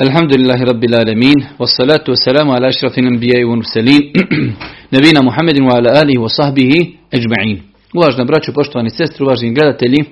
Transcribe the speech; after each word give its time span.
Alhamdulillahi 0.00 0.64
Rabbil 0.64 0.94
Alamin 0.94 1.34
Wassalatu 1.58 2.12
wassalamu 2.12 2.52
ala 2.54 2.68
ašrafin 2.68 3.06
anbiya 3.06 3.40
i 3.40 3.44
unursalin 3.44 4.12
Nabina 4.94 5.22
Muhammedin 5.22 5.64
wa 5.66 5.74
ala 5.74 5.90
alihi 6.00 6.18
wa 6.18 6.28
sahbihi 6.28 6.98
ajma'in 7.12 7.58
Uvažna 7.94 8.24
braćo, 8.24 8.52
poštovani 8.52 8.90
sestri, 8.90 9.24
uvaženi 9.24 9.54
gledatelji 9.54 10.04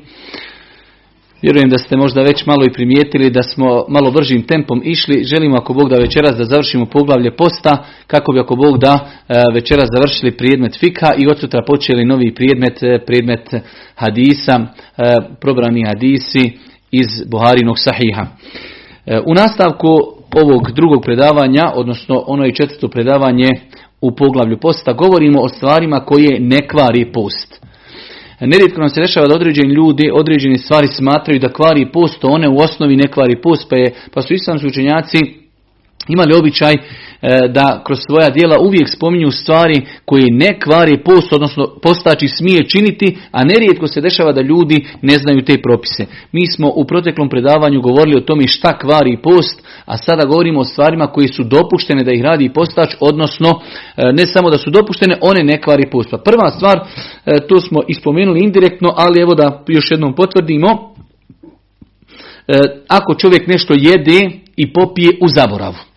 Vjerujem 1.43 1.69
da 1.71 1.79
ste 1.79 1.97
možda 1.97 2.23
već 2.23 2.47
malo 2.47 2.65
i 2.65 2.73
primijetili 2.73 3.31
da 3.31 3.43
smo 3.43 3.85
malo 3.89 4.11
bržim 4.11 4.43
tempom 4.43 4.83
išli. 4.85 5.25
Želimo 5.25 5.57
ako 5.57 5.73
Bog 5.75 5.91
da 5.91 5.97
večeras 5.97 6.37
da 6.37 6.45
završimo 6.45 6.87
poglavlje 6.87 7.37
posta, 7.37 7.85
kako 8.07 8.33
bi 8.33 8.41
ako 8.41 8.57
Bog 8.57 8.79
da 8.79 8.95
e, 9.29 9.35
večeras 9.55 9.89
završili 9.95 10.37
prijedmet 10.37 10.79
fika 10.81 11.15
i 11.19 11.27
od 11.27 11.39
sutra 11.39 11.63
počeli 11.67 12.05
novi 12.05 12.35
prijedmet, 12.35 12.83
e, 12.83 12.99
prijedmet 13.07 13.55
hadisa, 13.95 14.61
e, 14.61 14.67
probrani 15.41 15.85
hadisi 15.87 16.53
iz 16.91 17.07
Buharinog 17.31 17.79
sahiha. 17.79 18.27
U 19.27 19.35
nastavku 19.35 19.89
ovog 20.35 20.73
drugog 20.73 21.03
predavanja, 21.03 21.73
odnosno 21.75 22.25
ono 22.27 22.45
je 22.45 22.55
četvrto 22.55 22.89
predavanje 22.89 23.49
u 24.01 24.11
poglavlju 24.11 24.59
posta, 24.59 24.93
govorimo 24.93 25.41
o 25.41 25.49
stvarima 25.49 26.01
koje 26.01 26.41
ne 26.41 26.69
kvari 26.69 27.13
post. 27.13 27.67
Nerijetko 28.41 28.81
nam 28.81 28.89
se 28.89 29.01
dešava 29.01 29.27
da 29.27 29.35
određeni 29.35 29.75
ljudi 29.75 30.11
određene 30.15 30.59
stvari 30.59 30.87
smatraju 30.87 31.41
da 31.41 31.53
kvari 31.53 31.93
post, 31.93 32.25
one 32.25 32.49
u 32.49 32.59
osnovi 32.59 32.97
ne 32.97 33.09
kvari 33.09 33.41
post, 33.43 33.71
pa, 33.71 33.77
je, 33.77 33.95
pa 34.15 34.23
su 34.23 34.35
islamski 34.35 34.67
učenjaci 34.67 35.46
imali 36.09 36.35
običaj 36.35 36.75
e, 36.75 36.79
da 37.49 37.83
kroz 37.87 37.99
svoja 38.07 38.31
dijela 38.31 38.57
uvijek 38.61 38.89
spominju 38.89 39.31
stvari 39.31 39.87
koje 40.05 40.27
ne 40.31 40.61
kvari 40.61 41.03
post, 41.05 41.33
odnosno 41.33 41.67
postači 41.83 42.29
smije 42.29 42.69
činiti, 42.69 43.17
a 43.33 43.45
nerijetko 43.45 43.87
se 43.87 44.01
dešava 44.01 44.33
da 44.33 44.41
ljudi 44.41 44.87
ne 45.03 45.19
znaju 45.19 45.45
te 45.45 45.63
propise. 45.63 46.07
Mi 46.33 46.47
smo 46.47 46.73
u 46.75 46.85
proteklom 46.85 47.29
predavanju 47.29 47.81
govorili 47.81 48.17
o 48.17 48.27
tome 48.27 48.47
šta 48.47 48.79
kvari 48.79 49.19
post, 49.23 49.63
a 49.85 49.97
sada 49.97 50.25
govorimo 50.25 50.61
o 50.61 50.65
stvarima 50.65 51.07
koje 51.07 51.29
su 51.29 51.45
dopuštene 51.45 52.05
da 52.05 52.13
ih 52.13 52.23
radi 52.23 52.53
postač, 52.53 52.95
odnosno 53.01 53.49
e, 53.97 54.13
ne 54.13 54.27
samo 54.27 54.51
da 54.51 54.59
su 54.59 54.71
dopuštene, 54.71 55.17
one 55.21 55.43
ne 55.43 55.63
kvari 55.63 55.91
post. 55.91 56.11
Pa 56.11 56.19
prva 56.19 56.51
stvar, 56.51 56.81
e, 57.27 57.47
to 57.49 57.61
smo 57.61 57.81
ispomenuli 57.89 58.41
indirektno, 58.45 58.93
ali 58.97 59.21
evo 59.21 59.35
da 59.35 59.65
još 59.69 59.91
jednom 59.91 60.15
potvrdimo, 60.15 60.97
ako 62.89 63.15
čovjek 63.15 63.47
nešto 63.47 63.75
jede 63.77 64.31
i 64.57 64.73
popije 64.73 65.19
u 65.21 65.29
zaboravu. 65.29 65.96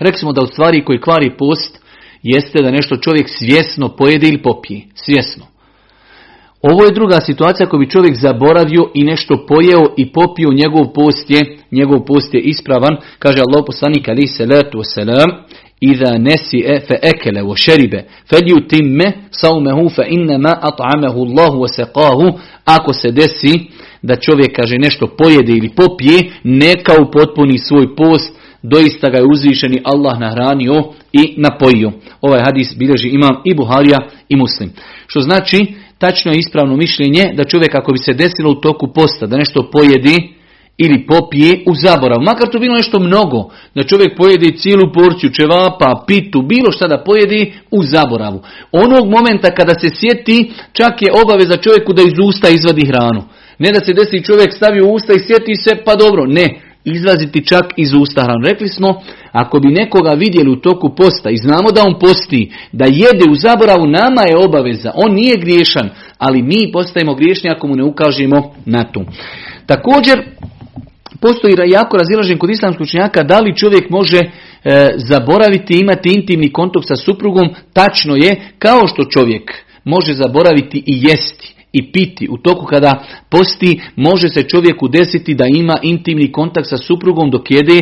Rekli 0.00 0.32
da 0.34 0.42
u 0.42 0.46
stvari 0.46 0.84
koji 0.84 1.00
kvari 1.00 1.36
post 1.38 1.78
jeste 2.22 2.62
da 2.62 2.70
nešto 2.70 2.96
čovjek 2.96 3.28
svjesno 3.28 3.88
pojede 3.88 4.28
ili 4.28 4.42
popije. 4.42 4.80
Svjesno. 4.94 5.46
Ovo 6.62 6.84
je 6.84 6.92
druga 6.92 7.20
situacija 7.20 7.68
koju 7.68 7.80
bi 7.80 7.90
čovjek 7.90 8.16
zaboravio 8.16 8.90
i 8.94 9.04
nešto 9.04 9.46
pojeo 9.48 9.82
i 9.96 10.12
popio, 10.12 10.52
njegov 10.52 10.92
post 10.92 11.30
je, 11.30 11.58
njegov 11.70 12.04
post 12.04 12.34
je 12.34 12.40
ispravan. 12.40 12.96
Kaže 13.18 13.38
Allah 13.40 13.64
poslanik 13.66 14.08
ali 14.08 14.26
salatu 14.26 14.78
wasalam, 14.78 15.30
Iza 15.80 16.18
nesi 16.18 16.58
e 16.66 16.80
fe 16.80 16.98
ekele 17.02 17.42
o 17.42 17.56
šeribe, 17.56 18.04
felju 18.30 18.68
timme 18.68 19.12
saumehu 19.30 19.88
fe 19.88 20.02
innama 20.08 20.52
at'amehu 20.62 21.20
Allahu 21.26 21.58
wa 21.58 22.38
Ako 22.64 22.92
se 22.92 23.10
desi 23.10 23.54
da 24.02 24.16
čovjek 24.16 24.56
kaže 24.56 24.76
nešto 24.78 25.06
pojede 25.06 25.52
ili 25.52 25.68
popije, 25.68 26.32
neka 26.44 26.92
upotpuni 27.02 27.58
svoj 27.58 27.96
post, 27.96 28.34
doista 28.62 29.10
ga 29.10 29.18
je 29.18 29.28
uzvišeni 29.32 29.82
Allah 29.84 30.18
nahranio 30.20 30.84
i 31.12 31.34
napojio. 31.36 31.92
Ovaj 32.20 32.40
hadis 32.44 32.76
bilježi 32.76 33.08
imam 33.08 33.42
i 33.44 33.54
Buharija 33.54 33.98
i 34.28 34.36
Muslim. 34.36 34.70
Što 35.06 35.20
znači, 35.20 35.66
tačno 35.98 36.32
je 36.32 36.38
ispravno 36.38 36.76
mišljenje 36.76 37.32
da 37.36 37.44
čovjek 37.44 37.74
ako 37.74 37.92
bi 37.92 37.98
se 37.98 38.12
desilo 38.14 38.50
u 38.50 38.60
toku 38.60 38.92
posta, 38.94 39.26
da 39.26 39.36
nešto 39.36 39.70
pojedi 39.72 40.40
ili 40.78 41.06
popije 41.06 41.52
u 41.66 41.74
zaborav, 41.74 42.18
makar 42.20 42.48
to 42.52 42.58
bilo 42.58 42.76
nešto 42.76 42.98
mnogo, 42.98 43.50
da 43.74 43.82
čovjek 43.82 44.16
pojedi 44.16 44.56
cijelu 44.58 44.92
porciju 44.92 45.30
čevapa, 45.30 46.04
pitu, 46.06 46.42
bilo 46.42 46.72
šta 46.72 46.86
da 46.88 47.04
pojedi 47.04 47.52
u 47.70 47.82
zaboravu. 47.82 48.42
Onog 48.72 49.04
momenta 49.10 49.54
kada 49.58 49.74
se 49.80 49.88
sjeti, 49.98 50.52
čak 50.72 51.02
je 51.02 51.14
obaveza 51.22 51.56
čovjeku 51.56 51.92
da 51.92 52.02
iz 52.02 52.16
usta 52.28 52.48
izvadi 52.48 52.86
hranu. 52.86 53.22
Ne 53.58 53.68
da 53.72 53.80
se 53.84 53.92
desi 53.92 54.24
čovjek 54.24 54.52
stavi 54.52 54.80
u 54.82 54.92
usta 54.94 55.12
i 55.12 55.24
sjeti 55.26 55.54
se, 55.64 55.70
pa 55.84 55.94
dobro, 55.94 56.26
ne 56.26 56.69
izlaziti 56.84 57.46
čak 57.46 57.64
iz 57.76 57.94
usta. 57.94 58.26
Rekli 58.44 58.68
smo, 58.68 59.02
ako 59.32 59.60
bi 59.60 59.68
nekoga 59.68 60.10
vidjeli 60.10 60.50
u 60.50 60.56
toku 60.56 60.94
posta 60.96 61.30
i 61.30 61.36
znamo 61.36 61.70
da 61.74 61.82
on 61.82 61.98
posti, 61.98 62.52
da 62.72 62.84
jede 62.84 63.30
u 63.30 63.34
zaboravu, 63.34 63.86
nama 63.86 64.22
je 64.22 64.44
obaveza. 64.44 64.90
On 64.94 65.14
nije 65.14 65.36
griješan, 65.36 65.90
ali 66.18 66.42
mi 66.42 66.72
postajemo 66.72 67.14
griješni 67.14 67.50
ako 67.50 67.66
mu 67.66 67.76
ne 67.76 67.84
ukažemo 67.84 68.54
na 68.66 68.84
to. 68.84 69.04
Također, 69.66 70.22
postoji 71.20 71.54
jako 71.66 71.96
razilažen 71.96 72.38
kod 72.38 72.50
islamskog 72.50 72.82
učenjaka 72.82 73.22
da 73.22 73.40
li 73.40 73.56
čovjek 73.56 73.90
može 73.90 74.18
e, 74.18 74.30
zaboraviti 74.96 75.80
imati 75.80 76.08
intimni 76.14 76.52
kontakt 76.52 76.86
sa 76.88 76.96
suprugom. 76.96 77.48
Tačno 77.72 78.16
je, 78.16 78.52
kao 78.58 78.86
što 78.86 79.04
čovjek 79.04 79.52
može 79.84 80.14
zaboraviti 80.14 80.78
i 80.86 81.02
jesti 81.02 81.59
i 81.72 81.92
piti 81.92 82.28
u 82.30 82.36
toku 82.36 82.66
kada 82.66 83.04
posti, 83.30 83.80
može 83.96 84.28
se 84.28 84.42
čovjeku 84.42 84.88
desiti 84.88 85.34
da 85.34 85.44
ima 85.46 85.78
intimni 85.82 86.32
kontakt 86.32 86.68
sa 86.68 86.76
suprugom 86.76 87.30
dok 87.30 87.50
jede, 87.50 87.80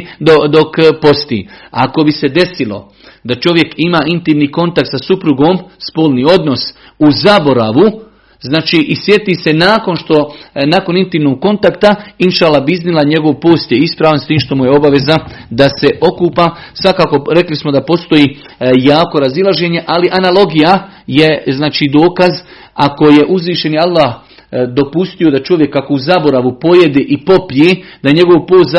dok 0.50 0.76
posti. 1.02 1.48
Ako 1.70 2.04
bi 2.04 2.12
se 2.12 2.28
desilo 2.28 2.92
da 3.24 3.34
čovjek 3.34 3.74
ima 3.76 3.98
intimni 4.06 4.52
kontakt 4.52 4.90
sa 4.90 4.98
suprugom, 4.98 5.58
spolni 5.90 6.24
odnos 6.24 6.74
u 6.98 7.10
zaboravu, 7.10 8.07
Znači 8.40 8.76
i 8.76 8.96
sjeti 8.96 9.34
se 9.34 9.52
nakon 9.52 9.96
što, 9.96 10.34
e, 10.54 10.66
nakon 10.66 10.96
intimnog 10.96 11.40
kontakta, 11.40 11.94
inšala 12.18 12.60
biznila 12.60 13.02
njegov 13.02 13.34
post 13.40 13.72
je 13.72 13.78
ispravan 13.78 14.18
s 14.18 14.26
tim 14.26 14.38
što 14.38 14.54
mu 14.54 14.64
je 14.64 14.76
obaveza 14.76 15.16
da 15.50 15.68
se 15.80 15.88
okupa. 16.00 16.56
Svakako 16.74 17.24
rekli 17.34 17.56
smo 17.56 17.72
da 17.72 17.84
postoji 17.84 18.24
e, 18.24 18.70
jako 18.76 19.18
razilaženje, 19.20 19.82
ali 19.86 20.08
analogija 20.12 20.88
je 21.06 21.42
znači 21.46 21.84
dokaz 21.92 22.30
ako 22.74 23.08
je 23.08 23.24
uzvišeni 23.28 23.78
Allah 23.78 24.14
e, 24.14 24.66
dopustio 24.66 25.30
da 25.30 25.42
čovjek 25.42 25.72
kako 25.72 25.94
u 25.94 25.98
zaboravu 25.98 26.58
pojede 26.60 27.00
i 27.00 27.24
popije, 27.24 27.76
da 28.02 28.08
je 28.08 28.14
njegov 28.14 28.46
post 28.46 28.70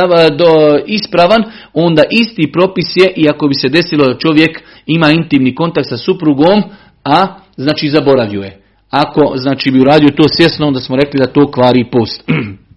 ispravan, 0.88 1.44
onda 1.74 2.04
isti 2.12 2.52
propis 2.52 2.96
je 2.96 3.14
i 3.16 3.30
ako 3.30 3.48
bi 3.48 3.54
se 3.54 3.70
desilo 3.70 4.06
da 4.06 4.18
čovjek 4.18 4.62
ima 4.86 5.12
intimni 5.12 5.56
kontakt 5.56 5.90
sa 5.90 5.98
suprugom, 5.98 6.64
a 7.04 7.28
znači 7.58 7.90
zaboravio 7.90 8.42
je. 8.42 8.69
Ako 8.90 9.34
znači 9.38 9.72
bi 9.72 9.80
uradio 9.80 10.10
to 10.10 10.24
svjesno, 10.28 10.68
onda 10.68 10.80
smo 10.80 10.96
rekli 10.96 11.20
da 11.20 11.34
to 11.34 11.52
kvari 11.52 11.90
post. 11.92 12.24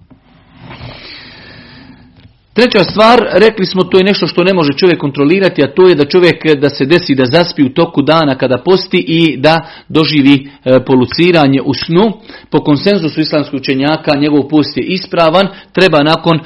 Treća 2.54 2.84
stvar, 2.84 3.18
rekli 3.32 3.66
smo, 3.66 3.82
to 3.84 3.98
je 3.98 4.04
nešto 4.04 4.26
što 4.26 4.44
ne 4.44 4.54
može 4.54 4.72
čovjek 4.72 5.00
kontrolirati, 5.00 5.64
a 5.64 5.74
to 5.74 5.88
je 5.88 5.94
da 5.94 6.04
čovjek 6.04 6.56
da 6.60 6.68
se 6.70 6.84
desi 6.84 7.14
da 7.14 7.24
zaspi 7.26 7.62
u 7.62 7.74
toku 7.74 8.02
dana 8.02 8.34
kada 8.34 8.58
posti 8.58 9.04
i 9.08 9.36
da 9.36 9.60
doživi 9.88 10.48
e, 10.64 10.84
poluciranje 10.84 11.60
u 11.64 11.74
snu. 11.74 12.12
Po 12.50 12.58
konsenzusu 12.58 13.20
islamskog 13.20 13.60
učenjaka 13.60 14.18
njegov 14.20 14.48
post 14.48 14.76
je 14.76 14.84
ispravan, 14.84 15.46
treba 15.72 16.02
nakon 16.02 16.36
e, 16.36 16.42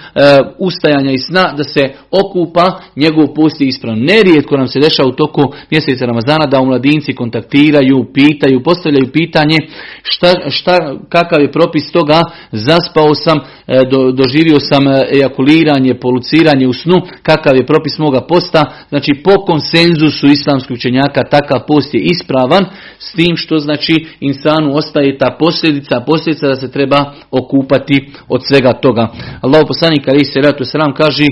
ustajanja 0.59 1.13
i 1.13 1.19
sna 1.19 1.53
da 1.57 1.65
se 1.65 1.83
okupa, 2.11 2.81
njegov 2.97 3.35
post 3.35 3.61
je 3.61 3.67
ispravan. 3.67 3.99
Nerijetko 3.99 4.57
nam 4.57 4.69
se 4.69 4.81
dešava 4.81 5.09
u 5.09 5.13
toku 5.13 5.43
mjeseca 5.71 6.07
Ramazana 6.07 6.47
da 6.47 6.63
mladinci 6.63 7.13
kontaktiraju, 7.13 8.07
pitaju, 8.15 8.63
postavljaju 8.63 9.13
pitanje 9.13 9.59
šta, 10.03 10.51
šta, 10.51 10.97
kakav 11.09 11.41
je 11.43 11.53
propis 11.53 11.93
toga, 11.93 12.23
zaspao 12.53 13.15
sam, 13.15 13.39
e, 13.67 13.83
doživio 14.13 14.61
sam 14.61 14.83
ejakuliranje, 15.13 15.96
poluciranje 16.01 16.69
u 16.69 16.73
snu, 16.73 17.03
kakav 17.23 17.57
je 17.57 17.67
propis 17.67 17.99
moga 17.99 18.21
posta, 18.21 18.65
znači 18.89 19.13
po 19.25 19.45
konsenzusu 19.45 20.27
islamskih 20.27 20.75
učenjaka 20.75 21.23
takav 21.31 21.61
post 21.67 21.95
je 21.95 22.01
ispravan, 22.01 22.65
s 22.99 23.13
tim 23.13 23.37
što 23.37 23.59
znači 23.59 24.07
insanu 24.21 24.77
ostaje 24.77 25.19
ta 25.19 25.37
posljedica, 25.39 26.01
posljedica 26.07 26.49
da 26.49 26.57
se 26.57 26.71
treba 26.71 27.13
okupati 27.31 28.13
od 28.29 28.41
svega 28.49 28.73
toga. 28.73 29.09
Allah 29.41 29.63
poslanik 29.69 30.09
ali 30.09 30.25
se 30.25 30.41
ratu 30.41 30.65
sram 30.65 30.95
kaže 30.95 31.27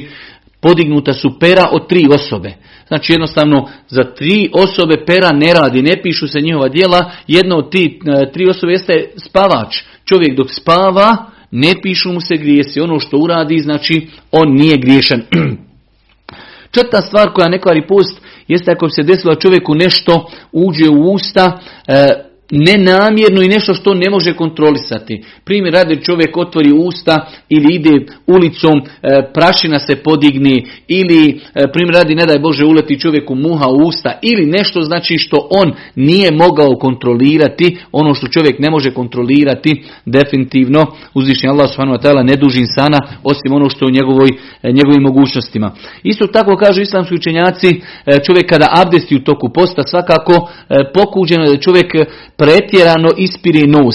podignuta 0.60 1.12
su 1.12 1.38
pera 1.38 1.68
od 1.72 1.88
tri 1.88 2.08
osobe. 2.10 2.52
Znači 2.88 3.12
jednostavno 3.12 3.68
za 3.88 4.02
tri 4.02 4.50
osobe 4.52 4.94
pera 5.06 5.30
ne 5.32 5.54
radi, 5.54 5.82
ne 5.82 6.02
pišu 6.02 6.28
se 6.28 6.40
njihova 6.40 6.68
djela, 6.68 7.10
jedna 7.26 7.56
od 7.56 7.70
ti 7.70 8.00
e, 8.06 8.32
tri 8.32 8.48
osobe 8.48 8.72
jeste 8.72 9.10
spavač. 9.16 9.82
Čovjek 10.04 10.36
dok 10.36 10.50
spava, 10.50 11.16
ne 11.56 11.72
pišu 11.82 12.12
mu 12.12 12.20
se 12.20 12.36
grijesi. 12.36 12.80
Ono 12.80 13.00
što 13.00 13.18
uradi, 13.18 13.58
znači, 13.58 14.06
on 14.32 14.54
nije 14.54 14.76
griješan. 14.78 15.22
Četvrta 16.74 17.00
stvar 17.00 17.32
koja 17.32 17.48
ne 17.48 17.60
kvari 17.60 17.86
post, 17.86 18.20
jeste 18.48 18.72
ako 18.72 18.88
se 18.88 19.02
desilo 19.02 19.34
čovjeku 19.34 19.74
nešto 19.74 20.30
uđe 20.52 20.88
u 20.90 21.12
usta, 21.12 21.60
e, 21.88 22.06
nenamjerno 22.50 23.42
i 23.42 23.48
nešto 23.48 23.74
što 23.74 23.94
ne 23.94 24.10
može 24.10 24.32
kontrolisati. 24.32 25.22
Primjer 25.44 25.74
radi 25.74 26.02
čovjek 26.02 26.36
otvori 26.36 26.72
usta 26.72 27.26
ili 27.48 27.74
ide 27.74 28.06
ulicom, 28.26 28.72
e, 28.78 29.32
prašina 29.34 29.78
se 29.78 29.96
podigni 29.96 30.66
ili 30.88 31.40
e, 31.54 31.72
primjer 31.72 31.94
radi 31.94 32.14
ne 32.14 32.26
daj 32.26 32.38
Bože 32.38 32.64
uleti 32.64 33.00
čovjeku 33.00 33.34
muha 33.34 33.68
u 33.68 33.76
usta 33.76 34.18
ili 34.22 34.46
nešto 34.46 34.82
znači 34.82 35.18
što 35.18 35.48
on 35.50 35.72
nije 35.94 36.30
mogao 36.32 36.78
kontrolirati, 36.78 37.78
ono 37.92 38.14
što 38.14 38.28
čovjek 38.28 38.58
ne 38.58 38.70
može 38.70 38.90
kontrolirati, 38.90 39.82
definitivno 40.04 40.86
uzvišnji 41.14 41.48
Allah 41.48 41.70
subhanahu 41.70 42.02
ta'ala 42.02 42.22
ne 42.22 42.36
duži 42.36 42.60
insana 42.60 42.98
osim 43.22 43.52
ono 43.52 43.68
što 43.68 43.84
je 43.84 43.88
u 43.88 43.94
njegovoj, 43.94 44.28
e, 44.62 44.72
njegovim 44.72 45.02
mogućnostima. 45.02 45.74
Isto 46.02 46.26
tako 46.26 46.56
kažu 46.56 46.80
islamski 46.80 47.14
učenjaci, 47.14 47.80
čovjek 48.26 48.48
kada 48.48 48.66
abdesti 48.70 49.16
u 49.16 49.24
toku 49.24 49.52
posta 49.54 49.82
svakako 49.82 50.48
pokuđeno 50.94 51.44
je 51.44 51.50
da 51.50 51.60
čovjek 51.60 51.92
pretjerano 52.36 53.08
ispiri 53.16 53.66
nos. 53.66 53.94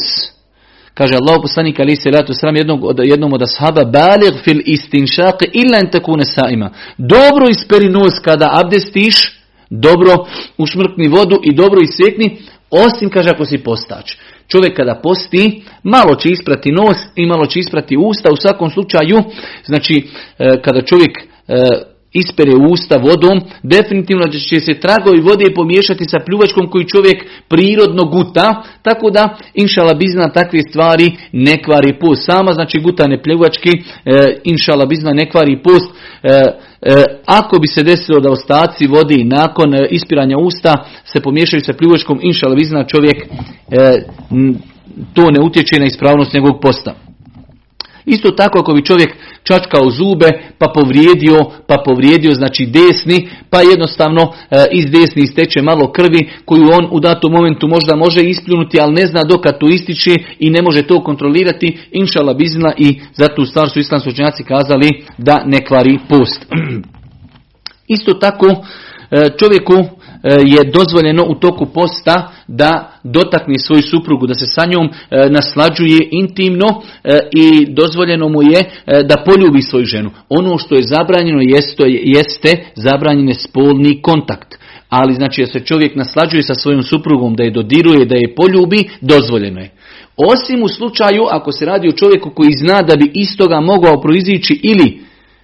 Kaže 0.94 1.16
Allah 1.16 1.40
poslanik 1.42 1.80
ali 1.80 1.96
se 1.96 2.10
ratu 2.12 2.34
sram 2.34 2.56
jednog 2.56 2.84
od 2.84 3.00
jednom 3.04 3.34
od 3.34 3.42
ashaba 3.42 3.84
baligh 3.84 4.44
fil 4.44 4.62
istinshaq 4.66 5.46
illa 5.54 5.78
an 5.78 5.92
takuna 5.92 6.26
saima. 6.26 6.72
Dobro 6.98 7.50
isperi 7.50 7.90
nos 7.90 8.20
kada 8.24 8.50
abdestiš, 8.52 9.40
dobro 9.70 10.26
ušmrkni 10.58 11.08
vodu 11.08 11.40
i 11.44 11.56
dobro 11.56 11.80
isekni, 11.82 12.38
osim 12.70 13.10
kaže 13.10 13.30
ako 13.30 13.46
si 13.46 13.58
postač. 13.58 14.16
Čovjek 14.48 14.78
kada 14.78 15.00
posti, 15.04 15.64
malo 15.84 16.16
će 16.16 16.30
isprati 16.30 16.72
nos 16.72 16.98
i 17.16 17.26
malo 17.26 17.46
će 17.46 17.60
isprati 17.60 17.98
usta. 17.98 18.32
U 18.32 18.36
svakom 18.36 18.70
slučaju, 18.70 19.24
znači 19.66 20.08
e, 20.40 20.62
kada 20.62 20.82
čovjek 20.82 21.18
e, 21.18 21.24
ispere 22.14 22.52
usta 22.72 22.98
vodom, 22.98 23.42
definitivno 23.64 24.28
će 24.28 24.60
se 24.60 24.80
tragovi 24.80 25.22
vode 25.22 25.54
pomiješati 25.56 26.04
sa 26.08 26.20
pljuvačkom 26.26 26.70
koji 26.70 26.88
čovjek 26.88 27.26
prirodno 27.48 28.06
guta, 28.06 28.64
tako 28.82 29.10
da 29.10 29.38
inšala 29.54 29.94
bizna 29.94 30.30
takve 30.30 30.62
stvari 30.70 31.12
ne 31.32 31.64
kvari 31.64 32.00
post. 32.00 32.26
Sama 32.26 32.54
znači 32.54 32.80
gutane 32.80 33.22
pljuvački, 33.24 33.70
e, 33.70 34.38
inšala 34.44 34.86
bizna 34.86 35.12
ne 35.14 35.30
kvari 35.30 35.64
post. 35.64 35.92
E, 36.24 36.30
e, 36.82 37.04
ako 37.26 37.60
bi 37.60 37.68
se 37.68 37.84
desilo 37.84 38.20
da 38.20 38.32
ostaci 38.32 38.88
vodi 38.88 39.24
nakon 39.24 39.76
e, 39.76 39.88
ispiranja 39.90 40.38
usta 40.38 40.86
se 41.06 41.22
pomiješaju 41.22 41.62
sa 41.62 41.74
pljuvačkom, 41.74 42.20
inšala 42.24 42.56
bizna 42.56 42.84
čovjek 42.84 43.28
to 45.14 45.32
ne 45.32 45.42
utječe 45.42 45.80
na 45.80 45.86
ispravnost 45.86 46.34
njegovog 46.34 46.62
posta. 46.62 47.09
Isto 48.10 48.32
tako 48.32 48.60
ako 48.60 48.74
bi 48.74 48.86
čovjek 48.86 49.16
čačkao 49.44 49.90
zube 49.90 50.30
pa 50.58 50.68
povrijedio, 50.76 51.38
pa 51.68 51.76
povrijedio 51.86 52.34
znači 52.34 52.66
desni, 52.66 53.30
pa 53.50 53.62
jednostavno 53.62 54.22
e, 54.22 54.66
iz 54.72 54.86
desni 54.86 55.22
isteče 55.24 55.62
malo 55.62 55.92
krvi 55.92 56.30
koju 56.46 56.64
on 56.64 56.88
u 56.92 57.00
datom 57.00 57.32
momentu 57.32 57.68
možda 57.68 57.96
može 57.96 58.22
ispljunuti, 58.22 58.80
ali 58.82 58.94
ne 58.94 59.08
zna 59.08 59.24
dokad 59.24 59.60
to 59.60 59.68
ističe 59.68 60.16
i 60.40 60.50
ne 60.50 60.62
može 60.62 60.82
to 60.82 61.04
kontrolirati, 61.04 61.78
inšala 61.92 62.34
bizna 62.34 62.74
i 62.78 63.00
zato 63.14 63.42
u 63.42 63.46
stvar 63.46 63.70
su 63.70 63.80
islamski 63.80 64.10
učenjaci 64.10 64.44
kazali 64.44 65.04
da 65.18 65.44
ne 65.46 65.66
kvari 65.66 66.00
post. 66.10 66.46
Isto 67.96 68.14
tako 68.14 68.48
e, 68.48 68.56
čovjeku 69.38 69.99
je 70.24 70.72
dozvoljeno 70.74 71.26
u 71.28 71.36
toku 71.36 71.66
posta 71.66 72.32
da 72.48 72.92
dotakne 73.04 73.60
svoju 73.60 73.82
suprugu, 73.82 74.28
da 74.28 74.34
se 74.34 74.46
sa 74.46 74.66
njom 74.66 74.86
e, 74.88 75.30
naslađuje 75.30 76.00
intimno 76.12 76.68
e, 77.04 77.20
i 77.32 77.74
dozvoljeno 77.74 78.30
mu 78.30 78.42
je 78.44 78.72
da 78.86 79.24
poljubi 79.26 79.62
svoju 79.62 79.86
ženu. 79.86 80.10
Ono 80.30 80.58
što 80.58 80.76
je 80.76 80.84
zabranjeno 80.84 81.42
jeste, 81.42 81.84
jeste 81.88 82.64
zabranjene 82.76 83.34
spolni 83.34 84.02
kontakt. 84.02 84.56
Ali 84.90 85.14
znači 85.14 85.42
da 85.42 85.48
se 85.48 85.60
čovjek 85.60 85.96
naslađuje 85.96 86.44
sa 86.44 86.54
svojom 86.54 86.84
suprugom, 86.84 87.36
da 87.36 87.44
je 87.44 87.52
dodiruje, 87.52 88.06
da 88.06 88.16
je 88.16 88.36
poljubi, 88.36 88.90
dozvoljeno 89.02 89.60
je. 89.60 89.72
Osim 90.18 90.64
u 90.64 90.68
slučaju 90.68 91.24
ako 91.32 91.52
se 91.52 91.66
radi 91.66 91.90
o 91.90 91.92
čovjeku 91.92 92.30
koji 92.30 92.52
zna 92.52 92.82
da 92.82 92.96
bi 92.96 93.12
iz 93.14 93.38
toga 93.38 93.60
mogao 93.60 94.02
proizići 94.02 94.60
ili 94.64 95.02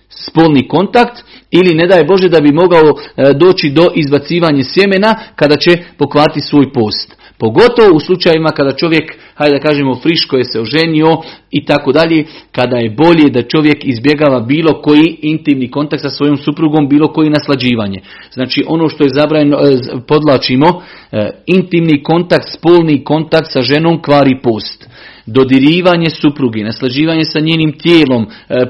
spolni 0.10 0.68
kontakt 0.68 1.24
ili 1.60 1.76
ne 1.76 1.88
daj 1.88 2.04
Bože 2.04 2.30
da 2.30 2.40
bi 2.42 2.52
mogao 2.52 2.84
e, 2.84 3.34
doći 3.34 3.70
do 3.70 3.86
izbacivanja 3.96 4.64
sjemena 4.64 5.16
kada 5.36 5.56
će 5.56 5.72
pokvati 5.98 6.40
svoj 6.40 6.74
post. 6.74 7.16
Pogotovo 7.38 7.96
u 7.96 8.00
slučajevima 8.00 8.50
kada 8.50 8.72
čovjek, 8.72 9.18
hajde 9.36 9.56
da 9.56 9.68
kažemo, 9.68 9.96
friško 9.96 10.38
je 10.38 10.44
se 10.44 10.62
oženio 10.62 11.18
i 11.52 11.66
tako 11.66 11.92
dalje, 11.92 12.26
kada 12.52 12.78
je 12.78 12.90
bolje 12.90 13.30
da 13.30 13.42
čovjek 13.42 13.86
izbjegava 13.86 14.40
bilo 14.40 14.82
koji 14.82 15.18
intimni 15.22 15.72
kontakt 15.72 16.02
sa 16.02 16.10
svojom 16.10 16.38
suprugom, 16.38 16.90
bilo 16.90 17.14
koji 17.14 17.30
naslađivanje. 17.30 18.00
Znači 18.34 18.64
ono 18.68 18.90
što 18.90 19.04
je 19.04 19.10
zabranjeno, 19.14 19.58
e, 19.58 19.78
podlačimo, 20.08 20.82
e, 21.12 21.30
intimni 21.46 22.04
kontakt, 22.04 22.48
spolni 22.54 23.04
kontakt 23.04 23.52
sa 23.52 23.62
ženom 23.62 24.02
kvari 24.02 24.40
post. 24.44 24.90
Dodirivanje 25.26 26.10
supruge, 26.10 26.64
naslađivanje 26.64 27.24
sa 27.24 27.40
njenim 27.40 27.72
tijelom, 27.78 28.28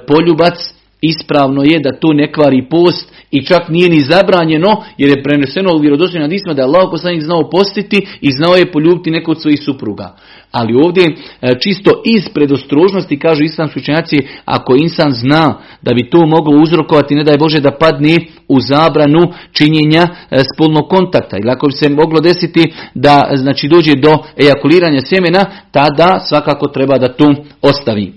poljubac, 0.08 0.75
ispravno 1.02 1.64
je 1.64 1.80
da 1.80 2.00
to 2.00 2.14
ne 2.14 2.32
kvari 2.32 2.70
post 2.70 3.12
i 3.32 3.46
čak 3.46 3.70
nije 3.70 3.90
ni 3.90 4.00
zabranjeno 4.00 4.84
jer 4.98 5.10
je 5.10 5.24
preneseno 5.24 5.76
u 5.76 5.80
vjerodostojnim 5.80 6.26
hadisma 6.26 6.54
da 6.54 6.62
je 6.62 6.66
Allah 6.66 6.88
poslanik 6.92 7.22
znao 7.22 7.50
postiti 7.50 8.08
i 8.22 8.32
znao 8.32 8.56
je 8.56 8.72
poljubiti 8.72 9.12
neko 9.12 9.32
od 9.32 9.42
svojih 9.42 9.60
supruga. 9.66 10.16
Ali 10.52 10.76
ovdje 10.76 11.06
e, 11.06 11.14
čisto 11.60 12.02
iz 12.06 12.30
predostrožnosti 12.34 13.20
kažu 13.20 13.44
islamski 13.44 13.80
učenjaci 13.80 14.18
ako 14.46 14.76
insan 14.76 15.12
zna 15.12 15.58
da 15.82 15.94
bi 15.94 16.10
to 16.10 16.26
moglo 16.26 16.62
uzrokovati 16.62 17.16
ne 17.16 17.24
daj 17.24 17.38
Bože 17.38 17.60
da 17.60 17.78
padne 17.80 18.18
u 18.48 18.60
zabranu 18.60 19.22
činjenja 19.52 20.02
e, 20.02 20.42
spolnog 20.54 20.90
kontakta 20.90 21.38
ili 21.38 21.52
ako 21.52 21.68
bi 21.68 21.74
se 21.74 21.90
moglo 21.90 22.20
desiti 22.20 22.64
da 22.94 23.32
znači 23.34 23.68
dođe 23.68 23.92
do 23.96 24.18
ejakuliranja 24.38 25.02
sjemena 25.02 25.46
tada 25.72 26.20
svakako 26.20 26.68
treba 26.68 26.98
da 26.98 27.08
to 27.14 27.36
ostavi. 27.62 28.14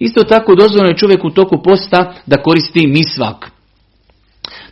Isto 0.00 0.24
tako 0.24 0.54
dozvoljeno 0.54 0.88
je 0.88 0.96
čovjek 0.96 1.24
u 1.24 1.30
toku 1.30 1.62
posta 1.62 2.14
da 2.26 2.42
koristi 2.42 2.86
misvak. 2.86 3.50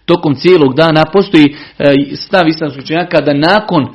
Tokom 0.04 0.34
cijelog 0.34 0.74
dana 0.74 1.04
postoji 1.12 1.44
e, 1.44 1.94
stav 2.14 2.48
islamskog 2.48 2.82
učenjaka 2.84 3.20
da 3.20 3.34
nakon 3.34 3.82
e, 3.84 3.88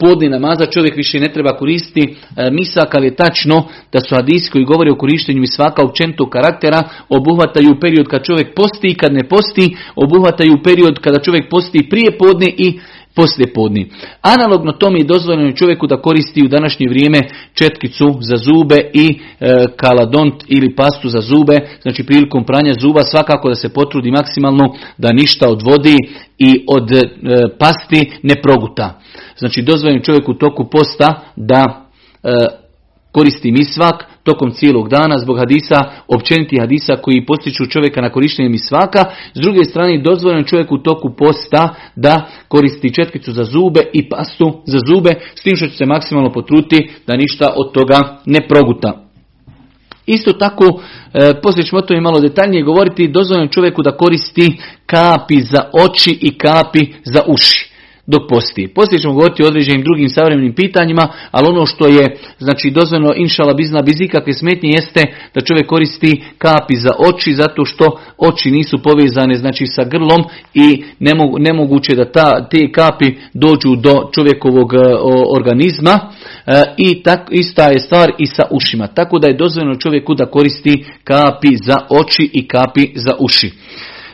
podne 0.00 0.28
namaza 0.28 0.66
čovjek 0.66 0.96
više 0.96 1.20
ne 1.20 1.32
treba 1.32 1.56
koristiti 1.56 2.16
e, 2.36 2.50
misvak, 2.50 2.94
ali 2.94 3.06
je 3.06 3.16
tačno 3.16 3.64
da 3.92 4.00
su 4.00 4.14
hadisi 4.14 4.50
koji 4.50 4.64
govore 4.64 4.92
o 4.92 4.98
korištenju 4.98 5.40
misvaka 5.40 5.84
općenitog 5.84 6.28
karaktera 6.28 6.82
obuhvataju 7.08 7.80
period 7.80 8.06
kad 8.08 8.24
čovjek 8.24 8.54
posti 8.54 8.88
i 8.88 8.94
kad 8.94 9.12
ne 9.12 9.28
posti, 9.28 9.76
obuhvataju 9.96 10.62
period 10.64 10.98
kada 11.00 11.22
čovjek 11.22 11.50
posti 11.50 11.88
prije 11.90 12.18
podne 12.18 12.46
i 12.56 12.80
poslije 13.18 13.52
podni. 13.52 13.90
Analogno 14.22 14.72
tome 14.72 14.98
je 14.98 15.04
dozvoljeno 15.14 15.52
čovjeku 15.52 15.86
da 15.86 16.02
koristi 16.02 16.44
u 16.44 16.48
današnje 16.48 16.86
vrijeme 16.88 17.20
četkicu 17.54 18.06
za 18.20 18.36
zube 18.36 18.76
i 18.94 19.06
e, 19.10 19.64
kaladont 19.76 20.44
ili 20.48 20.74
pastu 20.74 21.08
za 21.08 21.20
zube, 21.20 21.56
znači 21.82 22.06
prilikom 22.06 22.44
pranja 22.44 22.74
zuba 22.80 23.02
svakako 23.02 23.48
da 23.48 23.54
se 23.54 23.68
potrudi 23.68 24.10
maksimalno 24.10 24.74
da 24.98 25.12
ništa 25.12 25.48
od 25.48 25.62
vodi 25.62 25.96
i 26.38 26.64
od 26.68 26.92
e, 26.92 27.02
pasti 27.58 28.10
ne 28.22 28.34
proguta. 28.42 29.00
Znači 29.38 29.62
dozvoljeno 29.62 30.02
čovjeku 30.02 30.30
u 30.30 30.38
toku 30.38 30.70
posta 30.70 31.20
da 31.36 31.62
e, 32.22 32.30
koristi 33.12 33.52
misvak 33.52 34.07
tokom 34.22 34.50
cijelog 34.50 34.88
dana 34.88 35.18
zbog 35.18 35.38
hadisa, 35.38 35.84
općeniti 36.08 36.60
hadisa 36.60 36.96
koji 36.96 37.26
postiču 37.26 37.66
čovjeka 37.66 38.00
na 38.00 38.10
korištenje 38.10 38.48
misvaka. 38.48 39.04
S 39.34 39.40
druge 39.40 39.64
strane, 39.64 40.02
dozvoljeno 40.02 40.42
čovjeku 40.42 40.74
u 40.74 40.82
toku 40.82 41.14
posta 41.18 41.74
da 41.96 42.28
koristi 42.48 42.94
četkicu 42.94 43.32
za 43.32 43.44
zube 43.44 43.80
i 43.92 44.08
pastu 44.08 44.62
za 44.66 44.78
zube, 44.86 45.10
s 45.34 45.42
tim 45.42 45.56
što 45.56 45.66
će 45.66 45.76
se 45.76 45.86
maksimalno 45.86 46.32
potruti 46.32 46.90
da 47.06 47.16
ništa 47.16 47.52
od 47.56 47.72
toga 47.72 48.18
ne 48.26 48.48
proguta. 48.48 49.04
Isto 50.06 50.32
tako, 50.32 50.80
e, 51.14 51.40
poslije 51.42 51.66
ćemo 51.66 51.78
o 51.78 51.82
tome 51.82 52.00
malo 52.00 52.20
detaljnije 52.20 52.62
govoriti, 52.62 53.08
dozvoljeno 53.08 53.48
čovjeku 53.48 53.82
da 53.82 53.96
koristi 53.96 54.56
kapi 54.86 55.40
za 55.40 55.62
oči 55.72 56.18
i 56.20 56.38
kapi 56.38 56.86
za 57.04 57.22
uši 57.26 57.67
dok 58.12 58.22
posti. 58.28 58.68
Poslije 58.74 58.98
ćemo 58.98 59.14
govoriti 59.14 59.42
o 59.42 59.46
određenim 59.46 59.82
drugim 59.82 60.08
savremenim 60.08 60.54
pitanjima, 60.54 61.08
ali 61.30 61.48
ono 61.48 61.66
što 61.66 61.86
je 61.86 62.16
znači 62.38 62.70
dozvoljeno 62.70 63.12
inšala 63.16 63.54
bizna 63.54 63.82
bez 63.82 64.00
ikakve 64.00 64.32
smetnje 64.32 64.70
jeste 64.70 65.02
da 65.34 65.40
čovjek 65.40 65.66
koristi 65.66 66.22
kapi 66.38 66.76
za 66.76 66.92
oči 66.98 67.32
zato 67.32 67.64
što 67.64 68.00
oči 68.18 68.50
nisu 68.50 68.82
povezane 68.82 69.34
znači 69.34 69.66
sa 69.66 69.84
grlom 69.84 70.22
i 70.54 70.84
nemoguće 71.38 71.94
da 71.94 72.12
ta, 72.12 72.48
te 72.48 72.72
kapi 72.72 73.14
dođu 73.34 73.76
do 73.76 74.10
čovjekovog 74.12 74.74
e, 74.74 74.78
organizma 75.36 75.94
e, 76.46 76.62
i 76.76 77.02
tak, 77.02 77.28
ista 77.30 77.70
je 77.70 77.80
stvar 77.80 78.12
i 78.18 78.26
sa 78.26 78.44
ušima. 78.50 78.86
Tako 78.86 79.18
da 79.18 79.28
je 79.28 79.36
dozvoljeno 79.36 79.74
čovjeku 79.74 80.14
da 80.14 80.30
koristi 80.30 80.84
kapi 81.04 81.56
za 81.64 81.78
oči 81.90 82.30
i 82.32 82.48
kapi 82.48 82.92
za 82.94 83.14
uši. 83.18 83.50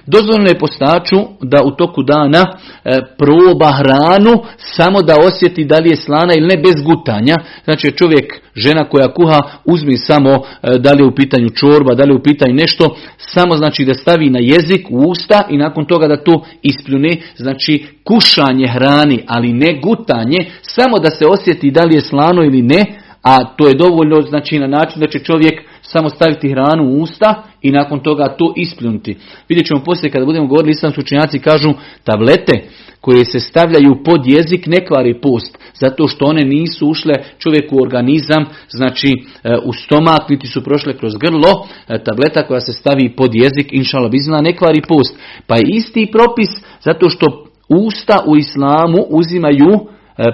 Dozvoljeno 0.07 0.49
je 0.49 0.59
postaču 0.59 1.17
da 1.41 1.63
u 1.65 1.71
toku 1.71 2.03
dana 2.03 2.43
e, 2.85 3.01
proba 3.19 3.73
hranu 3.73 4.43
samo 4.57 5.03
da 5.03 5.17
osjeti 5.27 5.65
da 5.65 5.79
li 5.79 5.91
je 5.91 5.97
slana 5.97 6.35
ili 6.37 6.47
ne 6.47 6.57
bez 6.57 6.75
gutanja. 6.85 7.35
Znači 7.65 7.93
čovjek, 7.93 8.41
žena 8.55 8.89
koja 8.89 9.15
kuha, 9.15 9.41
uzmi 9.65 9.97
samo 9.97 10.31
e, 10.31 10.79
da 10.79 10.93
li 10.93 11.03
je 11.03 11.07
u 11.07 11.15
pitanju 11.15 11.49
čorba, 11.49 11.95
da 11.95 12.05
li 12.05 12.11
je 12.11 12.17
u 12.17 12.23
pitanju 12.23 12.55
nešto, 12.55 12.97
samo 13.17 13.57
znači 13.57 13.85
da 13.85 13.95
stavi 13.95 14.31
na 14.31 14.39
jezik, 14.43 14.87
u 14.91 14.97
usta 14.97 15.47
i 15.51 15.57
nakon 15.57 15.85
toga 15.85 16.09
da 16.09 16.25
to 16.25 16.45
ispljune. 16.63 17.17
Znači 17.37 17.87
kušanje 18.05 18.69
hrani, 18.69 19.25
ali 19.27 19.53
ne 19.53 19.81
gutanje, 19.83 20.51
samo 20.63 20.99
da 20.99 21.11
se 21.11 21.27
osjeti 21.27 21.71
da 21.71 21.85
li 21.85 21.95
je 21.95 22.01
slano 22.01 22.45
ili 22.45 22.63
ne, 22.63 22.85
a 23.23 23.45
to 23.45 23.69
je 23.69 23.75
dovoljno 23.75 24.23
znači 24.23 24.59
na 24.59 24.67
način 24.67 25.01
da 25.01 25.07
će 25.07 25.19
čovjek 25.19 25.61
samo 25.87 26.09
staviti 26.09 26.51
hranu 26.51 26.85
u 26.85 27.03
usta 27.03 27.43
i 27.63 27.71
nakon 27.71 28.01
toga 28.01 28.37
to 28.39 28.53
ispljunuti. 28.57 29.17
Vidjet 29.49 29.67
ćemo 29.67 29.85
poslije 29.85 30.11
kada 30.11 30.25
budemo 30.25 30.47
govorili, 30.47 30.71
islamski 30.71 31.01
učenjaci 31.01 31.39
kažu 31.39 31.73
tablete 32.05 32.53
koje 33.01 33.25
se 33.25 33.41
stavljaju 33.41 34.03
pod 34.05 34.21
jezik 34.27 34.67
ne 34.67 34.87
kvari 34.87 35.21
post, 35.21 35.59
zato 35.75 36.09
što 36.09 36.25
one 36.25 36.45
nisu 36.45 36.87
ušle 36.87 37.15
čovjeku 37.39 37.77
u 37.77 37.83
organizam, 37.83 38.45
znači 38.69 39.09
e, 39.09 39.57
u 39.65 39.73
stomak, 39.73 40.29
niti 40.29 40.47
su 40.47 40.65
prošle 40.65 40.97
kroz 40.99 41.17
grlo, 41.17 41.67
e, 41.89 42.05
tableta 42.05 42.47
koja 42.47 42.61
se 42.61 42.73
stavi 42.73 43.17
pod 43.17 43.31
jezik, 43.35 43.73
inšala 43.73 44.09
bizna, 44.09 44.41
ne 44.41 44.57
kvari 44.57 44.83
post. 44.89 45.19
Pa 45.47 45.55
je 45.55 45.63
isti 45.67 46.11
propis, 46.13 46.49
zato 46.81 47.09
što 47.09 47.47
usta 47.69 48.25
u 48.27 48.37
islamu 48.37 48.99
uzimaju 49.09 49.73
e, 49.75 49.83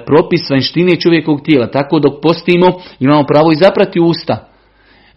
propis 0.06 0.50
vanštine 0.50 1.00
čovjekovog 1.00 1.40
tijela. 1.44 1.70
Tako 1.70 1.98
dok 1.98 2.22
postimo 2.22 2.66
imamo 3.00 3.24
pravo 3.24 3.52
i 3.52 3.62
zaprati 3.64 4.00
usta. 4.00 4.49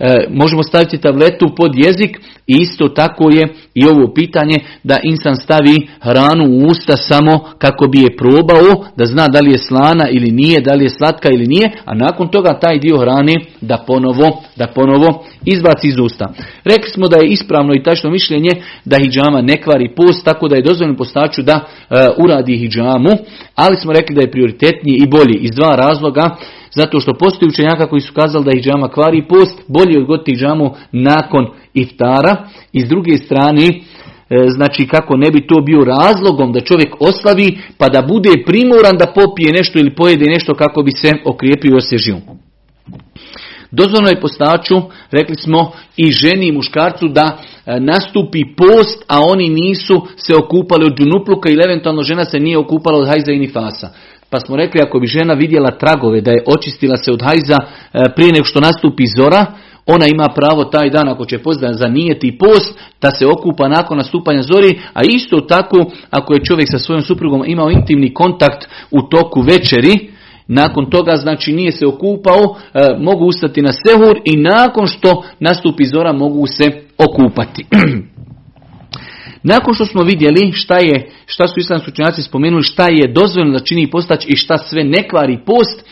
E, 0.05 0.27
možemo 0.29 0.63
staviti 0.63 1.01
tabletu 1.01 1.55
pod 1.57 1.71
jezik 1.75 2.19
i 2.47 2.55
isto 2.61 2.87
tako 2.87 3.29
je 3.29 3.47
i 3.73 3.85
ovo 3.85 4.13
pitanje 4.13 4.57
da 4.83 4.99
insan 5.03 5.35
stavi 5.35 5.87
hranu 5.99 6.45
u 6.49 6.67
usta 6.67 6.97
samo 6.97 7.39
kako 7.57 7.87
bi 7.87 7.99
je 7.99 8.17
probao, 8.17 8.85
da 8.97 9.05
zna 9.05 9.27
da 9.27 9.39
li 9.39 9.51
je 9.51 9.57
slana 9.57 10.09
ili 10.09 10.31
nije, 10.31 10.61
da 10.61 10.73
li 10.73 10.85
je 10.85 10.89
slatka 10.89 11.29
ili 11.29 11.45
nije, 11.47 11.71
a 11.85 11.95
nakon 11.95 12.27
toga 12.27 12.59
taj 12.59 12.79
dio 12.79 12.97
hrane 12.97 13.35
da 13.61 13.83
ponovo, 13.87 14.43
da 14.55 14.67
ponovo 14.67 15.25
izbaci 15.45 15.87
iz 15.87 15.99
usta. 15.99 16.33
Rekli 16.63 16.89
smo 16.89 17.07
da 17.07 17.17
je 17.17 17.29
ispravno 17.29 17.73
i 17.73 17.83
tačno 17.83 18.09
mišljenje 18.09 18.51
da 18.85 18.97
hijjama 18.97 19.41
ne 19.41 19.61
kvari 19.61 19.95
post, 19.95 20.25
tako 20.25 20.47
da 20.47 20.55
je 20.55 20.61
dozvoljeno 20.61 20.97
postaču 20.97 21.41
da 21.41 21.53
e, 21.53 21.95
uradi 22.17 22.57
hijjamu, 22.57 23.11
ali 23.55 23.75
smo 23.77 23.93
rekli 23.93 24.15
da 24.15 24.21
je 24.21 24.31
prioritetniji 24.31 24.95
i 24.95 25.07
bolji 25.07 25.37
iz 25.41 25.51
dva 25.51 25.75
razloga. 25.75 26.35
Zato 26.75 26.99
što 26.99 27.13
postoji 27.13 27.49
učenjaka 27.49 27.89
koji 27.89 28.01
su 28.01 28.13
kazali 28.13 28.45
da 28.45 28.51
hijjama 28.51 28.87
kvari 28.87 29.27
post, 29.27 29.61
bolje 29.67 29.99
odgoditi 29.99 30.35
hijjamu 30.35 30.71
nakon 30.91 31.47
iftara. 31.73 32.47
I 32.71 32.79
s 32.81 32.89
druge 32.89 33.17
strane, 33.17 33.65
e, 33.67 33.73
znači 34.47 34.87
kako 34.87 35.17
ne 35.17 35.31
bi 35.31 35.47
to 35.47 35.61
bio 35.61 35.85
razlogom 35.85 36.51
da 36.53 36.59
čovjek 36.59 36.95
oslavi, 36.99 37.57
pa 37.77 37.89
da 37.89 38.01
bude 38.01 38.29
primoran 38.45 38.97
da 38.97 39.13
popije 39.15 39.53
nešto 39.53 39.79
ili 39.79 39.95
pojede 39.95 40.25
nešto 40.25 40.53
kako 40.53 40.83
bi 40.83 40.91
se 40.91 41.11
okrijepio 41.25 41.71
i 41.73 41.77
osježio. 41.77 42.17
Dozvoljno 43.71 44.09
je 44.09 44.21
postaču, 44.21 44.75
rekli 45.11 45.35
smo, 45.35 45.71
i 45.97 46.11
ženi 46.11 46.47
i 46.47 46.51
muškarcu 46.51 47.07
da 47.07 47.37
e, 47.65 47.79
nastupi 47.79 48.43
post, 48.57 49.05
a 49.07 49.21
oni 49.21 49.49
nisu 49.49 50.07
se 50.17 50.33
okupali 50.35 50.85
od 50.85 50.97
džunupluka 50.97 51.49
ili 51.49 51.63
eventualno 51.65 52.03
žena 52.03 52.25
se 52.25 52.39
nije 52.39 52.57
okupala 52.57 52.99
od 52.99 53.07
hajza 53.07 53.31
i 53.31 53.39
nifasa. 53.39 53.89
Pa 54.33 54.39
smo 54.39 54.55
rekli 54.55 54.81
ako 54.81 54.99
bi 54.99 55.07
žena 55.07 55.33
vidjela 55.33 55.71
tragove 55.71 56.21
da 56.21 56.31
je 56.31 56.43
očistila 56.47 56.97
se 56.97 57.11
od 57.11 57.21
hajza 57.21 57.57
e, 57.57 58.03
prije 58.15 58.31
nego 58.31 58.45
što 58.45 58.59
nastupi 58.59 59.03
zora, 59.17 59.45
ona 59.85 60.05
ima 60.07 60.29
pravo 60.35 60.63
taj 60.65 60.89
dan 60.89 61.09
ako 61.09 61.25
će 61.25 61.39
za 61.61 61.73
zanijeti 61.73 62.37
post 62.37 62.79
da 63.01 63.11
se 63.11 63.27
okupa 63.27 63.67
nakon 63.67 63.97
nastupanja 63.97 64.41
zori, 64.41 64.79
a 64.93 65.01
isto 65.09 65.41
tako 65.41 65.85
ako 66.09 66.33
je 66.33 66.43
čovjek 66.43 66.69
sa 66.71 66.79
svojom 66.79 67.01
suprugom 67.01 67.43
imao 67.45 67.69
intimni 67.69 68.13
kontakt 68.13 68.67
u 68.91 69.01
toku 69.01 69.41
večeri, 69.41 70.09
nakon 70.47 70.89
toga 70.89 71.15
znači 71.15 71.53
nije 71.53 71.71
se 71.71 71.87
okupao, 71.87 72.55
e, 72.73 72.79
mogu 72.99 73.25
ustati 73.25 73.61
na 73.61 73.71
sehur 73.73 74.19
i 74.25 74.37
nakon 74.37 74.87
što 74.87 75.23
nastupi 75.39 75.85
zora 75.85 76.13
mogu 76.13 76.47
se 76.47 76.81
okupati. 76.97 77.65
Nakon 79.43 79.73
što 79.73 79.85
smo 79.85 80.03
vidjeli 80.03 80.51
šta 80.51 80.77
je, 80.77 81.09
šta 81.25 81.47
su 81.47 81.53
islamski 81.59 81.91
učenjaci 81.91 82.21
spomenuli, 82.21 82.63
šta 82.63 82.87
je 82.89 83.13
dozvoljeno 83.13 83.59
da 83.59 83.65
čini 83.65 83.89
postać 83.89 84.25
i 84.27 84.35
šta 84.35 84.57
sve 84.57 84.83
ne 84.83 85.07
kvari 85.09 85.39
post, 85.45 85.83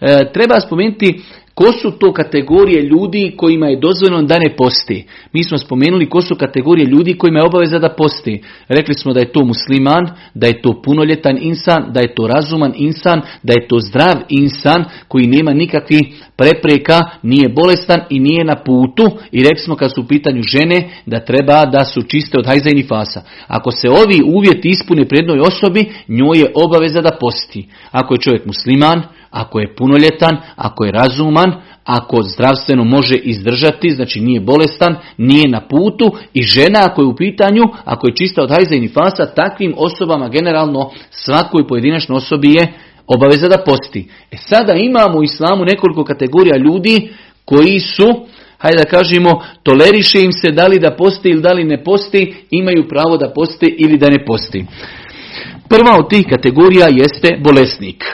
e, 0.00 0.32
treba 0.32 0.60
spomenuti 0.60 1.22
Ko 1.60 1.72
su 1.72 1.90
to 1.90 2.12
kategorije 2.12 2.82
ljudi 2.82 3.34
kojima 3.36 3.66
je 3.66 3.80
dozvoljeno 3.80 4.22
da 4.22 4.38
ne 4.38 4.56
posti? 4.56 5.06
Mi 5.32 5.44
smo 5.44 5.58
spomenuli 5.58 6.08
ko 6.08 6.20
su 6.20 6.34
kategorije 6.34 6.86
ljudi 6.86 7.18
kojima 7.18 7.38
je 7.38 7.46
obaveza 7.46 7.78
da 7.78 7.88
posti. 7.88 8.42
Rekli 8.68 8.94
smo 8.94 9.12
da 9.12 9.20
je 9.20 9.32
to 9.32 9.44
musliman, 9.44 10.10
da 10.34 10.46
je 10.46 10.62
to 10.62 10.82
punoljetan 10.82 11.38
insan, 11.40 11.92
da 11.92 12.00
je 12.00 12.14
to 12.14 12.26
razuman 12.26 12.72
insan, 12.76 13.20
da 13.42 13.52
je 13.52 13.68
to 13.68 13.78
zdrav 13.80 14.14
insan 14.28 14.84
koji 15.08 15.26
nema 15.26 15.52
nikakvih 15.52 16.02
prepreka, 16.36 17.00
nije 17.22 17.48
bolestan 17.48 18.00
i 18.10 18.20
nije 18.20 18.44
na 18.44 18.56
putu. 18.56 19.10
I 19.32 19.42
rekli 19.42 19.64
smo 19.64 19.76
kad 19.76 19.94
su 19.94 20.00
u 20.00 20.06
pitanju 20.06 20.42
žene 20.42 20.90
da 21.06 21.24
treba 21.24 21.66
da 21.66 21.84
su 21.84 22.02
čiste 22.02 22.38
od 22.38 22.46
hajza 22.46 22.70
i 22.70 22.74
nifasa. 22.74 23.22
Ako 23.46 23.70
se 23.70 23.88
ovi 23.88 24.34
uvjeti 24.34 24.68
ispune 24.68 25.06
jednoj 25.10 25.40
osobi, 25.40 25.92
njoj 26.08 26.38
je 26.38 26.52
obaveza 26.54 27.00
da 27.00 27.16
posti. 27.20 27.68
Ako 27.90 28.14
je 28.14 28.20
čovjek 28.20 28.46
musliman, 28.46 29.02
ako 29.30 29.60
je 29.60 29.74
punoljetan, 29.74 30.36
ako 30.56 30.84
je 30.84 30.92
razuman, 30.92 31.52
ako 31.84 32.22
zdravstveno 32.22 32.84
može 32.84 33.16
izdržati, 33.16 33.90
znači 33.90 34.20
nije 34.20 34.40
bolestan, 34.40 34.96
nije 35.16 35.48
na 35.48 35.60
putu 35.60 36.12
i 36.34 36.42
žena 36.42 36.78
ako 36.82 37.02
je 37.02 37.06
u 37.06 37.16
pitanju, 37.16 37.62
ako 37.84 38.08
je 38.08 38.16
čista 38.16 38.42
od 38.42 38.50
hajza 38.50 38.74
i 38.74 38.80
nifasa, 38.80 39.34
takvim 39.34 39.74
osobama 39.76 40.28
generalno 40.28 40.90
svakoj 41.10 41.66
pojedinačnoj 41.66 42.16
osobi 42.16 42.54
je 42.54 42.72
obaveza 43.06 43.48
da 43.48 43.64
posti. 43.66 44.08
E 44.30 44.36
sada 44.36 44.72
imamo 44.72 45.18
u 45.18 45.22
islamu 45.22 45.64
nekoliko 45.64 46.04
kategorija 46.04 46.56
ljudi 46.56 47.12
koji 47.44 47.80
su, 47.80 48.26
hajde 48.58 48.78
da 48.78 48.84
kažemo, 48.84 49.42
toleriše 49.62 50.22
im 50.22 50.32
se 50.32 50.50
da 50.50 50.66
li 50.66 50.78
da 50.78 50.96
posti 50.96 51.28
ili 51.28 51.42
da 51.42 51.52
li 51.52 51.64
ne 51.64 51.84
posti, 51.84 52.34
imaju 52.50 52.88
pravo 52.88 53.16
da 53.16 53.32
posti 53.34 53.76
ili 53.78 53.98
da 53.98 54.08
ne 54.08 54.24
posti. 54.24 54.64
Prva 55.68 55.96
od 55.98 56.10
tih 56.10 56.26
kategorija 56.30 56.86
jeste 56.90 57.38
bolesnik 57.44 58.04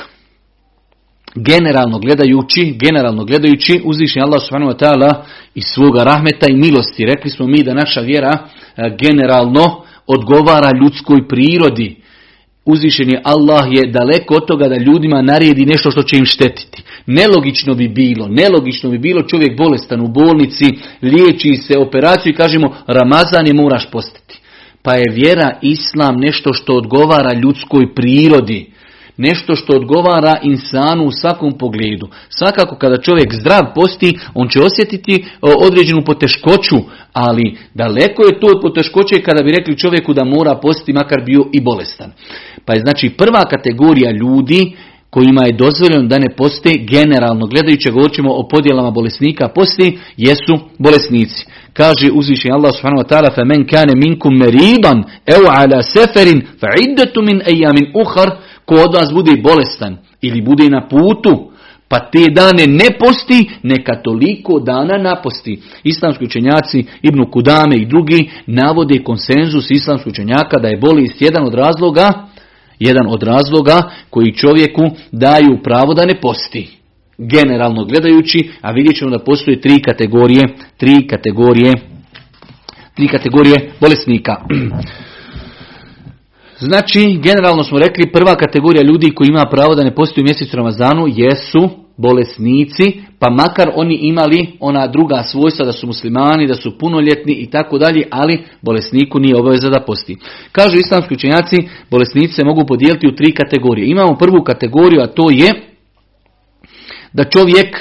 generalno 1.36 1.98
gledajući, 1.98 2.76
generalno 2.80 3.24
gledajući, 3.24 3.80
uzvišnji 3.84 4.22
Allah 4.22 4.42
subhanahu 4.42 4.72
wa 4.72 4.78
ta'ala 4.78 5.14
iz 5.54 5.64
svoga 5.64 6.04
rahmeta 6.04 6.46
i 6.50 6.56
milosti. 6.56 7.04
Rekli 7.04 7.30
smo 7.30 7.46
mi 7.46 7.62
da 7.62 7.74
naša 7.74 8.00
vjera 8.00 8.32
e, 8.76 8.96
generalno 9.00 9.82
odgovara 10.06 10.70
ljudskoj 10.82 11.28
prirodi. 11.28 11.96
Uzvišeni 12.64 13.18
Allah 13.24 13.66
je 13.70 13.90
daleko 13.90 14.34
od 14.34 14.46
toga 14.46 14.68
da 14.68 14.76
ljudima 14.76 15.22
naredi 15.22 15.66
nešto 15.66 15.90
što 15.90 16.02
će 16.02 16.16
im 16.16 16.24
štetiti. 16.24 16.82
Nelogično 17.06 17.74
bi 17.74 17.88
bilo, 17.88 18.28
nelogično 18.28 18.90
bi 18.90 18.98
bilo 18.98 19.22
čovjek 19.22 19.56
bolestan 19.58 20.00
u 20.00 20.08
bolnici, 20.08 20.64
liječi 21.02 21.56
se 21.56 21.78
operaciju 21.78 22.32
i 22.32 22.36
kažemo 22.36 22.76
Ramazan 22.86 23.46
je 23.46 23.54
moraš 23.54 23.90
postati. 23.90 24.40
Pa 24.82 24.94
je 24.94 25.12
vjera 25.12 25.58
Islam 25.62 26.16
nešto 26.16 26.52
što 26.52 26.74
odgovara 26.74 27.32
ljudskoj 27.32 27.94
prirodi 27.94 28.75
nešto 29.16 29.56
što 29.56 29.76
odgovara 29.76 30.34
insanu 30.42 31.04
u 31.04 31.12
svakom 31.12 31.58
pogledu. 31.58 32.08
Svakako 32.28 32.76
kada 32.76 33.00
čovjek 33.00 33.34
zdrav 33.34 33.62
posti, 33.74 34.18
on 34.34 34.48
će 34.48 34.60
osjetiti 34.60 35.14
e, 35.14 35.24
određenu 35.66 36.04
poteškoću, 36.04 36.76
ali 37.12 37.56
daleko 37.74 38.22
je 38.26 38.40
to 38.40 38.46
od 38.46 38.62
poteškoće 38.62 39.22
kada 39.22 39.42
bi 39.42 39.52
rekli 39.52 39.78
čovjeku 39.78 40.12
da 40.12 40.24
mora 40.24 40.54
posti 40.54 40.92
makar 40.92 41.24
bio 41.24 41.44
i 41.52 41.60
bolestan. 41.60 42.12
Pa 42.64 42.72
je 42.72 42.80
znači 42.80 43.10
prva 43.10 43.42
kategorija 43.50 44.10
ljudi 44.10 44.76
kojima 45.10 45.42
je 45.46 45.52
dozvoljeno 45.52 46.08
da 46.08 46.18
ne 46.18 46.36
poste 46.36 46.70
generalno 46.78 47.46
gledajući 47.46 47.90
govorimo 47.90 48.32
o 48.32 48.48
podjelama 48.48 48.90
bolesnika 48.90 49.48
posti 49.48 49.98
jesu 50.16 50.58
bolesnici 50.78 51.46
kaže 51.72 52.10
uzvišeni 52.12 52.54
Allah 52.54 52.72
subhanahu 52.74 53.02
wa 53.02 53.08
ta'ala 53.10 53.34
fa 53.34 53.44
men 53.44 53.66
kane 53.66 53.94
minkum 53.94 54.32
meriban 54.44 54.98
ev 55.26 55.42
ala 55.60 55.82
seferin 55.82 56.38
fa 56.60 56.68
iddatu 56.86 57.22
min 57.22 57.38
ejamin 57.52 57.86
uhar 58.02 58.28
Ko 58.66 58.74
od 58.74 58.94
vas 58.94 59.12
bude 59.12 59.32
bolestan 59.42 59.96
ili 60.20 60.40
bude 60.40 60.64
na 60.68 60.88
putu, 60.88 61.50
pa 61.88 61.98
te 61.98 62.24
dane 62.30 62.66
ne 62.66 62.98
posti, 62.98 63.50
neka 63.62 64.02
toliko 64.02 64.60
dana 64.60 64.98
naposti. 64.98 65.60
Islamski 65.84 66.24
učenjaci 66.24 66.84
Ibnu 67.02 67.30
Kudame 67.30 67.76
i 67.76 67.86
drugi 67.86 68.30
navode 68.46 69.02
konsenzus 69.04 69.70
islamskih 69.70 70.10
učenjaka 70.12 70.58
da 70.58 70.68
je 70.68 70.76
bolest 70.76 71.22
jedan 71.22 71.46
od 71.46 71.54
razloga, 71.54 72.12
jedan 72.78 73.06
od 73.08 73.22
razloga 73.22 73.90
koji 74.10 74.34
čovjeku 74.34 74.82
daju 75.12 75.62
pravo 75.64 75.94
da 75.94 76.04
ne 76.06 76.20
posti. 76.20 76.68
Generalno 77.18 77.84
gledajući, 77.84 78.50
a 78.60 78.70
vidjet 78.72 78.96
ćemo 78.96 79.10
da 79.10 79.24
postoje 79.24 79.60
tri 79.60 79.82
kategorije, 79.82 80.42
tri 80.76 81.06
kategorije, 81.08 81.72
tri 82.94 83.08
kategorije 83.08 83.70
bolesnika. 83.80 84.36
Znači, 86.58 87.18
generalno 87.22 87.64
smo 87.64 87.78
rekli, 87.78 88.12
prva 88.12 88.34
kategorija 88.34 88.82
ljudi 88.84 89.10
koji 89.10 89.28
ima 89.28 89.44
pravo 89.50 89.74
da 89.74 89.84
ne 89.84 89.94
postoji 89.94 90.22
u 90.22 90.24
mjesecu 90.24 90.56
Ramazanu 90.56 91.06
jesu 91.08 91.70
bolesnici, 91.96 93.02
pa 93.18 93.30
makar 93.30 93.70
oni 93.74 93.94
imali 93.94 94.46
ona 94.60 94.86
druga 94.86 95.22
svojstva 95.22 95.66
da 95.66 95.72
su 95.72 95.86
muslimani, 95.86 96.46
da 96.46 96.54
su 96.54 96.78
punoljetni 96.78 97.32
i 97.32 97.50
tako 97.50 97.78
dalje, 97.78 98.02
ali 98.10 98.44
bolesniku 98.62 99.20
nije 99.20 99.36
obaveza 99.36 99.70
da 99.70 99.80
posti. 99.80 100.16
Kažu 100.52 100.78
islamski 100.78 101.14
učenjaci, 101.14 101.56
bolesnici 101.90 102.34
se 102.34 102.44
mogu 102.44 102.66
podijeliti 102.66 103.06
u 103.06 103.14
tri 103.14 103.34
kategorije. 103.34 103.90
Imamo 103.90 104.16
prvu 104.18 104.44
kategoriju, 104.44 105.02
a 105.02 105.06
to 105.06 105.30
je 105.30 105.52
da 107.12 107.24
čovjek 107.24 107.76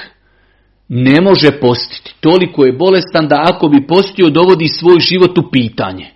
ne 0.90 1.22
može 1.22 1.52
postiti. 1.52 2.16
Toliko 2.20 2.66
je 2.66 2.74
bolestan 2.74 3.28
da 3.28 3.44
ako 3.54 3.68
bi 3.68 3.88
postio 3.88 4.30
dovodi 4.30 4.68
svoj 4.68 5.00
život 5.00 5.38
u 5.38 5.52
pitanje. 5.52 6.15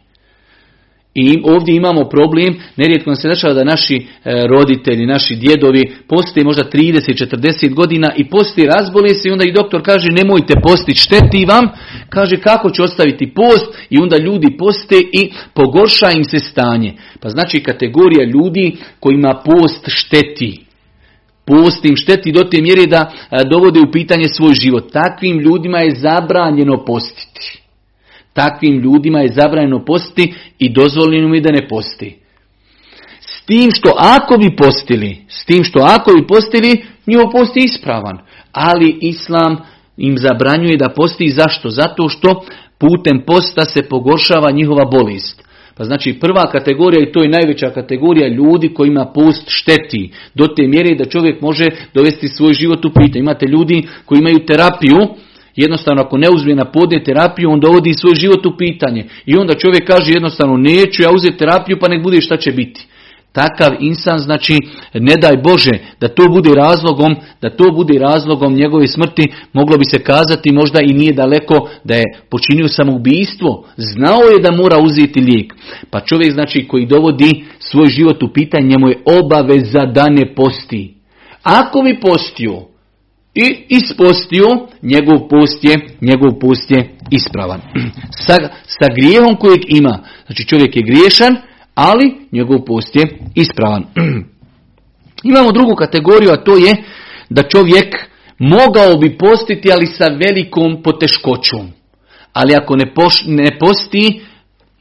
I 1.16 1.42
ovdje 1.44 1.76
imamo 1.76 2.10
problem, 2.10 2.60
nerijetko 2.76 3.16
se 3.16 3.28
dešava 3.28 3.54
da 3.54 3.64
naši 3.64 3.96
e, 3.96 4.48
roditelji, 4.48 5.06
naši 5.06 5.36
djedovi 5.36 5.82
postoje 6.08 6.44
možda 6.44 6.64
30-40 6.64 7.74
godina 7.74 8.14
i 8.18 8.30
posti 8.30 8.66
razboli 8.66 9.10
se 9.14 9.30
i 9.30 9.32
onda 9.32 9.46
i 9.46 9.52
doktor 9.52 9.82
kaže 9.86 10.12
nemojte 10.12 10.54
postiti, 10.64 11.00
šteti 11.00 11.46
vam. 11.46 11.68
Kaže 12.10 12.38
kako 12.38 12.70
će 12.70 12.84
ostaviti 12.84 13.34
post 13.34 13.66
i 13.90 13.98
onda 14.02 14.18
ljudi 14.18 14.58
poste 14.58 14.96
i 14.96 15.32
pogorša 15.54 16.12
im 16.12 16.24
se 16.24 16.40
stanje. 16.40 16.94
Pa 17.20 17.30
znači 17.30 17.64
kategorija 17.64 18.26
ljudi 18.26 18.78
kojima 19.00 19.42
post 19.46 19.86
šteti. 19.88 20.66
Post 21.46 21.86
im 21.86 21.96
šteti 21.96 22.32
do 22.32 22.44
te 22.44 22.62
mjere 22.62 22.86
da 22.86 23.12
e, 23.32 23.38
dovode 23.52 23.80
u 23.80 23.92
pitanje 23.92 24.28
svoj 24.28 24.54
život. 24.54 24.92
Takvim 24.92 25.40
ljudima 25.40 25.80
je 25.80 25.96
zabranjeno 25.96 26.86
postiti. 26.86 27.69
Takvim 28.34 28.80
ljudima 28.80 29.20
je 29.20 29.32
zabranjeno 29.32 29.86
postiti 29.86 30.34
i 30.60 30.74
dozvoljeno 30.74 31.28
mi 31.28 31.42
da 31.42 31.52
ne 31.52 31.68
posti. 31.68 32.18
S 33.20 33.46
tim 33.46 33.72
što 33.72 33.94
ako 33.98 34.38
bi 34.38 34.56
postili, 34.56 35.18
s 35.28 35.46
tim 35.46 35.64
što 35.64 35.80
ako 35.80 36.12
bi 36.12 36.28
postili, 36.28 36.86
njihov 37.08 37.32
post 37.32 37.58
je 37.58 37.64
ispravan. 37.64 38.18
Ali 38.52 38.98
Islam 39.02 39.58
im 39.98 40.18
zabranjuje 40.18 40.78
da 40.78 40.94
posti. 40.96 41.30
Zašto? 41.30 41.70
Zato 41.70 42.10
što 42.10 42.44
putem 42.78 43.22
posta 43.26 43.66
se 43.66 43.82
pogoršava 43.90 44.52
njihova 44.52 44.86
bolest. 44.86 45.50
Pa 45.78 45.84
znači 45.84 46.20
prva 46.20 46.52
kategorija 46.52 47.04
i 47.04 47.12
to 47.12 47.24
je 47.24 47.30
najveća 47.30 47.70
kategorija 47.70 48.28
ljudi 48.28 48.74
kojima 48.74 49.06
post 49.06 49.44
šteti. 49.48 50.12
Do 50.34 50.48
te 50.48 50.68
mjere 50.68 50.96
da 50.96 51.06
čovjek 51.06 51.42
može 51.42 51.66
dovesti 51.94 52.28
svoj 52.28 52.54
život 52.54 52.86
u 52.86 52.94
pitanje. 52.94 53.20
Imate 53.20 53.46
ljudi 53.46 53.88
koji 54.06 54.20
imaju 54.20 54.46
terapiju, 54.46 54.98
Jednostavno 55.56 56.02
ako 56.02 56.18
ne 56.18 56.30
uzme 56.30 56.56
na 56.56 56.66
podne 56.66 57.04
terapiju, 57.04 57.52
on 57.52 57.60
dovodi 57.60 57.94
svoj 57.94 58.16
život 58.16 58.46
u 58.46 58.58
pitanje. 58.58 59.06
I 59.26 59.36
onda 59.38 59.54
čovjek 59.54 59.88
kaže 59.88 60.12
jednostavno 60.12 60.58
neću 60.58 61.04
ja 61.04 61.12
uzeti 61.12 61.38
terapiju 61.38 61.78
pa 61.82 61.88
nek 61.88 62.04
bude 62.04 62.22
šta 62.22 62.38
će 62.38 62.52
biti. 62.52 62.88
Takav 63.32 63.76
insan 63.80 64.20
znači 64.20 64.58
ne 64.94 65.14
daj 65.22 65.38
Bože 65.38 65.72
da 66.02 66.08
to 66.08 66.24
bude 66.30 66.50
razlogom, 66.56 67.16
da 67.42 67.50
to 67.50 67.72
bude 67.72 68.00
razlogom 68.00 68.54
njegove 68.54 68.88
smrti, 68.88 69.32
moglo 69.54 69.78
bi 69.78 69.86
se 69.86 70.00
kazati 70.00 70.52
možda 70.52 70.80
i 70.82 70.94
nije 70.94 71.14
daleko 71.14 71.70
da 71.84 71.96
je 71.96 72.04
počinio 72.30 72.68
samoubistvo, 72.68 73.66
znao 73.78 74.22
je 74.34 74.42
da 74.42 74.52
mora 74.52 74.78
uzeti 74.78 75.20
lijek. 75.20 75.54
Pa 75.90 76.00
čovjek 76.00 76.34
znači 76.34 76.68
koji 76.68 76.86
dovodi 76.86 77.46
svoj 77.60 77.88
život 77.88 78.24
u 78.24 78.34
pitanje, 78.34 78.68
njemu 78.68 78.90
je 78.90 79.02
obaveza 79.06 79.86
da 79.86 80.10
ne 80.10 80.36
posti. 80.36 80.94
Ako 81.44 81.82
bi 81.82 82.00
postio, 82.00 82.69
i 83.36 83.66
ispostio, 83.70 84.48
njegov 84.82 85.28
post 85.30 85.64
je, 85.64 85.76
njegov 86.02 86.40
post 86.40 86.72
je 86.72 86.98
ispravan. 87.12 87.62
Sa, 88.26 88.36
sa 88.66 88.88
grijehom 88.96 89.36
kojeg 89.36 89.60
ima, 89.68 90.00
znači 90.26 90.46
čovjek 90.48 90.76
je 90.76 90.84
griješan, 90.84 91.38
ali 91.76 92.16
njegov 92.32 92.66
post 92.66 92.96
je 92.96 93.20
ispravan. 93.36 93.86
Imamo 95.32 95.52
drugu 95.52 95.76
kategoriju, 95.76 96.32
a 96.32 96.44
to 96.44 96.58
je 96.58 96.76
da 97.30 97.44
čovjek 97.44 97.96
mogao 98.40 98.98
bi 98.98 99.18
postiti, 99.18 99.72
ali 99.72 99.88
sa 99.88 100.06
velikom 100.06 100.84
poteškoćom. 100.84 101.72
Ali 102.34 102.56
ako 102.56 102.76
ne, 102.76 102.94
poš, 102.94 103.24
ne 103.28 103.58
posti, 103.60 104.22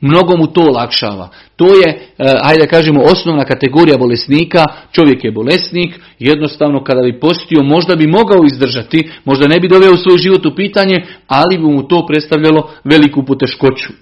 Mnogo 0.00 0.36
mu 0.36 0.46
to 0.46 0.60
olakšava. 0.60 1.28
To 1.56 1.66
je, 1.66 1.88
eh, 1.88 2.34
ajde 2.42 2.60
da 2.60 2.66
kažemo, 2.66 3.02
osnovna 3.02 3.44
kategorija 3.44 3.98
bolesnika. 3.98 4.64
Čovjek 4.92 5.24
je 5.24 5.32
bolesnik, 5.32 6.00
jednostavno 6.18 6.84
kada 6.84 7.02
bi 7.02 7.20
postio, 7.20 7.62
možda 7.62 7.96
bi 7.96 8.06
mogao 8.06 8.44
izdržati, 8.44 9.10
možda 9.24 9.48
ne 9.48 9.60
bi 9.60 9.68
doveo 9.68 9.96
svoj 9.96 10.18
život 10.18 10.46
u 10.46 10.54
pitanje, 10.54 10.96
ali 11.26 11.58
bi 11.58 11.64
mu 11.64 11.88
to 11.88 12.06
predstavljalo 12.06 12.70
veliku 12.84 13.24
poteškoću. 13.24 13.92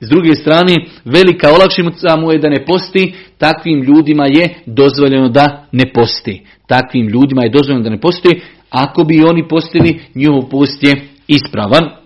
S 0.00 0.08
druge 0.08 0.34
strane, 0.34 0.74
velika 1.04 1.48
olakšica 1.52 2.16
mu 2.16 2.32
je 2.32 2.38
da 2.38 2.48
ne 2.48 2.64
posti, 2.64 3.14
takvim 3.38 3.82
ljudima 3.82 4.26
je 4.26 4.48
dozvoljeno 4.66 5.28
da 5.28 5.66
ne 5.72 5.92
posti. 5.92 6.42
Takvim 6.66 7.08
ljudima 7.08 7.42
je 7.42 7.50
dozvoljeno 7.50 7.84
da 7.84 7.90
ne 7.90 8.00
posti, 8.00 8.40
ako 8.70 9.04
bi 9.04 9.24
oni 9.24 9.48
postili, 9.48 10.00
njihov 10.14 10.48
post 10.50 10.82
je 10.82 11.08
ispravan. 11.26 12.05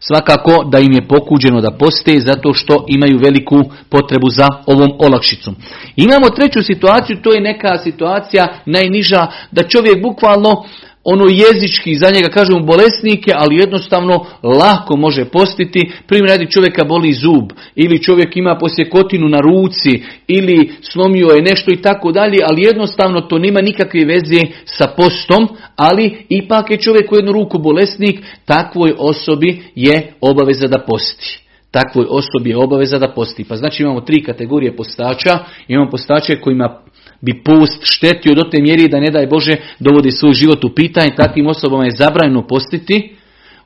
Svakako 0.00 0.64
da 0.64 0.78
im 0.78 0.92
je 0.92 1.08
pokuđeno 1.08 1.60
da 1.60 1.70
poste 1.70 2.20
zato 2.20 2.52
što 2.52 2.84
imaju 2.88 3.18
veliku 3.18 3.64
potrebu 3.88 4.28
za 4.30 4.46
ovom 4.66 4.90
olakšicom. 4.98 5.56
Imamo 5.96 6.30
treću 6.30 6.62
situaciju, 6.62 7.16
to 7.22 7.32
je 7.34 7.40
neka 7.40 7.78
situacija 7.78 8.48
najniža 8.66 9.26
da 9.50 9.68
čovjek 9.68 10.02
bukvalno 10.02 10.64
ono 11.12 11.24
jezički, 11.30 11.94
za 11.94 12.10
njega 12.14 12.28
kažemo 12.28 12.60
bolesnike, 12.60 13.32
ali 13.34 13.56
jednostavno 13.56 14.26
lako 14.42 14.96
može 14.96 15.24
postiti. 15.24 15.90
Primjer 16.06 16.30
radi 16.30 16.50
čovjeka 16.50 16.84
boli 16.84 17.12
zub, 17.12 17.52
ili 17.74 18.02
čovjek 18.02 18.36
ima 18.36 18.58
posjekotinu 18.60 19.28
na 19.28 19.38
ruci, 19.40 20.02
ili 20.26 20.72
slomio 20.92 21.26
je 21.26 21.42
nešto 21.42 21.72
i 21.72 21.82
tako 21.82 22.12
dalje, 22.12 22.38
ali 22.44 22.62
jednostavno 22.62 23.20
to 23.20 23.38
nema 23.38 23.60
nikakve 23.60 24.04
veze 24.04 24.40
sa 24.64 24.86
postom, 24.96 25.48
ali 25.76 26.26
ipak 26.28 26.70
je 26.70 26.80
čovjek 26.80 27.12
u 27.12 27.16
jednu 27.16 27.32
ruku 27.32 27.58
bolesnik, 27.58 28.20
takvoj 28.44 28.92
osobi 28.98 29.62
je 29.74 30.12
obaveza 30.20 30.66
da 30.66 30.78
posti 30.78 31.48
takvoj 31.70 32.06
osobi 32.10 32.50
je 32.50 32.56
obaveza 32.56 32.98
da 32.98 33.08
posti. 33.08 33.44
Pa 33.44 33.56
znači 33.56 33.82
imamo 33.82 34.00
tri 34.00 34.22
kategorije 34.24 34.76
postača. 34.76 35.38
Imamo 35.68 35.90
postače 35.90 36.40
kojima 36.40 36.80
bi 37.20 37.42
post 37.44 37.78
štetio 37.82 38.34
do 38.34 38.42
te 38.50 38.60
mjeri 38.60 38.88
da 38.88 39.00
ne 39.00 39.10
daj 39.10 39.26
Bože 39.26 39.56
dovodi 39.78 40.10
svoj 40.10 40.32
život 40.32 40.64
u 40.64 40.74
pitanje. 40.74 41.16
Takvim 41.16 41.46
osobama 41.46 41.84
je 41.84 41.96
zabranjeno 41.98 42.46
postiti. 42.46 43.14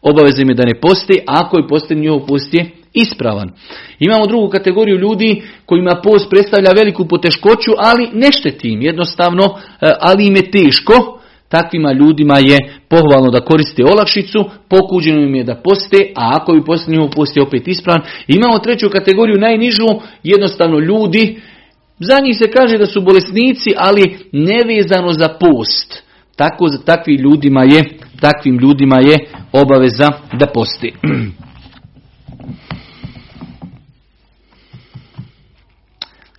Obaveza 0.02 0.42
im 0.42 0.48
je 0.48 0.54
da 0.54 0.64
ne 0.64 0.80
posti. 0.80 1.20
A 1.26 1.40
ako 1.44 1.56
je 1.56 1.68
posti 1.68 1.94
njihov 1.94 2.26
post 2.26 2.54
je 2.54 2.70
ispravan. 2.92 3.50
Imamo 3.98 4.26
drugu 4.26 4.48
kategoriju 4.48 4.98
ljudi 4.98 5.42
kojima 5.66 6.00
post 6.04 6.30
predstavlja 6.30 6.70
veliku 6.76 7.08
poteškoću, 7.08 7.72
ali 7.78 8.08
ne 8.12 8.32
šteti 8.32 8.68
im 8.68 8.82
jednostavno, 8.82 9.44
e, 9.44 9.88
ali 10.00 10.26
im 10.26 10.36
je 10.36 10.50
teško. 10.50 11.18
Takvima 11.48 11.92
ljudima 11.92 12.38
je 12.38 12.58
pohvalno 12.88 13.30
da 13.30 13.40
koriste 13.40 13.84
olakšicu, 13.84 14.44
pokuđeno 14.68 15.22
im 15.22 15.34
je 15.34 15.44
da 15.44 15.54
poste, 15.54 16.12
a 16.16 16.30
ako 16.36 16.52
bi 16.52 16.64
poste 16.64 16.90
njihov 16.90 17.10
post 17.10 17.38
opet 17.38 17.68
ispravan. 17.68 18.02
Imamo 18.28 18.58
treću 18.58 18.88
kategoriju, 18.90 19.38
najnižu, 19.38 19.86
jednostavno 20.22 20.78
ljudi 20.78 21.40
za 21.98 22.20
njih 22.20 22.38
se 22.38 22.50
kaže 22.50 22.78
da 22.78 22.87
su 22.87 23.00
bolesnici, 23.00 23.74
ali 23.76 24.18
nevezano 24.33 25.12
za 25.12 25.28
post. 25.28 26.02
Tako 26.37 26.68
za 26.68 26.78
takvim 26.78 27.20
ljudima 27.20 27.64
je, 27.64 27.85
takvim 28.20 28.59
ljudima 28.59 28.96
je 29.00 29.18
obaveza 29.52 30.09
da 30.33 30.46
posti. 30.46 30.92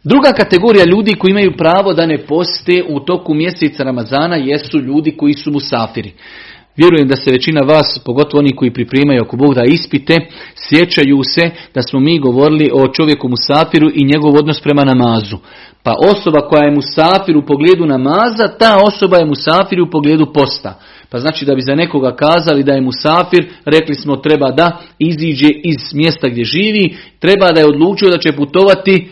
Druga 0.04 0.32
kategorija 0.38 0.86
ljudi 0.86 1.16
koji 1.16 1.32
imaju 1.32 1.58
pravo 1.58 1.94
da 1.94 2.06
ne 2.06 2.26
poste 2.26 2.84
u 2.89 3.00
toku 3.00 3.34
mjeseca 3.34 3.84
Ramazana 3.84 4.36
jesu 4.36 4.80
ljudi 4.80 5.18
koji 5.18 5.34
su 5.34 5.52
musafiri. 5.52 6.13
Vjerujem 6.78 7.08
da 7.08 7.16
se 7.16 7.32
većina 7.32 7.62
vas, 7.62 8.00
pogotovo 8.06 8.40
oni 8.40 8.56
koji 8.56 8.74
pripremaju 8.74 9.22
ako 9.22 9.38
Bog 9.38 9.54
da 9.56 9.64
ispite, 9.64 10.16
sjećaju 10.56 11.20
se 11.36 11.50
da 11.74 11.82
smo 11.82 12.00
mi 12.00 12.20
govorili 12.20 12.70
o 12.74 12.88
čovjeku 12.88 13.30
Musafiru 13.30 13.90
i 13.94 14.06
njegov 14.06 14.36
odnos 14.36 14.62
prema 14.62 14.84
namazu. 14.84 15.38
Pa 15.84 15.96
osoba 16.12 16.48
koja 16.50 16.64
je 16.64 16.76
Musafir 16.76 17.38
u 17.38 17.46
pogledu 17.46 17.86
namaza, 17.86 18.48
ta 18.60 18.78
osoba 18.88 19.18
je 19.18 19.26
Musafir 19.26 19.82
u 19.82 19.90
pogledu 19.90 20.26
posta. 20.34 20.80
Pa 21.10 21.20
znači 21.20 21.46
da 21.46 21.56
bi 21.56 21.62
za 21.62 21.76
nekoga 21.76 22.16
kazali 22.16 22.64
da 22.64 22.74
je 22.74 22.82
Musafir, 22.82 23.50
rekli 23.66 23.96
smo 23.96 24.16
treba 24.16 24.52
da 24.52 24.80
iziđe 25.00 25.50
iz 25.64 25.94
mjesta 25.94 26.28
gdje 26.30 26.44
živi, 26.44 26.98
treba 27.20 27.52
da 27.52 27.60
je 27.60 27.68
odlučio 27.68 28.10
da 28.10 28.18
će 28.18 28.32
putovati 28.32 29.10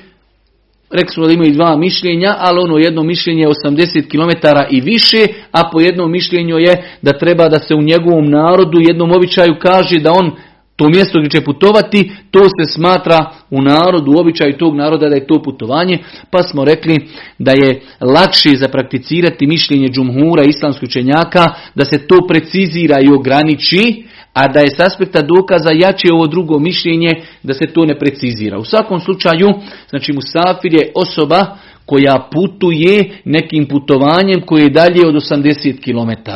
Rekli 0.91 1.13
smo 1.13 1.25
da 1.27 1.33
imaju 1.33 1.53
dva 1.53 1.77
mišljenja, 1.77 2.35
ali 2.39 2.59
ono 2.59 2.77
jedno 2.77 3.03
mišljenje 3.03 3.41
je 3.41 3.47
80 3.47 4.09
km 4.11 4.47
i 4.69 4.81
više, 4.81 5.27
a 5.51 5.69
po 5.71 5.79
jednom 5.79 6.11
mišljenju 6.11 6.57
je 6.57 6.97
da 7.01 7.13
treba 7.13 7.49
da 7.49 7.59
se 7.59 7.75
u 7.75 7.81
njegovom 7.81 8.29
narodu, 8.29 8.79
jednom 8.81 9.11
običaju 9.11 9.55
kaže 9.59 9.99
da 9.99 10.11
on 10.11 10.31
to 10.75 10.89
mjesto 10.89 11.19
gdje 11.19 11.29
će 11.29 11.45
putovati, 11.45 12.11
to 12.31 12.39
se 12.43 12.71
smatra 12.73 13.31
u 13.49 13.61
narodu, 13.61 14.11
u 14.11 14.19
običaju 14.19 14.57
tog 14.57 14.75
naroda 14.75 15.09
da 15.09 15.15
je 15.15 15.27
to 15.27 15.41
putovanje, 15.43 15.97
pa 16.31 16.43
smo 16.43 16.65
rekli 16.65 17.07
da 17.39 17.51
je 17.51 17.81
lakše 18.01 18.49
zaprakticirati 18.55 19.47
mišljenje 19.47 19.87
džumhura 19.87 20.43
islamskih 20.43 20.89
učenjaka, 20.89 21.47
da 21.75 21.85
se 21.85 22.07
to 22.07 22.27
precizira 22.27 22.99
i 22.99 23.13
ograniči, 23.13 24.03
a 24.33 24.47
da 24.47 24.59
je 24.59 24.69
s 24.69 24.79
aspekta 24.79 25.21
dokaza 25.21 25.71
jače 25.71 26.07
ovo 26.13 26.27
drugo 26.27 26.59
mišljenje 26.59 27.21
da 27.43 27.53
se 27.53 27.65
to 27.65 27.85
ne 27.85 27.99
precizira. 27.99 28.57
U 28.57 28.65
svakom 28.65 28.99
slučaju, 28.99 29.47
znači 29.89 30.13
musafir 30.13 30.73
je 30.73 30.91
osoba 30.95 31.45
koja 31.85 32.27
putuje 32.33 33.09
nekim 33.25 33.67
putovanjem 33.67 34.41
koje 34.45 34.63
je 34.63 34.69
dalje 34.69 35.07
od 35.07 35.15
80 35.15 35.83
km. 35.83 36.31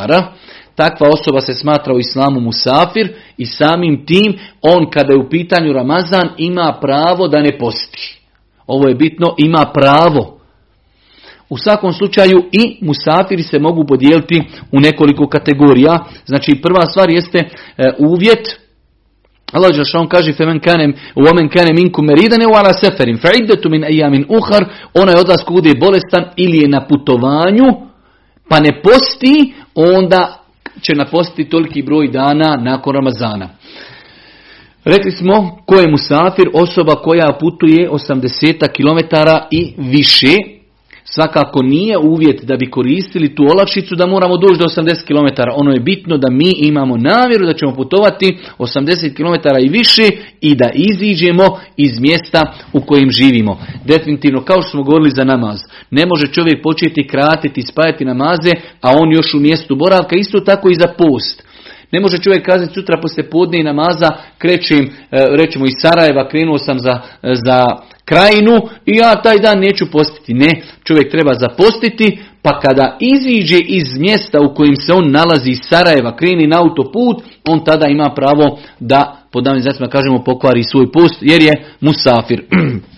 Takva 0.76 1.08
osoba 1.08 1.40
se 1.40 1.54
smatra 1.54 1.94
u 1.94 1.98
islamu 1.98 2.40
musafir 2.40 3.12
i 3.36 3.46
samim 3.46 4.06
tim 4.06 4.38
on 4.62 4.90
kada 4.90 5.12
je 5.12 5.18
u 5.18 5.28
pitanju 5.28 5.72
Ramazan 5.72 6.28
ima 6.38 6.78
pravo 6.80 7.28
da 7.28 7.40
ne 7.40 7.58
posti. 7.58 8.20
Ovo 8.66 8.88
je 8.88 8.94
bitno, 8.94 9.34
ima 9.38 9.70
pravo. 9.74 10.40
U 11.48 11.58
svakom 11.58 11.92
slučaju 11.92 12.44
i 12.52 12.78
musafiri 12.80 13.42
se 13.42 13.58
mogu 13.58 13.86
podijeliti 13.86 14.42
u 14.72 14.80
nekoliko 14.80 15.28
kategorija. 15.28 15.98
Znači 16.26 16.60
prva 16.62 16.86
stvar 16.86 17.10
jeste 17.10 17.38
e, 17.38 17.92
uvjet 17.98 18.58
Allah 19.52 19.70
Đelšan 19.70 20.08
kaže 20.08 20.32
femen 20.32 20.60
kanem 20.60 20.94
omen 21.14 21.48
kane 21.48 21.72
minkum 21.72 22.06
meridan 22.06 22.42
u 22.42 22.56
ala 22.56 22.72
seferin 22.72 23.18
fa 23.18 23.28
min 23.70 23.84
ayamin 23.84 24.24
ukhar 24.28 24.64
ona 24.94 25.12
je 25.12 25.20
od 25.20 25.28
vas 25.28 25.44
ko 25.44 25.54
bolestan 25.80 26.24
ili 26.36 26.58
je 26.58 26.68
na 26.68 26.86
putovanju 26.86 27.64
pa 28.48 28.60
ne 28.60 28.82
posti 28.82 29.54
onda 29.74 30.45
će 30.82 30.94
napostiti 30.94 31.50
toliki 31.50 31.82
broj 31.82 32.08
dana 32.08 32.56
nakon 32.56 32.94
Ramazana. 32.94 33.48
Rekli 34.84 35.10
smo 35.10 35.58
ko 35.66 35.74
je 35.74 35.90
musafir, 35.90 36.48
osoba 36.52 36.94
koja 36.94 37.36
putuje 37.40 37.90
80 37.90 38.68
km 38.76 39.16
i 39.50 39.74
više, 39.76 40.55
Svakako 41.10 41.62
nije 41.62 41.98
uvjet 41.98 42.44
da 42.44 42.56
bi 42.56 42.70
koristili 42.70 43.34
tu 43.34 43.42
olakšicu 43.42 43.96
da 43.96 44.06
moramo 44.06 44.36
doći 44.36 44.58
do 44.58 44.64
80 44.64 45.06
km. 45.06 45.42
Ono 45.54 45.72
je 45.72 45.80
bitno 45.80 46.16
da 46.16 46.30
mi 46.30 46.52
imamo 46.56 46.96
namjeru 46.96 47.46
da 47.46 47.52
ćemo 47.52 47.74
putovati 47.74 48.38
80 48.58 49.14
km 49.16 49.48
i 49.64 49.68
više 49.68 50.02
i 50.40 50.54
da 50.54 50.70
iziđemo 50.74 51.58
iz 51.76 52.00
mjesta 52.00 52.52
u 52.72 52.80
kojim 52.80 53.10
živimo. 53.10 53.58
Definitivno, 53.84 54.44
kao 54.44 54.62
što 54.62 54.70
smo 54.70 54.82
govorili 54.82 55.10
za 55.10 55.24
namaz, 55.24 55.60
ne 55.90 56.06
može 56.06 56.26
čovjek 56.32 56.62
početi 56.62 57.08
kratiti, 57.08 57.62
spajati 57.62 58.04
namaze, 58.04 58.52
a 58.80 58.90
on 59.00 59.12
još 59.12 59.34
u 59.34 59.40
mjestu 59.40 59.76
boravka, 59.76 60.16
isto 60.16 60.40
tako 60.40 60.70
i 60.70 60.74
za 60.74 60.88
post. 60.98 61.46
Ne 61.92 62.00
može 62.00 62.18
čovjek 62.18 62.46
kazati 62.46 62.74
sutra 62.74 63.00
poslije 63.02 63.30
podne 63.30 63.60
i 63.60 63.62
namaza 63.62 64.10
krećem, 64.38 64.78
e, 64.80 64.88
rećemo 65.30 65.66
iz 65.66 65.74
Sarajeva, 65.78 66.28
krenuo 66.28 66.58
sam 66.58 66.78
za, 66.78 67.00
za 67.22 67.66
krajinu 68.04 68.56
i 68.86 68.96
ja 68.96 69.22
taj 69.22 69.38
dan 69.38 69.58
neću 69.58 69.90
postiti. 69.90 70.34
Ne, 70.34 70.62
čovjek 70.84 71.10
treba 71.10 71.34
zapostiti, 71.34 72.18
pa 72.42 72.60
kada 72.60 72.96
iziđe 73.00 73.58
iz 73.58 73.98
mjesta 73.98 74.40
u 74.40 74.54
kojim 74.54 74.76
se 74.76 74.92
on 74.92 75.10
nalazi 75.10 75.50
iz 75.50 75.58
Sarajeva, 75.68 76.16
kreni 76.16 76.46
na 76.46 76.60
autoput, 76.60 77.22
on 77.48 77.64
tada 77.64 77.86
ima 77.86 78.14
pravo 78.14 78.58
da, 78.80 79.16
po 79.32 79.40
davnim 79.40 79.64
kažemo, 79.90 80.24
pokvari 80.24 80.62
svoj 80.62 80.92
post, 80.92 81.16
jer 81.20 81.42
je 81.42 81.64
musafir. 81.80 82.42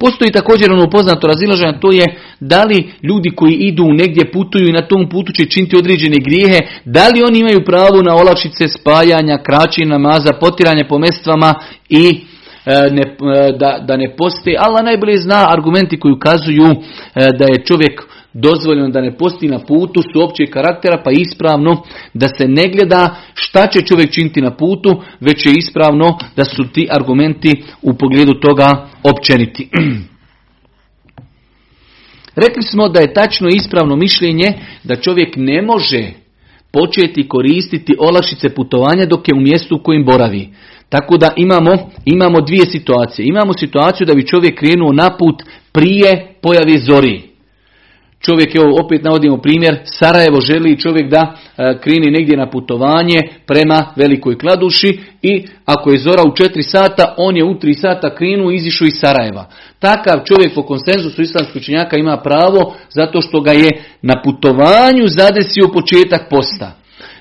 Postoji 0.00 0.32
također 0.32 0.72
ono 0.72 0.90
poznato 0.90 1.26
razilaženje, 1.26 1.80
to 1.80 1.92
je 1.92 2.06
da 2.40 2.64
li 2.64 2.92
ljudi 3.02 3.30
koji 3.30 3.52
idu 3.52 3.84
negdje 3.84 4.32
putuju 4.32 4.68
i 4.68 4.72
na 4.72 4.82
tom 4.82 5.08
putu 5.08 5.32
će 5.32 5.44
činiti 5.44 5.76
određene 5.76 6.16
grijehe, 6.26 6.60
da 6.84 7.08
li 7.08 7.22
oni 7.22 7.38
imaju 7.38 7.64
pravo 7.64 8.02
na 8.02 8.14
olakšice 8.14 8.68
spajanja, 8.68 9.38
kraći 9.38 9.84
namaza, 9.84 10.32
potiranje 10.32 10.84
po 10.88 10.98
mestvama 10.98 11.54
i 11.88 12.20
E, 12.68 12.90
ne, 12.90 13.02
e, 13.02 13.52
da, 13.52 13.78
da 13.88 13.96
ne 13.96 14.16
postoji. 14.16 14.56
Allah 14.58 14.84
najbolje 14.84 15.16
zna 15.16 15.46
argumenti 15.52 16.00
koji 16.00 16.12
ukazuju 16.12 16.66
e, 16.70 16.74
da 17.38 17.44
je 17.44 17.64
čovjek 17.64 18.02
dozvoljeno 18.40 18.88
da 18.88 19.00
ne 19.00 19.16
posti 19.16 19.48
na 19.48 19.58
putu 19.58 20.02
su 20.12 20.22
opće 20.22 20.46
karaktera 20.46 21.02
pa 21.04 21.10
ispravno 21.10 21.82
da 22.14 22.28
se 22.28 22.48
ne 22.48 22.68
gleda 22.68 23.16
šta 23.34 23.66
će 23.66 23.82
čovjek 23.82 24.10
činiti 24.10 24.40
na 24.40 24.56
putu 24.56 25.02
već 25.20 25.46
je 25.46 25.52
ispravno 25.56 26.18
da 26.36 26.44
su 26.44 26.64
ti 26.72 26.88
argumenti 26.90 27.62
u 27.82 27.94
pogledu 27.94 28.34
toga 28.34 28.88
općeniti. 29.02 29.68
Rekli 32.44 32.62
smo 32.62 32.88
da 32.88 33.00
je 33.00 33.14
tačno 33.14 33.48
ispravno 33.48 33.96
mišljenje 33.96 34.52
da 34.84 34.96
čovjek 34.96 35.34
ne 35.36 35.62
može 35.62 36.12
početi 36.72 37.28
koristiti 37.28 37.94
olakšice 37.98 38.48
putovanja 38.54 39.06
dok 39.06 39.28
je 39.28 39.34
u 39.34 39.40
mjestu 39.40 39.76
u 39.76 39.82
kojem 39.82 40.04
boravi. 40.04 40.48
Tako 40.88 41.16
da 41.16 41.32
imamo, 41.36 41.90
imamo 42.04 42.40
dvije 42.40 42.66
situacije. 42.66 43.26
Imamo 43.26 43.52
situaciju 43.52 44.06
da 44.06 44.14
bi 44.14 44.26
čovjek 44.26 44.58
krenuo 44.58 44.92
na 44.92 45.10
put 45.18 45.42
prije 45.72 46.34
pojave 46.42 46.78
zori. 46.78 47.27
Čovjek, 48.20 48.54
evo 48.54 48.84
opet 48.84 49.02
navodimo 49.02 49.38
primjer, 49.38 49.78
Sarajevo 49.84 50.40
želi 50.40 50.80
čovjek 50.80 51.10
da 51.10 51.22
e, 51.22 51.78
kreni 51.80 52.10
negdje 52.10 52.36
na 52.36 52.50
putovanje 52.50 53.20
prema 53.46 53.92
Velikoj 53.96 54.38
Kladuši 54.38 54.98
i 55.22 55.46
ako 55.64 55.90
je 55.90 55.98
zora 55.98 56.22
u 56.22 56.30
4 56.30 56.62
sata, 56.62 57.14
on 57.16 57.36
je 57.36 57.44
u 57.44 57.54
3 57.54 57.80
sata 57.80 58.14
krenuo 58.14 58.50
i 58.50 58.54
izišao 58.54 58.86
iz 58.86 58.94
Sarajeva. 59.00 59.46
Takav 59.78 60.24
čovjek 60.24 60.54
po 60.54 60.62
konsenzusu 60.62 61.22
islamskih 61.22 61.56
učenjaka 61.56 61.96
ima 61.96 62.16
pravo 62.16 62.74
zato 62.88 63.20
što 63.20 63.40
ga 63.40 63.52
je 63.52 63.70
na 64.02 64.22
putovanju 64.24 65.04
zadesio 65.06 65.68
početak 65.72 66.28
posta. 66.30 66.72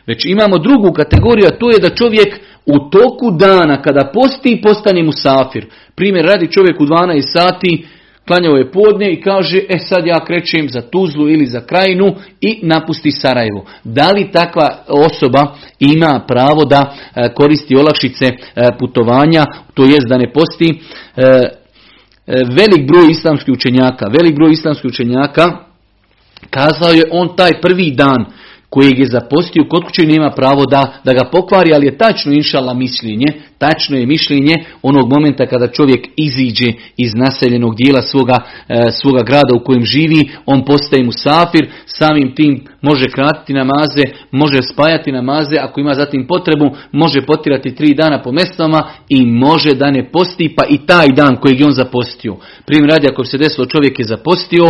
Već 0.08 0.26
imamo 0.26 0.58
drugu 0.58 0.94
kategoriju, 0.94 1.48
a 1.48 1.58
to 1.60 1.70
je 1.70 1.80
da 1.80 1.96
čovjek 1.96 2.40
u 2.66 2.90
toku 2.90 3.32
dana 3.32 3.82
kada 3.82 4.12
posti 4.14 4.62
postane 4.64 5.04
musafir. 5.04 5.66
Primjer 5.96 6.26
radi 6.26 6.52
čovjek 6.52 6.82
u 6.82 6.86
12 6.86 7.22
sati, 7.34 7.86
klanjao 8.28 8.56
je 8.56 8.72
podne 8.72 9.14
i 9.14 9.22
kaže, 9.22 9.62
e 9.70 9.80
sad 9.80 10.06
ja 10.06 10.26
krećem 10.26 10.70
za 10.70 10.82
Tuzlu 10.82 11.30
ili 11.30 11.46
za 11.46 11.62
Krajinu 11.62 12.16
i 12.42 12.60
napusti 12.64 13.12
Sarajevo. 13.12 13.66
Da 13.84 14.12
li 14.12 14.32
takva 14.32 14.84
osoba 14.88 15.56
ima 15.80 16.24
pravo 16.28 16.66
da 16.66 16.96
e, 17.16 17.34
koristi 17.34 17.76
olakšice 17.76 18.26
e, 18.26 18.36
putovanja, 18.80 19.46
to 19.74 19.84
jest 19.84 20.08
da 20.10 20.18
ne 20.18 20.34
posti? 20.34 20.80
E, 21.16 21.24
velik 22.28 22.88
broj 22.88 23.08
islamskih 23.12 23.54
učenjaka, 23.54 24.06
velik 24.20 24.36
broj 24.36 24.52
islamskih 24.52 24.90
učenjaka 24.90 25.68
kazao 26.50 26.92
je 26.92 27.04
on 27.12 27.36
taj 27.36 27.62
prvi 27.62 27.92
dan 27.92 28.26
kojeg 28.70 29.00
je 29.00 29.06
zapostio 29.06 29.66
kod 29.70 29.84
kuće 29.84 30.06
nema 30.06 30.32
pravo 30.32 30.66
da, 30.66 30.94
da 31.04 31.14
ga 31.14 31.30
pokvari, 31.32 31.74
ali 31.74 31.86
je 31.86 31.98
tačno 31.98 32.34
inšala 32.34 32.74
mišljenje, 32.74 33.26
tačno 33.58 33.98
je 33.98 34.06
mišljenje 34.06 34.54
onog 34.82 35.10
momenta 35.14 35.46
kada 35.46 35.68
čovjek 35.68 36.08
iziđe 36.16 36.74
iz 36.98 37.12
naseljenog 37.16 37.76
dijela 37.76 38.02
svoga, 38.02 38.36
e, 38.68 38.92
svoga 38.92 39.24
grada 39.24 39.56
u 39.56 39.64
kojem 39.64 39.86
živi, 39.86 40.30
on 40.46 40.66
postaje 40.66 41.04
mu 41.04 41.12
safir, 41.12 41.70
samim 42.00 42.36
tim 42.36 42.64
može 42.82 43.06
kratiti 43.16 43.54
namaze, 43.54 44.04
može 44.32 44.62
spajati 44.62 45.12
namaze, 45.12 45.58
ako 45.58 45.80
ima 45.80 45.94
zatim 45.94 46.28
potrebu, 46.28 46.76
može 46.92 47.22
potirati 47.22 47.76
tri 47.76 47.94
dana 47.94 48.22
po 48.22 48.32
mestama 48.32 48.90
i 49.10 49.26
može 49.26 49.74
da 49.74 49.92
ne 49.92 50.12
posti, 50.12 50.54
pa 50.58 50.66
i 50.70 50.78
taj 50.78 51.08
dan 51.08 51.36
kojeg 51.36 51.60
je 51.60 51.66
on 51.66 51.72
zapostio. 51.72 52.38
Primjer 52.66 52.90
radi, 52.90 53.08
ako 53.12 53.24
se 53.24 53.38
desilo 53.38 53.66
čovjek 53.66 54.00
je 54.00 54.06
zapostio, 54.06 54.66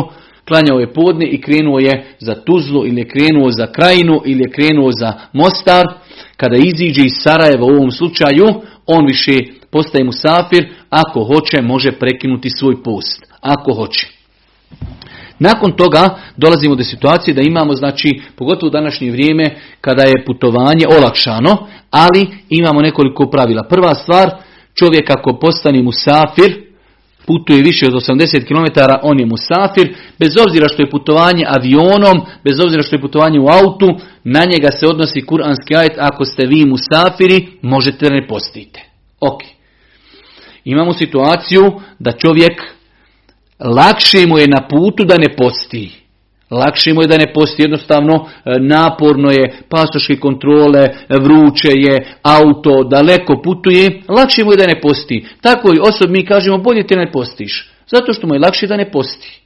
klanjao 0.48 0.80
je 0.80 0.94
podne 0.94 1.26
i 1.26 1.42
krenuo 1.42 1.80
je 1.80 2.06
za 2.20 2.36
Tuzlu 2.36 2.88
ili 2.88 3.02
je 3.02 3.08
krenuo 3.08 3.52
za 3.52 3.68
Krajinu 3.68 4.22
ili 4.26 4.42
je 4.44 4.52
krenuo 4.52 4.92
za 4.92 5.14
Mostar. 5.34 5.86
Kada 6.38 6.56
iziđe 6.58 7.06
iz 7.06 7.14
Sarajeva 7.24 7.66
u 7.66 7.70
ovom 7.70 7.92
slučaju, 7.92 8.46
on 8.86 9.06
više 9.06 9.40
postaje 9.72 10.04
mu 10.04 10.12
safir, 10.12 10.68
ako 10.90 11.24
hoće 11.24 11.62
može 11.62 11.92
prekinuti 11.92 12.50
svoj 12.50 12.84
post. 12.84 13.26
Ako 13.42 13.74
hoće. 13.74 14.08
Nakon 15.40 15.72
toga 15.72 16.10
dolazimo 16.38 16.76
do 16.76 16.84
situacije 16.84 17.34
da 17.34 17.42
imamo, 17.42 17.74
znači, 17.74 18.22
pogotovo 18.36 18.68
u 18.68 18.72
današnje 18.72 19.12
vrijeme, 19.12 19.56
kada 19.82 20.04
je 20.04 20.26
putovanje 20.26 20.86
olakšano, 21.00 21.68
ali 21.92 22.28
imamo 22.50 22.82
nekoliko 22.82 23.30
pravila. 23.30 23.64
Prva 23.64 23.96
stvar, 23.96 24.30
čovjek 24.74 25.10
ako 25.10 25.40
postane 25.40 25.84
mu 25.84 25.92
safir, 25.92 26.68
putuje 27.28 27.64
više 27.64 27.86
od 27.88 27.94
80 27.94 28.48
km, 28.48 28.80
on 29.02 29.20
je 29.20 29.26
musafir, 29.26 29.96
bez 30.20 30.30
obzira 30.46 30.68
što 30.68 30.82
je 30.82 30.90
putovanje 30.90 31.44
avionom, 31.48 32.26
bez 32.44 32.60
obzira 32.60 32.84
što 32.84 32.96
je 32.96 33.02
putovanje 33.02 33.40
u 33.40 33.48
autu, 33.48 34.00
na 34.24 34.46
njega 34.46 34.72
se 34.72 34.88
odnosi 34.88 35.22
kuranski 35.22 35.76
ajet, 35.76 35.94
ako 35.98 36.26
ste 36.26 36.48
vi 36.48 36.66
musafiri, 36.66 37.48
možete 37.62 38.10
da 38.10 38.16
ne 38.16 38.28
postite. 38.28 38.80
Ok. 39.20 39.42
Imamo 40.64 40.94
situaciju 40.94 41.72
da 42.00 42.12
čovjek 42.12 42.77
lakše 43.60 44.28
mu 44.28 44.38
je 44.38 44.48
na 44.48 44.68
putu 44.68 45.04
da 45.06 45.18
ne 45.18 45.36
posti. 45.36 45.92
Lakše 46.52 46.94
mu 46.94 47.02
je 47.02 47.08
da 47.08 47.18
ne 47.18 47.34
posti, 47.34 47.62
jednostavno 47.62 48.14
e, 48.16 48.60
naporno 48.60 49.32
je, 49.32 49.58
pasoške 49.70 50.20
kontrole, 50.20 50.88
vruće 51.22 51.72
je, 51.74 52.14
auto, 52.22 52.84
daleko 52.84 53.42
putuje, 53.44 54.02
lakše 54.10 54.44
mu 54.44 54.52
je 54.52 54.58
da 54.58 54.68
ne 54.68 54.82
posti. 54.82 55.26
Tako 55.42 55.68
i 55.68 55.80
osobi 55.90 56.14
mi 56.14 56.26
kažemo 56.26 56.58
bolje 56.58 56.88
te 56.88 56.96
ne 56.96 57.12
postiš, 57.12 57.72
zato 57.88 58.14
što 58.14 58.28
mu 58.28 58.34
je 58.34 58.40
lakše 58.40 58.68
da 58.68 58.78
ne 58.78 58.92
posti. 58.92 59.42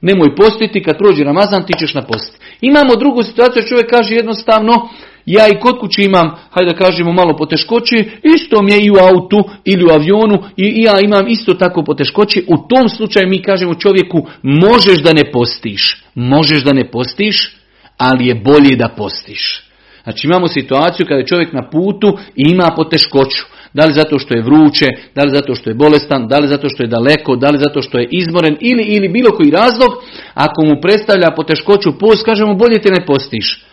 Nemoj 0.00 0.36
postiti, 0.36 0.82
kad 0.82 0.98
prođe 0.98 1.24
Ramazan 1.24 1.66
ti 1.66 1.72
ćeš 1.78 1.94
napostiti. 1.94 2.44
Imamo 2.60 2.96
drugu 2.96 3.22
situaciju, 3.22 3.62
čovjek 3.62 3.90
kaže 3.90 4.14
jednostavno, 4.14 4.88
ja 5.26 5.48
i 5.48 5.60
kod 5.60 5.78
kući 5.80 6.02
imam, 6.02 6.30
hajde 6.50 6.72
da 6.72 6.78
kažemo 6.78 7.12
malo 7.12 7.36
poteškoće, 7.36 7.96
isto 8.36 8.62
mi 8.62 8.72
je 8.72 8.84
i 8.84 8.90
u 8.90 8.94
autu 8.94 9.44
ili 9.64 9.84
u 9.84 9.90
avionu 9.90 10.44
i 10.56 10.82
ja 10.82 11.00
imam 11.00 11.28
isto 11.28 11.54
tako 11.54 11.84
poteškoće. 11.84 12.42
U 12.48 12.56
tom 12.68 12.88
slučaju 12.88 13.28
mi 13.28 13.42
kažemo 13.42 13.74
čovjeku 13.74 14.26
možeš 14.42 15.02
da 15.02 15.12
ne 15.12 15.32
postiš, 15.32 16.04
možeš 16.14 16.64
da 16.64 16.72
ne 16.72 16.90
postiš, 16.90 17.56
ali 17.96 18.26
je 18.26 18.34
bolje 18.34 18.76
da 18.76 18.88
postiš. 18.88 19.62
Znači 20.04 20.26
imamo 20.26 20.48
situaciju 20.48 21.06
kada 21.06 21.20
je 21.20 21.26
čovjek 21.26 21.52
na 21.52 21.70
putu 21.70 22.18
i 22.36 22.42
ima 22.50 22.70
poteškoću. 22.76 23.44
Da 23.72 23.86
li 23.86 23.92
zato 23.92 24.18
što 24.18 24.34
je 24.34 24.42
vruće, 24.42 24.86
da 25.14 25.22
li 25.22 25.30
zato 25.30 25.54
što 25.54 25.70
je 25.70 25.74
bolestan, 25.74 26.28
da 26.28 26.38
li 26.38 26.48
zato 26.48 26.68
što 26.68 26.82
je 26.82 26.88
daleko, 26.88 27.36
da 27.36 27.50
li 27.50 27.58
zato 27.58 27.82
što 27.82 27.98
je 27.98 28.08
izmoren 28.10 28.56
ili, 28.60 28.82
ili 28.82 29.08
bilo 29.08 29.30
koji 29.30 29.50
razlog, 29.50 29.90
ako 30.34 30.64
mu 30.64 30.80
predstavlja 30.82 31.30
poteškoću 31.36 31.98
post, 31.98 32.24
kažemo 32.24 32.54
bolje 32.54 32.80
te 32.80 32.90
ne 32.90 33.06
postiš. 33.06 33.64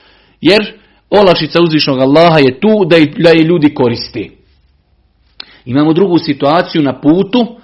Jer 0.42 0.83
olakšica 1.20 1.62
uzvišnog 1.62 2.00
Allaha 2.00 2.40
je 2.40 2.60
tu 2.60 2.86
da 2.86 2.98
i, 2.98 3.06
da 3.06 3.34
ljudi 3.34 3.74
koristi. 3.74 4.32
Imamo 5.66 5.94
drugu 5.94 6.18
situaciju 6.18 6.82
na 6.82 7.02
putu, 7.02 7.56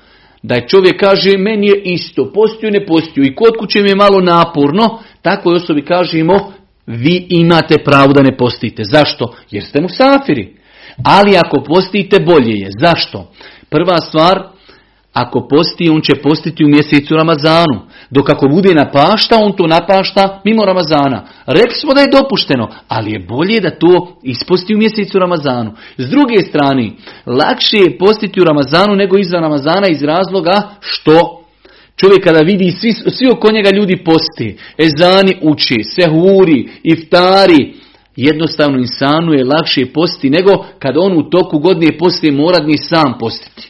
da 0.43 0.55
je 0.55 0.67
čovjek 0.67 0.99
kaže 0.99 1.37
meni 1.37 1.67
je 1.67 1.81
isto, 1.83 2.31
postiju 2.33 2.71
ne 2.71 2.85
postiju 2.85 3.23
i 3.23 3.35
kod 3.35 3.57
kuće 3.59 3.81
mi 3.81 3.89
je 3.89 3.95
malo 3.95 4.21
naporno, 4.21 4.99
takvoj 5.21 5.55
osobi 5.55 5.81
kažemo 5.85 6.51
vi 6.89 7.25
imate 7.29 7.77
pravo 7.77 8.13
da 8.13 8.21
ne 8.21 8.37
postite. 8.37 8.83
Zašto? 8.83 9.35
Jer 9.51 9.63
ste 9.63 9.81
mu 9.81 9.89
safiri. 9.89 10.55
Ali 11.03 11.37
ako 11.37 11.63
postite 11.63 12.19
bolje 12.19 12.51
je. 12.51 12.69
Zašto? 12.79 13.31
Prva 13.69 13.97
stvar, 13.97 14.43
ako 15.13 15.47
posti, 15.47 15.89
on 15.89 16.01
će 16.01 16.21
postiti 16.23 16.65
u 16.65 16.67
mjesecu 16.67 17.15
Ramazanu. 17.15 17.81
Dok 18.09 18.29
ako 18.29 18.47
bude 18.47 18.73
napašta, 18.73 19.37
on 19.37 19.51
to 19.51 19.67
napašta 19.67 20.41
mimo 20.45 20.65
Ramazana. 20.65 21.27
Rekli 21.45 21.75
smo 21.75 21.93
da 21.93 22.01
je 22.01 22.11
dopušteno, 22.21 22.69
ali 22.87 23.11
je 23.11 23.19
bolje 23.19 23.59
da 23.59 23.69
to 23.69 24.19
isposti 24.23 24.75
u 24.75 24.77
mjesecu 24.77 25.19
Ramazanu. 25.19 25.71
S 25.97 26.09
druge 26.09 26.37
strane, 26.49 26.89
lakše 27.25 27.77
je 27.77 27.97
postiti 27.97 28.41
u 28.41 28.43
Ramazanu 28.43 28.95
nego 28.95 29.17
izvan 29.17 29.41
Ramazana 29.41 29.87
iz 29.87 30.03
razloga 30.03 30.69
što 30.79 31.35
Čovjek 31.99 32.23
kada 32.23 32.39
vidi 32.39 32.71
svi, 32.71 32.91
svi 32.91 33.27
oko 33.31 33.51
njega 33.51 33.69
ljudi 33.69 34.03
posti, 34.03 34.57
ezani 34.77 35.37
uči, 35.41 35.83
sehuri, 35.83 36.69
iftari, 36.83 37.73
jednostavno 38.15 38.77
insanu 38.77 39.33
je 39.33 39.45
lakše 39.45 39.85
posti 39.93 40.29
nego 40.29 40.65
kad 40.79 40.97
on 40.97 41.17
u 41.17 41.29
toku 41.29 41.59
godine 41.59 41.97
posti 41.97 42.31
mora 42.31 42.59
ni 42.59 42.77
sam 42.77 43.17
postiti. 43.19 43.68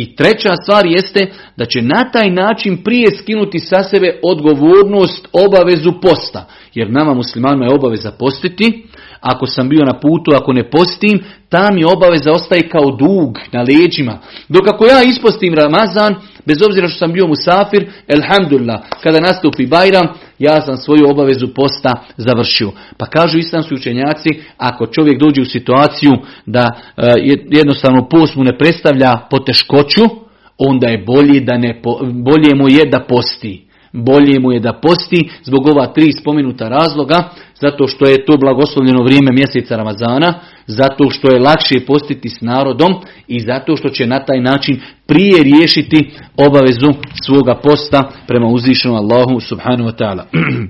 I 0.00 0.16
treća 0.16 0.56
stvar 0.62 0.86
jeste 0.86 1.26
da 1.56 1.64
će 1.64 1.82
na 1.82 2.10
taj 2.12 2.30
način 2.30 2.82
prije 2.84 3.10
skinuti 3.10 3.58
sa 3.58 3.82
sebe 3.82 4.20
odgovornost, 4.22 5.28
obavezu 5.32 5.92
posta. 6.02 6.46
Jer 6.74 6.90
nama 6.90 7.14
muslimanima 7.14 7.64
je 7.64 7.74
obaveza 7.74 8.10
postiti, 8.10 8.86
ako 9.20 9.46
sam 9.46 9.68
bio 9.68 9.84
na 9.84 9.92
putu, 10.00 10.30
ako 10.34 10.52
ne 10.52 10.70
postim, 10.70 11.24
ta 11.48 11.70
mi 11.70 11.84
obaveza 11.84 12.32
ostaje 12.32 12.68
kao 12.68 12.90
dug 12.90 13.38
na 13.52 13.60
leđima. 13.62 14.18
Dok 14.48 14.68
ako 14.68 14.86
ja 14.86 15.02
ispostim 15.02 15.54
Ramazan, 15.54 16.14
bez 16.46 16.58
obzira 16.66 16.88
što 16.88 16.98
sam 16.98 17.12
bio 17.12 17.26
musafir, 17.26 17.90
elhamdulillah, 18.08 18.80
kada 19.02 19.20
nastupi 19.20 19.66
Bajram, 19.66 20.06
ja 20.38 20.60
sam 20.60 20.76
svoju 20.76 21.10
obavezu 21.10 21.46
posta 21.54 21.92
završio. 22.16 22.70
Pa 22.96 23.06
kažu 23.06 23.38
islamski 23.38 23.74
učenjaci, 23.74 24.28
ako 24.56 24.86
čovjek 24.86 25.20
dođe 25.20 25.42
u 25.42 25.44
situaciju 25.44 26.10
da 26.46 26.70
e, 26.96 27.02
jednostavno 27.50 28.08
post 28.08 28.36
mu 28.36 28.44
ne 28.44 28.58
predstavlja 28.58 29.18
poteškoću, 29.30 30.02
onda 30.58 30.88
je 30.88 31.04
bolje, 31.06 31.40
da 31.40 31.58
ne, 31.58 31.80
bolje 32.24 32.54
mu 32.54 32.68
je 32.68 32.84
da 32.84 33.00
posti. 33.00 33.64
Bolje 33.92 34.40
mu 34.40 34.52
je 34.52 34.60
da 34.60 34.72
posti 34.72 35.30
zbog 35.42 35.66
ova 35.66 35.86
tri 35.86 36.12
spomenuta 36.12 36.68
razloga, 36.68 37.28
zato 37.60 37.86
što 37.86 38.06
je 38.06 38.24
to 38.24 38.36
blagoslovljeno 38.36 39.02
vrijeme 39.02 39.32
mjeseca 39.32 39.76
Ramazana, 39.76 40.34
zato 40.66 41.10
što 41.10 41.32
je 41.32 41.40
lakše 41.40 41.80
postiti 41.86 42.28
s 42.28 42.40
narodom 42.40 42.94
i 43.28 43.40
zato 43.40 43.76
što 43.76 43.88
će 43.88 44.06
na 44.06 44.24
taj 44.24 44.40
način 44.40 44.80
prije 45.06 45.42
riješiti 45.42 46.10
obavezu 46.36 46.92
svoga 47.24 47.54
posta 47.62 48.10
prema 48.26 48.46
uzvišenom 48.46 48.96
Allahu 48.96 49.40
subhanahu 49.40 49.90
wa 49.90 49.98
ta'ala. 49.98 50.22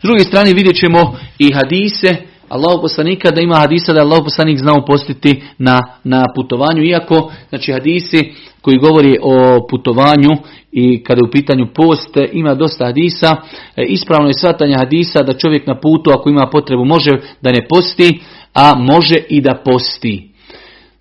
S 0.00 0.02
druge 0.02 0.24
strane 0.24 0.52
vidjet 0.52 0.76
ćemo 0.76 1.18
i 1.38 1.52
hadise 1.52 2.16
Allahu 2.48 2.82
poslanika 2.82 3.30
da 3.30 3.40
ima 3.40 3.56
hadisa 3.56 3.92
da 3.92 3.98
je 3.98 4.04
Allahu 4.04 4.24
poslanik 4.24 4.58
znao 4.58 4.84
postiti 4.84 5.42
na, 5.58 5.80
na 6.04 6.24
putovanju, 6.34 6.84
iako 6.84 7.32
znači 7.48 7.72
hadisi 7.72 8.32
koji 8.62 8.78
govori 8.78 9.18
o 9.22 9.66
putovanju 9.70 10.30
i 10.72 11.04
kada 11.04 11.20
je 11.20 11.28
u 11.28 11.30
pitanju 11.30 11.66
post, 11.74 12.16
ima 12.32 12.54
dosta 12.54 12.84
hadisa. 12.84 13.36
E, 13.76 13.84
ispravno 13.84 14.28
je 14.28 14.34
shvatanje 14.34 14.74
hadisa 14.78 15.22
da 15.22 15.38
čovjek 15.38 15.66
na 15.66 15.80
putu 15.80 16.10
ako 16.10 16.28
ima 16.30 16.48
potrebu 16.52 16.84
može 16.84 17.10
da 17.40 17.52
ne 17.52 17.66
posti, 17.68 18.20
a 18.54 18.74
može 18.74 19.16
i 19.28 19.40
da 19.40 19.54
posti. 19.64 20.35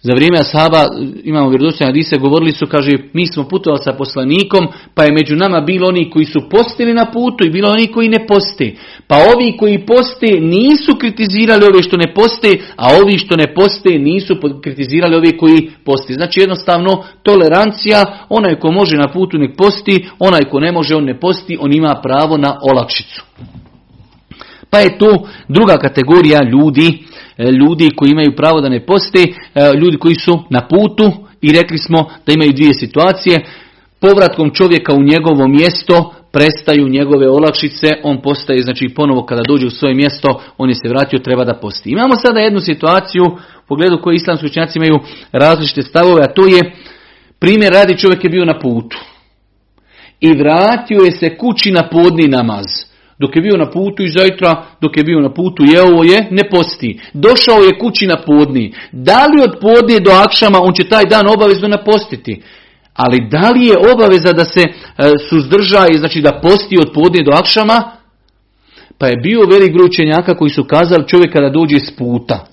Za 0.07 0.13
vrijeme 0.15 0.39
ashaba, 0.39 0.81
imamo 1.23 1.49
vjerodostojne 1.49 1.89
hadise, 1.89 2.17
govorili 2.17 2.51
su, 2.51 2.67
kaže, 2.67 2.91
mi 3.13 3.27
smo 3.27 3.47
putovali 3.47 3.83
sa 3.83 3.93
poslanikom, 3.93 4.67
pa 4.95 5.03
je 5.03 5.11
među 5.11 5.35
nama 5.35 5.61
bilo 5.61 5.87
oni 5.87 6.09
koji 6.09 6.25
su 6.25 6.49
postili 6.49 6.93
na 6.93 7.05
putu 7.11 7.45
i 7.45 7.49
bilo 7.49 7.69
oni 7.71 7.87
koji 7.87 8.09
ne 8.09 8.27
posti. 8.27 8.77
Pa 9.07 9.15
ovi 9.15 9.57
koji 9.57 9.85
poste 9.85 10.27
nisu 10.41 10.95
kritizirali 10.95 11.65
ove 11.65 11.83
što 11.83 11.97
ne 11.97 12.13
poste, 12.13 12.49
a 12.75 12.85
ovi 13.01 13.17
što 13.17 13.35
ne 13.35 13.53
poste 13.53 13.89
nisu 13.89 14.35
kritizirali 14.63 15.15
ove 15.15 15.37
koji 15.37 15.69
posti. 15.85 16.13
Znači 16.13 16.39
jednostavno 16.39 17.03
tolerancija, 17.23 18.25
onaj 18.29 18.59
ko 18.59 18.71
može 18.71 18.97
na 18.97 19.07
putu 19.07 19.37
nek 19.37 19.57
posti, 19.57 20.05
onaj 20.19 20.41
ko 20.51 20.59
ne 20.59 20.71
može 20.71 20.95
on 20.95 21.03
ne 21.03 21.19
posti, 21.19 21.57
on 21.59 21.73
ima 21.73 21.99
pravo 22.03 22.37
na 22.37 22.59
olakšicu. 22.61 23.23
Pa 24.75 24.79
je 24.79 24.97
to 24.97 25.27
druga 25.47 25.77
kategorija 25.77 26.39
ljudi, 26.43 27.03
e, 27.38 27.51
ljudi 27.51 27.89
koji 27.95 28.09
imaju 28.11 28.35
pravo 28.35 28.61
da 28.61 28.69
ne 28.69 28.85
poste, 28.85 29.19
e, 29.19 29.27
ljudi 29.81 29.97
koji 29.97 30.15
su 30.15 30.43
na 30.49 30.67
putu 30.67 31.11
i 31.41 31.51
rekli 31.51 31.77
smo 31.77 32.09
da 32.25 32.33
imaju 32.33 32.53
dvije 32.53 32.73
situacije. 32.73 33.45
Povratkom 33.99 34.51
čovjeka 34.53 34.93
u 34.93 35.03
njegovo 35.03 35.47
mjesto 35.47 36.13
prestaju 36.31 36.89
njegove 36.89 37.29
olakšice, 37.29 37.88
on 38.03 38.21
postaje, 38.21 38.61
znači 38.61 38.93
ponovo 38.95 39.25
kada 39.25 39.41
dođe 39.47 39.67
u 39.67 39.69
svoje 39.69 39.95
mjesto, 39.95 40.41
on 40.57 40.69
je 40.69 40.75
se 40.75 40.89
vratio, 40.89 41.19
treba 41.19 41.43
da 41.45 41.53
posti. 41.53 41.89
Imamo 41.89 42.15
sada 42.25 42.39
jednu 42.39 42.59
situaciju 42.59 43.23
u 43.23 43.67
pogledu 43.67 44.01
koje 44.01 44.15
islamski 44.15 44.45
učenjaci 44.45 44.79
imaju 44.79 44.99
različite 45.31 45.81
stavove, 45.81 46.21
a 46.23 46.33
to 46.33 46.47
je 46.47 46.75
primjer 47.39 47.73
radi 47.73 47.97
čovjek 47.97 48.23
je 48.23 48.29
bio 48.29 48.45
na 48.45 48.59
putu 48.59 48.97
i 50.19 50.33
vratio 50.33 50.99
je 51.05 51.11
se 51.11 51.38
kući 51.38 51.71
na 51.71 51.89
podni 51.89 52.27
namaz. 52.27 52.65
Dok 53.19 53.36
je 53.36 53.41
bio 53.41 53.58
na 53.58 53.69
putu 53.71 54.04
i 54.04 54.10
zajtra, 54.10 54.65
dok 54.82 54.97
je 54.97 55.04
bio 55.04 55.19
na 55.19 55.34
putu, 55.34 55.63
jeo 55.63 56.04
je, 56.04 56.28
ne 56.32 56.49
posti. 56.49 56.99
Došao 57.13 57.60
je 57.63 57.80
kući 57.80 58.08
na 58.08 58.17
podni. 58.25 58.73
Da 58.91 59.25
li 59.25 59.43
od 59.43 59.58
podnije 59.62 59.99
do 59.99 60.12
akšama 60.12 60.60
on 60.62 60.73
će 60.73 60.89
taj 60.89 61.04
dan 61.10 61.25
obavezno 61.28 61.67
napostiti? 61.67 62.41
Ali 62.93 63.28
da 63.30 63.49
li 63.49 63.65
je 63.65 63.75
obaveza 63.93 64.32
da 64.32 64.45
se 64.45 64.62
e, 64.62 64.71
suzdrža 65.30 65.86
i 65.91 65.97
znači 65.97 66.21
da 66.21 66.39
posti 66.41 66.78
od 66.80 66.91
podnije 66.93 67.23
do 67.23 67.32
akšama? 67.32 67.91
Pa 68.97 69.08
je 69.08 69.17
bio 69.17 69.39
velik 69.49 69.73
broj 69.73 69.89
koji 70.38 70.49
su 70.49 70.63
kazali 70.63 71.08
čovjek 71.08 71.34
kada 71.34 71.49
dođe 71.49 71.80
s 71.80 71.95
puta 71.95 72.45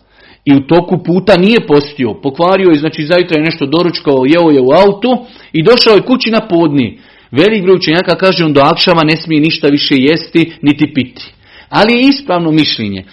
i 0.45 0.55
u 0.55 0.61
toku 0.67 1.03
puta 1.05 1.37
nije 1.37 1.67
postio, 1.67 2.15
pokvario 2.23 2.69
je, 2.71 2.79
znači 2.79 3.07
zajtra 3.07 3.39
je 3.39 3.45
nešto 3.45 3.67
doručkao, 3.67 4.25
jeo 4.27 4.51
je 4.51 4.61
u 4.61 4.73
autu 4.73 5.27
i 5.53 5.63
došao 5.63 5.95
je 5.95 6.03
kući 6.03 6.31
na 6.31 6.41
podni. 6.49 6.99
Velik 7.33 7.63
broj 7.63 7.77
učenjaka 7.77 8.17
kaže 8.17 8.45
on 8.45 8.53
do 8.53 8.61
akšama 8.61 9.03
ne 9.05 9.17
smije 9.17 9.41
ništa 9.41 9.69
više 9.69 9.95
jesti 9.99 10.53
niti 10.63 10.93
piti. 10.95 11.23
Ali 11.69 11.93
je 11.93 12.09
ispravno 12.09 12.51
mišljenje 12.51 13.05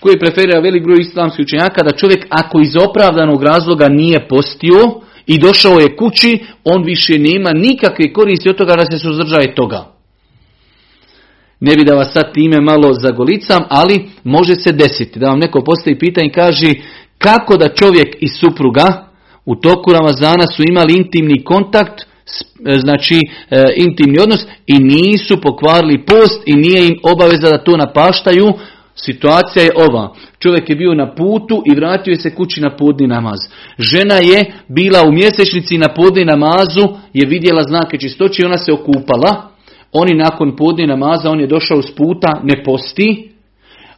koje 0.00 0.18
preferira 0.18 0.60
velik 0.60 0.84
broj 0.84 1.00
islamskih 1.00 1.42
učenjaka 1.42 1.82
da 1.82 1.96
čovjek 1.96 2.26
ako 2.30 2.60
iz 2.60 2.76
opravdanog 2.76 3.42
razloga 3.42 3.88
nije 3.88 4.28
postio 4.28 5.00
i 5.26 5.38
došao 5.38 5.78
je 5.78 5.96
kući, 5.96 6.38
on 6.64 6.84
više 6.84 7.18
nema 7.18 7.50
nikakve 7.52 8.12
koristi 8.12 8.48
od 8.48 8.56
toga 8.56 8.74
da 8.76 8.84
se 8.90 8.98
suzdržaje 8.98 9.54
toga. 9.54 9.86
Ne 11.60 11.76
bi 11.76 11.84
da 11.84 11.94
vas 11.94 12.12
sad 12.12 12.34
time 12.34 12.60
malo 12.60 12.92
zagolicam, 12.92 13.62
ali 13.68 14.08
može 14.24 14.54
se 14.54 14.72
desiti 14.72 15.18
da 15.18 15.26
vam 15.26 15.38
neko 15.38 15.64
postavi 15.64 15.98
pitanje 15.98 16.26
i 16.26 16.32
kaže 16.32 16.74
kako 17.18 17.56
da 17.56 17.74
čovjek 17.74 18.16
i 18.20 18.28
supruga 18.28 19.08
u 19.44 19.56
toku 19.56 19.92
Ramazana 19.92 20.46
su 20.56 20.62
imali 20.68 20.96
intimni 20.96 21.44
kontakt, 21.44 22.06
znači 22.84 23.14
e, 23.14 23.64
intimni 23.76 24.18
odnos 24.20 24.46
i 24.66 24.78
nisu 24.78 25.40
pokvarili 25.40 26.04
post 26.06 26.42
i 26.46 26.52
nije 26.54 26.86
im 26.86 26.98
obaveza 27.02 27.50
da 27.50 27.64
to 27.64 27.76
napaštaju. 27.76 28.52
Situacija 28.94 29.64
je 29.64 29.72
ova. 29.88 30.14
Čovjek 30.38 30.70
je 30.70 30.76
bio 30.76 30.94
na 30.94 31.14
putu 31.14 31.62
i 31.66 31.74
vratio 31.74 32.10
je 32.10 32.16
se 32.16 32.34
kući 32.34 32.60
na 32.60 32.76
podni 32.76 33.06
namaz. 33.06 33.38
Žena 33.78 34.14
je 34.14 34.52
bila 34.68 35.02
u 35.08 35.12
mjesečnici 35.12 35.78
na 35.78 35.88
podni 35.88 36.24
namazu, 36.24 36.88
je 37.12 37.26
vidjela 37.26 37.62
znake 37.62 37.98
čistoće 37.98 38.42
i 38.42 38.46
ona 38.46 38.58
se 38.58 38.72
okupala. 38.72 39.50
Oni 39.92 40.14
nakon 40.14 40.56
podni 40.56 40.86
namaza, 40.86 41.30
on 41.30 41.40
je 41.40 41.46
došao 41.46 41.82
s 41.82 41.94
puta, 41.94 42.40
ne 42.42 42.64
posti. 42.64 43.35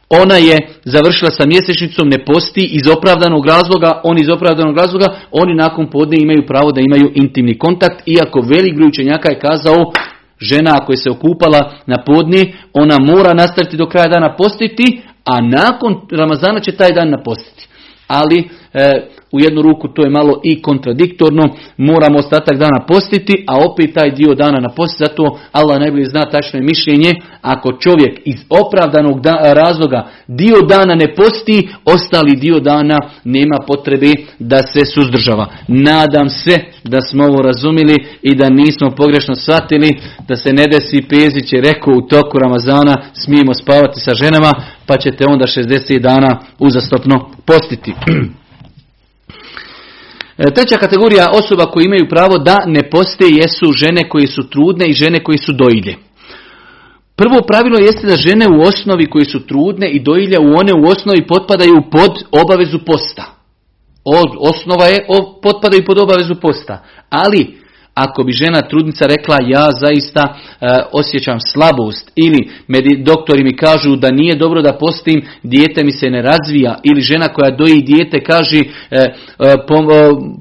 Ona 0.09 0.35
je 0.35 0.57
završila 0.83 1.31
sa 1.31 1.43
mjesečnicom, 1.45 2.09
ne 2.09 2.25
posti 2.25 2.65
iz 2.71 2.87
opravdanog 2.97 3.45
razloga, 3.45 4.01
oni 4.03 4.21
iz 4.21 4.29
opravdanog 4.29 4.77
razloga, 4.77 5.05
oni 5.31 5.55
nakon 5.55 5.89
podne 5.89 6.17
imaju 6.19 6.45
pravo 6.47 6.71
da 6.71 6.81
imaju 6.81 7.11
intimni 7.15 7.57
kontakt, 7.57 8.01
iako 8.05 8.41
velik 8.41 8.75
broj 8.75 8.87
učenjaka 8.87 9.31
je 9.31 9.39
kazao, 9.39 9.91
žena 10.39 10.71
ako 10.81 10.93
je 10.93 10.97
se 10.97 11.09
okupala 11.09 11.71
na 11.85 12.03
podni, 12.05 12.53
ona 12.73 12.97
mora 12.99 13.33
nastaviti 13.33 13.77
do 13.77 13.89
kraja 13.89 14.07
dana 14.07 14.35
postiti, 14.35 15.01
a 15.25 15.41
nakon 15.41 15.95
Ramazana 16.11 16.59
će 16.59 16.71
taj 16.71 16.91
dan 16.93 17.09
napostiti. 17.09 17.67
Ali 18.07 18.49
u 19.31 19.39
jednu 19.39 19.61
ruku 19.61 19.87
to 19.87 20.03
je 20.03 20.09
malo 20.09 20.41
i 20.43 20.61
kontradiktorno, 20.61 21.43
moramo 21.77 22.19
ostatak 22.19 22.57
dana 22.57 22.85
postiti, 22.87 23.43
a 23.47 23.57
opet 23.57 23.93
taj 23.93 24.11
dio 24.11 24.35
dana 24.35 24.59
na 24.59 24.69
post, 24.69 24.99
zato 24.99 25.39
Allah 25.51 25.79
najbolje 25.79 26.05
zna 26.05 26.29
tačno 26.29 26.59
mišljenje, 26.59 27.11
ako 27.41 27.71
čovjek 27.71 28.21
iz 28.25 28.35
opravdanog 28.49 29.25
razloga 29.53 30.07
dio 30.27 30.61
dana 30.61 30.95
ne 30.95 31.15
posti, 31.15 31.69
ostali 31.85 32.35
dio 32.35 32.59
dana 32.59 32.97
nema 33.23 33.57
potrebe 33.67 34.11
da 34.39 34.57
se 34.57 34.85
suzdržava. 34.85 35.47
Nadam 35.67 36.29
se 36.29 36.57
da 36.83 37.01
smo 37.01 37.23
ovo 37.23 37.41
razumili 37.41 37.95
i 38.21 38.35
da 38.35 38.49
nismo 38.49 38.91
pogrešno 38.91 39.35
shvatili, 39.35 39.99
da 40.27 40.35
se 40.35 40.53
ne 40.53 40.63
desi 40.67 41.07
Pezić 41.09 41.53
je 41.53 41.61
rekao 41.61 41.93
u 41.93 42.01
toku 42.01 42.39
Ramazana 42.39 42.95
smijemo 43.13 43.53
spavati 43.53 43.99
sa 43.99 44.13
ženama, 44.13 44.51
pa 44.85 44.97
ćete 44.97 45.25
onda 45.25 45.45
60 45.45 45.99
dana 45.99 46.39
uzastopno 46.59 47.29
postiti. 47.45 47.93
E, 50.37 50.43
treća 50.55 50.77
kategorija 50.77 51.31
osoba 51.31 51.65
koji 51.65 51.85
imaju 51.85 52.09
pravo 52.09 52.37
da 52.37 52.57
ne 52.65 52.89
poste 52.89 53.25
jesu 53.25 53.71
žene 53.71 54.09
koje 54.09 54.27
su 54.27 54.49
trudne 54.49 54.85
i 54.89 54.93
žene 54.93 55.23
koje 55.23 55.37
su 55.37 55.53
dojilje. 55.53 55.95
Prvo 57.15 57.41
pravilo 57.47 57.77
jeste 57.79 58.07
da 58.07 58.15
žene 58.15 58.47
u 58.47 58.61
osnovi 58.61 59.05
koje 59.05 59.25
su 59.25 59.47
trudne 59.47 59.89
i 59.89 59.99
dojilje 59.99 60.39
u 60.39 60.53
one 60.59 60.71
u 60.73 60.87
osnovi 60.87 61.27
potpadaju 61.27 61.83
pod 61.91 62.23
obavezu 62.31 62.79
posta. 62.85 63.25
Osnova 64.39 64.85
je, 64.85 65.05
potpadaju 65.43 65.85
pod 65.85 65.97
obavezu 65.97 66.35
posta. 66.35 66.83
Ali 67.09 67.57
ako 68.07 68.23
bi 68.23 68.31
žena 68.31 68.61
trudnica 68.61 69.05
rekla 69.05 69.37
ja 69.47 69.67
zaista 69.71 70.23
e, 70.27 70.65
osjećam 70.91 71.39
slabost 71.39 72.11
ili 72.15 72.49
doktori 73.03 73.43
mi 73.43 73.55
kažu 73.55 73.95
da 73.95 74.11
nije 74.11 74.35
dobro 74.35 74.61
da 74.61 74.77
postim, 74.77 75.21
dijete 75.43 75.83
mi 75.83 75.91
se 75.91 76.09
ne 76.09 76.21
razvija 76.21 76.79
ili 76.83 77.01
žena 77.01 77.27
koja 77.27 77.51
doji 77.51 77.81
dijete 77.81 78.23
kaže 78.23 78.57
e, 78.57 78.63
e, 78.91 79.05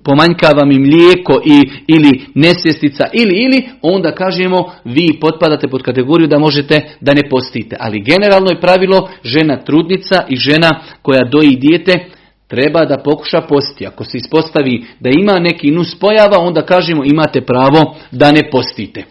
pomanjkava 0.05 0.65
mi 0.65 0.79
mlijeko 0.79 1.41
i, 1.45 1.71
ili 1.87 2.21
nesvjestica 2.35 3.05
ili 3.13 3.35
ili 3.45 3.69
onda 3.83 4.15
kažemo 4.15 4.73
vi 4.85 5.19
potpadate 5.21 5.69
pod 5.69 5.83
kategoriju 5.83 6.29
da 6.29 6.39
možete 6.39 6.81
da 7.01 7.15
ne 7.15 7.29
postite. 7.31 7.77
Ali 7.81 8.05
generalno 8.05 8.51
je 8.51 8.61
pravilo 8.61 9.09
žena 9.25 9.57
trudnica 9.57 10.23
i 10.29 10.37
žena 10.37 10.81
koja 11.03 11.25
doji 11.25 11.57
dijete 11.57 12.18
treba 12.49 12.85
da 12.85 12.99
pokuša 12.99 13.41
postiti. 13.41 13.87
Ako 13.87 14.05
se 14.05 14.17
ispostavi 14.17 14.85
da 15.01 15.11
ima 15.11 15.39
neki 15.39 15.71
nus 15.71 15.95
pojava, 15.95 16.39
onda 16.39 16.63
kažemo 16.63 17.05
imate 17.05 17.41
pravo 17.41 17.97
da 18.11 18.33
ne 18.33 18.51
postite. 18.51 19.05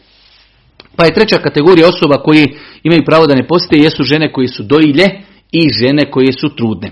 Pa 0.96 1.06
je 1.06 1.14
treća 1.14 1.38
kategorija 1.38 1.88
osoba 1.88 2.18
koji 2.24 2.48
imaju 2.84 3.06
pravo 3.06 3.28
da 3.28 3.36
ne 3.36 3.48
postite 3.48 3.84
jesu 3.84 4.04
žene 4.04 4.32
koje 4.32 4.48
su 4.48 4.64
dojilje 4.64 5.06
i 5.52 5.70
žene 5.82 6.12
koje 6.12 6.32
su 6.32 6.50
trudne. 6.56 6.92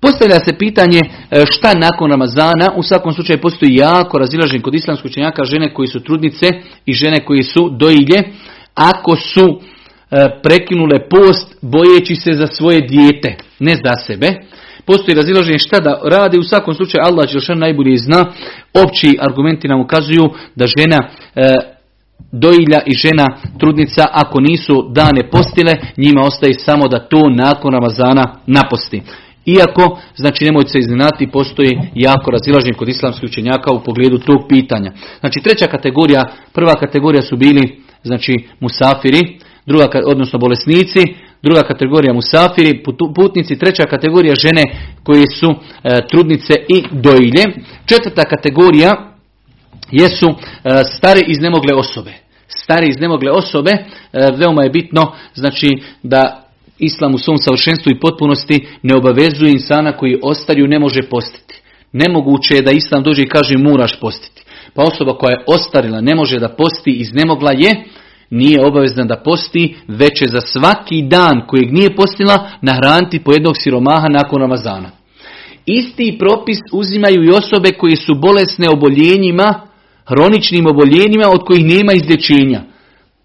Postavlja 0.00 0.40
se 0.40 0.58
pitanje 0.58 1.00
e, 1.00 1.44
šta 1.50 1.74
nakon 1.74 2.10
Ramazana, 2.10 2.72
u 2.76 2.82
svakom 2.82 3.12
slučaju 3.12 3.40
postoji 3.40 3.74
jako 3.74 4.18
razilažen 4.18 4.62
kod 4.62 4.74
islamskog 4.74 5.10
učenjaka 5.10 5.44
žene 5.44 5.74
koji 5.74 5.88
su 5.88 6.00
trudnice 6.00 6.46
i 6.86 6.92
žene 6.92 7.24
koji 7.24 7.42
su 7.42 7.70
dojilje, 7.78 8.22
ako 8.74 9.16
su 9.16 9.60
e, 10.10 10.40
prekinule 10.42 11.08
post 11.10 11.56
bojeći 11.62 12.16
se 12.16 12.32
za 12.32 12.46
svoje 12.46 12.80
dijete, 12.80 13.36
ne 13.58 13.74
za 13.84 13.94
sebe, 14.06 14.34
Postoji 14.86 15.14
razilaženje 15.14 15.58
šta 15.58 15.80
da 15.80 16.00
radi, 16.04 16.38
u 16.38 16.42
svakom 16.42 16.74
slučaju 16.74 17.04
Allah 17.04 17.32
Đelšan 17.32 17.58
najbolje 17.58 17.96
zna. 17.96 18.24
Opći 18.84 19.18
argumenti 19.20 19.68
nam 19.68 19.80
ukazuju 19.80 20.24
da 20.56 20.66
žena 20.66 20.98
e, 21.34 21.42
dojilja 22.32 22.80
i 22.86 22.94
žena 22.94 23.26
trudnica 23.58 24.04
ako 24.12 24.40
nisu 24.40 24.88
dane 24.92 25.30
postile, 25.30 25.72
njima 25.96 26.22
ostaje 26.22 26.54
samo 26.54 26.88
da 26.88 27.08
to 27.08 27.20
nakon 27.28 27.72
Ramazana 27.72 28.24
naposti. 28.46 29.02
Iako, 29.46 29.98
znači 30.16 30.44
nemojte 30.44 30.70
se 30.70 30.78
iznenati, 30.78 31.30
postoji 31.32 31.78
jako 31.94 32.30
razilaženje 32.30 32.72
kod 32.72 32.88
islamskih 32.88 33.28
učenjaka 33.30 33.72
u 33.72 33.82
pogledu 33.84 34.18
tog 34.18 34.40
pitanja. 34.48 34.92
Znači 35.20 35.40
treća 35.40 35.66
kategorija, 35.66 36.22
prva 36.52 36.74
kategorija 36.74 37.22
su 37.22 37.36
bili 37.36 37.80
znači 38.02 38.34
musafiri, 38.60 39.38
druga, 39.66 39.88
odnosno 40.06 40.38
bolesnici, 40.38 41.00
druga 41.44 41.62
kategorija 41.62 42.12
musafiri, 42.14 42.82
putnici, 43.16 43.58
treća 43.58 43.82
kategorija 43.82 44.34
žene 44.34 44.62
koje 45.02 45.26
su 45.40 45.50
e, 45.50 46.00
trudnice 46.10 46.54
i 46.68 46.84
dojilje. 46.90 47.44
Četvrta 47.86 48.22
kategorija 48.24 49.14
jesu 49.90 50.26
e, 50.28 50.34
stare 50.96 51.20
iznemogle 51.26 51.74
osobe. 51.74 52.12
Stare 52.48 52.86
iznemogle 52.86 53.30
osobe, 53.30 53.70
e, 53.70 53.84
veoma 54.36 54.62
je 54.62 54.70
bitno 54.70 55.12
znači 55.34 55.68
da 56.02 56.44
Islam 56.78 57.14
u 57.14 57.18
svom 57.18 57.38
savršenstvu 57.38 57.92
i 57.92 58.00
potpunosti 58.00 58.66
ne 58.82 58.96
obavezuje 58.96 59.52
insana 59.52 59.92
koji 59.92 60.20
ostariju 60.22 60.66
ne 60.66 60.78
može 60.78 61.02
postiti. 61.02 61.54
Nemoguće 61.92 62.54
je 62.54 62.62
da 62.62 62.70
Islam 62.70 63.02
dođe 63.02 63.22
i 63.22 63.28
kaže 63.28 63.58
moraš 63.58 64.00
postiti. 64.00 64.44
Pa 64.74 64.82
osoba 64.82 65.18
koja 65.18 65.30
je 65.30 65.44
ostarila 65.46 66.00
ne 66.00 66.14
može 66.14 66.38
da 66.38 66.48
posti 66.48 66.90
iznemogla 66.90 67.50
je 67.52 67.84
nije 68.34 68.66
obavezna 68.66 69.04
da 69.04 69.16
posti, 69.16 69.76
već 69.88 70.22
je 70.22 70.28
za 70.28 70.40
svaki 70.40 71.02
dan 71.02 71.46
kojeg 71.46 71.72
nije 71.72 71.96
postila 71.96 72.50
nahraniti 72.62 73.18
po 73.24 73.32
jednog 73.32 73.54
siromaha 73.58 74.08
nakon 74.08 74.40
Ramazana. 74.40 74.90
Isti 75.66 76.16
propis 76.18 76.58
uzimaju 76.72 77.24
i 77.24 77.30
osobe 77.30 77.70
koje 77.70 77.96
su 77.96 78.14
bolesne 78.14 78.68
oboljenjima, 78.68 79.60
hroničnim 80.04 80.66
oboljenjima 80.66 81.28
od 81.28 81.44
kojih 81.44 81.64
nema 81.64 81.92
izlječenja. 81.92 82.62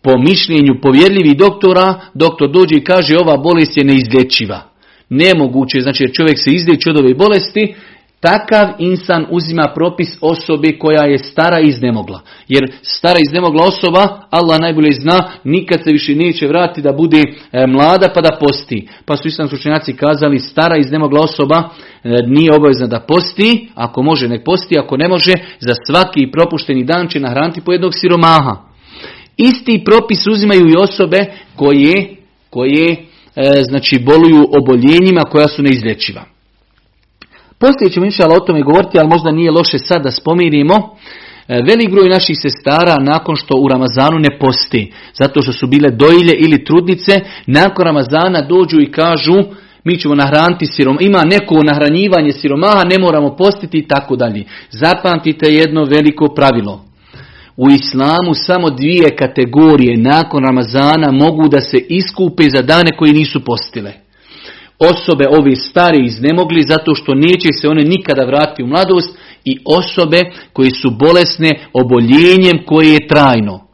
Po 0.01 0.17
mišljenju 0.17 0.81
povjerljivih 0.81 1.37
doktora, 1.37 1.99
doktor 2.13 2.51
dođe 2.51 2.75
i 2.75 2.83
kaže 2.83 3.17
ova 3.17 3.37
bolest 3.37 3.77
je 3.77 3.83
neizlječiva. 3.83 4.61
Nemoguće, 5.09 5.81
znači 5.81 6.13
čovjek 6.13 6.37
se 6.39 6.51
izlječi 6.51 6.89
od 6.89 6.97
ove 6.97 7.13
bolesti, 7.13 7.75
Takav 8.19 8.67
insan 8.79 9.25
uzima 9.29 9.71
propis 9.75 10.17
osobe 10.21 10.77
koja 10.79 11.03
je 11.03 11.17
stara 11.17 11.59
iznemogla. 11.59 12.21
Jer 12.47 12.71
stara 12.81 13.19
iznemogla 13.27 13.63
osoba, 13.63 14.21
Allah 14.29 14.59
najbolje 14.59 14.91
zna, 15.01 15.31
nikad 15.43 15.83
se 15.83 15.91
više 15.91 16.15
neće 16.15 16.47
vratiti 16.47 16.81
da 16.81 16.91
bude 16.91 17.21
e, 17.51 17.67
mlada 17.67 18.11
pa 18.15 18.21
da 18.21 18.37
posti. 18.39 18.87
Pa 19.05 19.17
su 19.17 19.27
islamski 19.27 19.55
učenjaci 19.55 19.93
kazali, 19.93 20.39
stara 20.39 20.77
iznemogla 20.77 21.21
osoba 21.21 21.63
e, 22.03 22.09
nije 22.27 22.53
obavezna 22.53 22.87
da 22.87 22.99
posti, 22.99 23.69
ako 23.75 24.03
može 24.03 24.27
nek 24.27 24.43
posti, 24.45 24.79
ako 24.79 24.97
ne 24.97 25.07
može, 25.07 25.33
za 25.59 25.73
svaki 25.87 26.31
propušteni 26.31 26.83
dan 26.83 27.07
će 27.07 27.19
nahraniti 27.19 27.61
po 27.61 27.71
jednog 27.71 27.93
siromaha. 27.95 28.55
Isti 29.37 29.83
propis 29.85 30.27
uzimaju 30.27 30.67
i 30.69 30.81
osobe 30.83 31.25
koje, 31.55 32.15
koje 32.49 32.91
e, 32.91 32.97
znači 33.63 33.99
boluju 33.99 34.47
oboljenjima 34.61 35.21
koja 35.21 35.47
su 35.47 35.63
neizlječiva. 35.63 36.38
Poslije 37.59 37.91
ćemo 37.91 38.05
inšala 38.05 38.35
o 38.35 38.39
tome 38.39 38.61
govoriti, 38.61 38.99
ali 38.99 39.09
možda 39.09 39.31
nije 39.31 39.51
loše 39.51 39.77
sad 39.77 40.03
da 40.03 40.11
spomirimo. 40.11 40.75
E, 41.47 41.61
velik 41.67 41.91
broj 41.91 42.09
naših 42.09 42.37
sestara 42.41 42.95
nakon 42.99 43.35
što 43.35 43.57
u 43.57 43.67
Ramazanu 43.67 44.19
ne 44.19 44.39
posti, 44.39 44.93
zato 45.13 45.41
što 45.41 45.53
su 45.53 45.67
bile 45.67 45.89
dojilje 45.91 46.33
ili 46.37 46.63
trudnice, 46.63 47.19
nakon 47.45 47.85
Ramazana 47.85 48.41
dođu 48.41 48.81
i 48.81 48.91
kažu 48.91 49.33
mi 49.83 49.99
ćemo 49.99 50.15
nahraniti 50.15 50.65
sirom, 50.65 50.97
ima 51.01 51.23
neko 51.23 51.63
nahranjivanje 51.63 52.31
siromaha, 52.31 52.83
ne 52.83 52.99
moramo 52.99 53.35
postiti 53.35 53.77
i 53.77 53.87
tako 53.87 54.15
dalje. 54.15 54.43
Zapamtite 54.71 55.53
jedno 55.53 55.83
veliko 55.83 56.27
pravilo. 56.35 56.85
U 57.57 57.69
islamu 57.69 58.33
samo 58.33 58.69
dvije 58.69 59.15
kategorije 59.15 59.97
nakon 59.97 60.43
Ramazana 60.45 61.11
mogu 61.11 61.47
da 61.47 61.61
se 61.61 61.77
iskupe 61.89 62.43
za 62.55 62.61
dane 62.61 62.91
koji 62.97 63.11
nisu 63.13 63.45
postile 63.45 63.93
osobe 64.79 65.25
ove 65.29 65.55
stare 65.55 65.97
iznemogli 65.97 66.63
zato 66.67 66.95
što 66.95 67.13
neće 67.13 67.47
se 67.61 67.67
one 67.67 67.83
nikada 67.83 68.25
vratiti 68.25 68.63
u 68.63 68.67
mladost 68.67 69.17
i 69.45 69.59
osobe 69.65 70.21
koji 70.53 70.71
su 70.71 70.89
bolesne 70.89 71.51
oboljenjem 71.73 72.65
koje 72.65 72.93
je 72.93 73.07
trajno. 73.07 73.69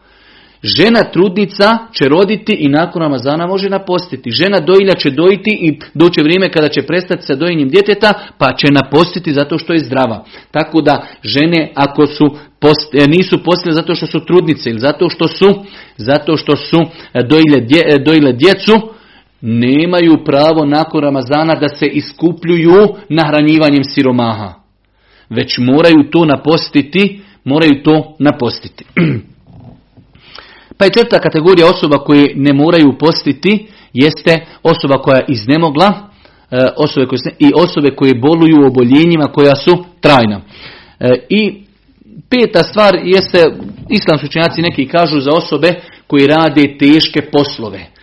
Žena 0.64 1.04
trudnica 1.04 1.78
će 1.94 2.06
roditi 2.10 2.54
i 2.54 2.70
nakon 2.70 3.02
Ramazana 3.02 3.48
može 3.48 3.70
napostiti. 3.70 4.32
Žena 4.32 4.60
dojilja 4.60 4.94
će 4.94 5.10
dojiti 5.10 5.50
i 5.62 5.80
doće 5.94 6.22
vrijeme 6.24 6.52
kada 6.52 6.68
će 6.68 6.82
prestati 6.82 7.26
sa 7.26 7.36
dojenjem 7.36 7.70
djeteta 7.70 8.14
pa 8.38 8.54
će 8.58 8.68
napostiti 8.72 9.34
zato 9.34 9.58
što 9.58 9.74
je 9.74 9.80
zdrava. 9.80 10.26
Tako 10.52 10.82
da 10.82 11.08
žene 11.24 11.72
ako 11.76 12.08
su 12.08 12.26
post, 12.60 12.94
e, 12.94 13.08
nisu 13.08 13.44
postile 13.44 13.74
zato 13.74 13.96
što 13.96 14.08
su 14.08 14.20
trudnice 14.20 14.70
ili 14.70 14.80
zato 14.80 15.10
što 15.10 15.28
su, 15.28 15.64
zato 15.98 16.38
što 16.38 16.56
su 16.56 16.78
e, 17.14 17.24
dojile, 17.24 17.60
dje, 17.62 17.82
dojile 18.06 18.34
djecu, 18.34 18.95
nemaju 19.46 20.24
pravo 20.26 20.66
nakon 20.66 21.02
Ramazana 21.02 21.56
da 21.56 21.68
se 21.70 21.86
iskupljuju 21.86 22.88
nahranjivanjem 23.10 23.84
siromaha. 23.84 24.54
Već 25.30 25.58
moraju 25.58 26.10
to 26.12 26.26
napostiti, 26.26 27.22
moraju 27.44 27.84
to 27.84 28.16
napostiti. 28.20 28.86
pa 30.78 30.86
je 30.86 30.92
četvrta 30.92 31.20
kategorija 31.20 31.68
osoba 31.68 31.98
koje 31.98 32.34
ne 32.36 32.54
moraju 32.54 32.98
postiti 33.00 33.68
jeste 33.94 34.46
osoba 34.64 34.98
koja 34.98 35.18
je 35.18 35.26
iznemogla 35.28 35.94
e, 36.52 36.58
osobe 36.78 37.06
koje, 37.06 37.20
i 37.40 37.52
osobe 37.56 37.96
koje 37.96 38.20
boluju 38.20 38.68
oboljenjima 38.68 39.26
koja 39.26 39.56
su 39.56 39.86
trajna. 40.02 40.42
E, 41.00 41.10
I 41.30 41.64
peta 42.30 42.64
stvar 42.64 42.96
jeste, 43.04 43.46
islamski 43.90 44.26
učenjaci 44.26 44.62
neki 44.62 44.88
kažu 44.88 45.20
za 45.20 45.32
osobe 45.32 45.74
koji 46.08 46.28
rade 46.28 46.78
teške 46.78 47.22
poslove 47.32 47.95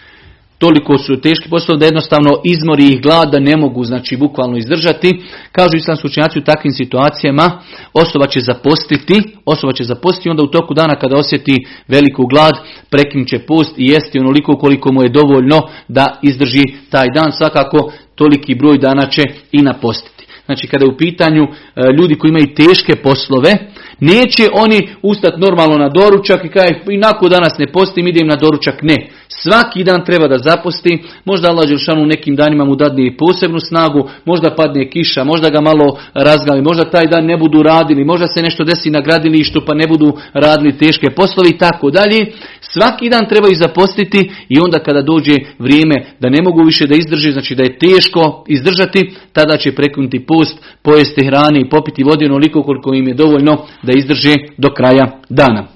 toliko 0.62 0.98
su 0.98 1.20
teški 1.20 1.48
poslovi 1.48 1.78
da 1.78 1.86
jednostavno 1.86 2.30
izmori 2.44 2.84
ih 2.92 3.02
glad 3.02 3.28
da 3.32 3.38
ne 3.40 3.56
mogu 3.56 3.84
znači 3.84 4.16
bukvalno 4.16 4.56
izdržati. 4.56 5.10
Kažu 5.52 5.76
islamski 5.76 6.06
učenjaci 6.06 6.38
u 6.38 6.44
takvim 6.50 6.72
situacijama 6.72 7.46
osoba 7.92 8.26
će 8.26 8.40
zapostiti, 8.40 9.16
osoba 9.44 9.72
će 9.72 9.84
zapostiti 9.84 10.30
onda 10.30 10.42
u 10.42 10.54
toku 10.56 10.74
dana 10.74 10.94
kada 10.94 11.16
osjeti 11.16 11.54
veliku 11.88 12.26
glad 12.26 12.54
prekinut 12.90 13.28
će 13.28 13.38
post 13.38 13.74
i 13.78 13.86
jesti 13.86 14.18
onoliko 14.18 14.56
koliko 14.56 14.92
mu 14.92 15.02
je 15.02 15.08
dovoljno 15.08 15.58
da 15.88 16.18
izdrži 16.22 16.64
taj 16.90 17.06
dan. 17.14 17.32
Svakako 17.32 17.92
toliki 18.14 18.54
broj 18.54 18.78
dana 18.78 19.06
će 19.06 19.22
i 19.52 19.62
napostiti. 19.62 20.11
Znači 20.46 20.66
kada 20.66 20.84
je 20.84 20.90
u 20.90 20.96
pitanju 20.96 21.42
e, 21.42 21.48
ljudi 21.98 22.14
koji 22.14 22.28
imaju 22.28 22.54
teške 22.54 22.96
poslove, 22.96 23.52
Neće 24.02 24.48
oni 24.52 24.88
ustati 25.02 25.40
normalno 25.40 25.76
na 25.78 25.88
doručak 25.88 26.44
i 26.44 26.48
kaj 26.48 26.68
i 26.90 26.96
nakon 26.96 27.30
danas 27.30 27.58
ne 27.58 27.66
postim, 27.66 28.06
idem 28.06 28.26
na 28.26 28.36
doručak. 28.36 28.82
Ne. 28.82 28.96
Svaki 29.28 29.84
dan 29.84 30.04
treba 30.04 30.28
da 30.28 30.38
zaposti. 30.38 31.02
Možda 31.24 31.48
Allah 31.48 31.68
Đelšanu 31.68 32.06
nekim 32.06 32.36
danima 32.36 32.64
mu 32.64 32.76
dadne 32.76 33.16
posebnu 33.16 33.60
snagu, 33.60 34.08
možda 34.24 34.54
padne 34.54 34.90
kiša, 34.90 35.24
možda 35.24 35.48
ga 35.48 35.60
malo 35.60 35.98
razgali, 36.14 36.62
možda 36.62 36.90
taj 36.90 37.06
dan 37.06 37.24
ne 37.26 37.36
budu 37.36 37.62
radili, 37.62 38.04
možda 38.04 38.26
se 38.26 38.42
nešto 38.42 38.64
desi 38.64 38.90
na 38.90 39.00
gradilištu 39.00 39.62
pa 39.66 39.74
ne 39.74 39.86
budu 39.86 40.12
radili 40.34 40.78
teške 40.78 41.10
poslovi 41.10 41.50
i 41.50 41.58
tako 41.58 41.90
dalje. 41.90 42.26
Svaki 42.60 43.08
dan 43.08 43.28
trebaju 43.28 43.54
zapostiti 43.54 44.30
i 44.48 44.60
onda 44.60 44.78
kada 44.78 45.02
dođe 45.02 45.36
vrijeme 45.58 46.04
da 46.20 46.28
ne 46.28 46.42
mogu 46.42 46.62
više 46.64 46.86
da 46.86 46.94
izdrži, 46.94 47.32
znači 47.32 47.54
da 47.54 47.62
je 47.62 47.78
teško 47.78 48.44
izdržati, 48.48 49.14
tada 49.32 49.56
će 49.56 49.74
prekinuti 49.74 50.26
post, 50.32 50.58
pojesti 50.82 51.26
hrane 51.26 51.60
i 51.60 51.68
popiti 51.68 52.04
vode 52.04 52.26
onoliko 52.26 52.62
koliko 52.62 52.94
im 52.94 53.08
je 53.08 53.14
dovoljno 53.14 53.66
da 53.82 53.92
izdrže 53.92 54.34
do 54.58 54.68
kraja 54.74 55.20
dana. 55.28 55.66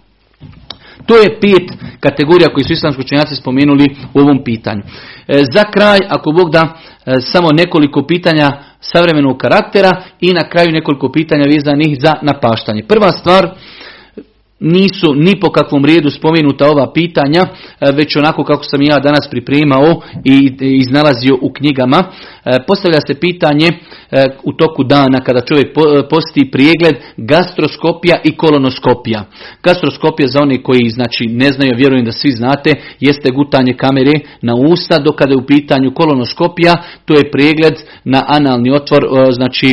To 1.07 1.17
je 1.17 1.41
pet 1.41 1.79
kategorija 2.01 2.49
koji 2.55 2.65
su 2.65 2.73
islamski 2.73 3.03
učenjaci 3.03 3.37
spomenuli 3.37 3.85
u 4.15 4.21
ovom 4.21 4.45
pitanju. 4.45 4.83
E, 5.29 5.45
za 5.55 5.65
kraj, 5.65 5.99
ako 6.09 6.33
Bog 6.33 6.51
da, 6.51 6.63
e, 7.07 7.21
samo 7.21 7.53
nekoliko 7.53 8.07
pitanja 8.07 8.49
savremenog 8.81 9.39
karaktera 9.39 10.03
i 10.21 10.33
na 10.33 10.49
kraju 10.49 10.73
nekoliko 10.73 11.13
pitanja 11.13 11.45
vezanih 11.45 11.99
za 12.01 12.13
napaštanje. 12.23 12.83
Prva 12.89 13.13
stvar, 13.13 13.55
nisu 14.61 15.15
ni 15.15 15.41
po 15.41 15.51
kakvom 15.51 15.85
redu 15.85 16.11
spomenuta 16.11 16.71
ova 16.71 16.93
pitanja, 16.93 17.43
e, 17.43 17.93
već 17.93 18.17
onako 18.17 18.45
kako 18.45 18.65
sam 18.65 18.83
ja 18.83 18.99
danas 18.99 19.29
pripremao 19.31 20.01
i 20.25 20.53
iznalazio 20.61 21.39
u 21.43 21.53
knjigama. 21.53 22.05
E, 22.45 22.59
postavlja 22.67 23.01
se 23.07 23.21
pitanje 23.21 23.67
e, 23.67 24.25
u 24.45 24.53
toku 24.53 24.85
dana 24.85 25.21
kada 25.21 25.41
čovjek 25.41 25.67
posti 26.11 26.51
prijegled 26.51 26.95
gastroskopija 27.17 28.17
i 28.25 28.37
kolonoskopija. 28.37 29.25
Gastroskopija 29.63 30.29
za 30.29 30.43
one 30.43 30.63
koji 30.63 30.89
znači 30.89 31.25
ne 31.27 31.53
znaju, 31.53 31.73
vjerujem 31.77 32.05
da 32.05 32.13
svi 32.13 32.31
znate, 32.31 32.71
jeste 33.01 33.31
gutanje 33.31 33.73
kamere 33.73 34.13
na 34.43 34.55
usta, 34.55 34.99
dok 34.99 35.17
kada 35.17 35.33
je 35.33 35.43
u 35.43 35.47
pitanju 35.47 35.95
kolonoskopija, 35.95 36.75
to 37.05 37.15
je 37.15 37.31
pregled 37.31 37.75
na 38.05 38.25
analni 38.29 38.71
otvor, 38.71 39.03
znači 39.31 39.67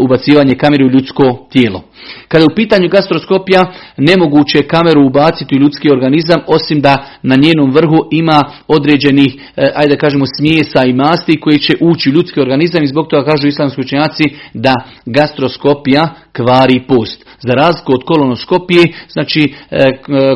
ubacivanje 0.00 0.54
kamere 0.54 0.84
u 0.84 0.90
ljudsko 0.90 1.46
tijelo. 1.50 1.82
Kada 2.28 2.42
je 2.42 2.48
u 2.52 2.54
pitanju 2.54 2.88
gastroskopija, 2.88 3.72
nemoguće 3.96 4.58
je 4.58 4.68
kameru 4.68 5.06
ubaciti 5.06 5.54
u 5.56 5.58
ljudski 5.58 5.90
organizam, 5.90 6.40
osim 6.46 6.80
da 6.80 6.94
na 7.22 7.36
njenom 7.36 7.70
vrhu 7.70 8.08
ima 8.10 8.44
određenih, 8.68 9.34
e, 9.56 9.64
ajde 9.74 9.94
da 9.94 10.00
kažemo, 10.00 10.24
smjesa 10.38 10.84
i 10.84 10.92
masti 10.92 11.40
koji 11.40 11.58
će 11.58 11.74
ući 11.80 12.10
u 12.10 12.12
ljudski 12.12 12.40
organizam 12.40 12.82
i 12.82 12.86
zbog 12.86 13.08
toga 13.08 13.30
kažu 13.30 13.46
islamski 13.46 13.80
učenjaci 13.80 14.24
da 14.54 14.74
gastroskopija 15.06 16.08
kvari 16.32 16.82
post. 16.88 17.24
Za 17.40 17.52
razliku 17.54 17.92
od 17.92 18.04
kolonoskopije, 18.04 18.84
znači 19.08 19.54
e, 19.70 19.76
e, 19.76 19.88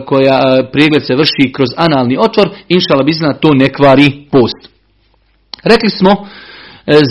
koja 0.06 0.38
pregled 0.72 1.06
se 1.06 1.14
vrši 1.14 1.52
kroz 1.52 1.68
analni 1.76 2.16
otvor, 2.20 2.48
inšala 2.68 3.02
bizna 3.02 3.32
to 3.32 3.54
ne 3.54 3.68
kvari 3.68 4.26
post. 4.30 4.68
Rekli 5.64 5.90
smo 5.90 6.26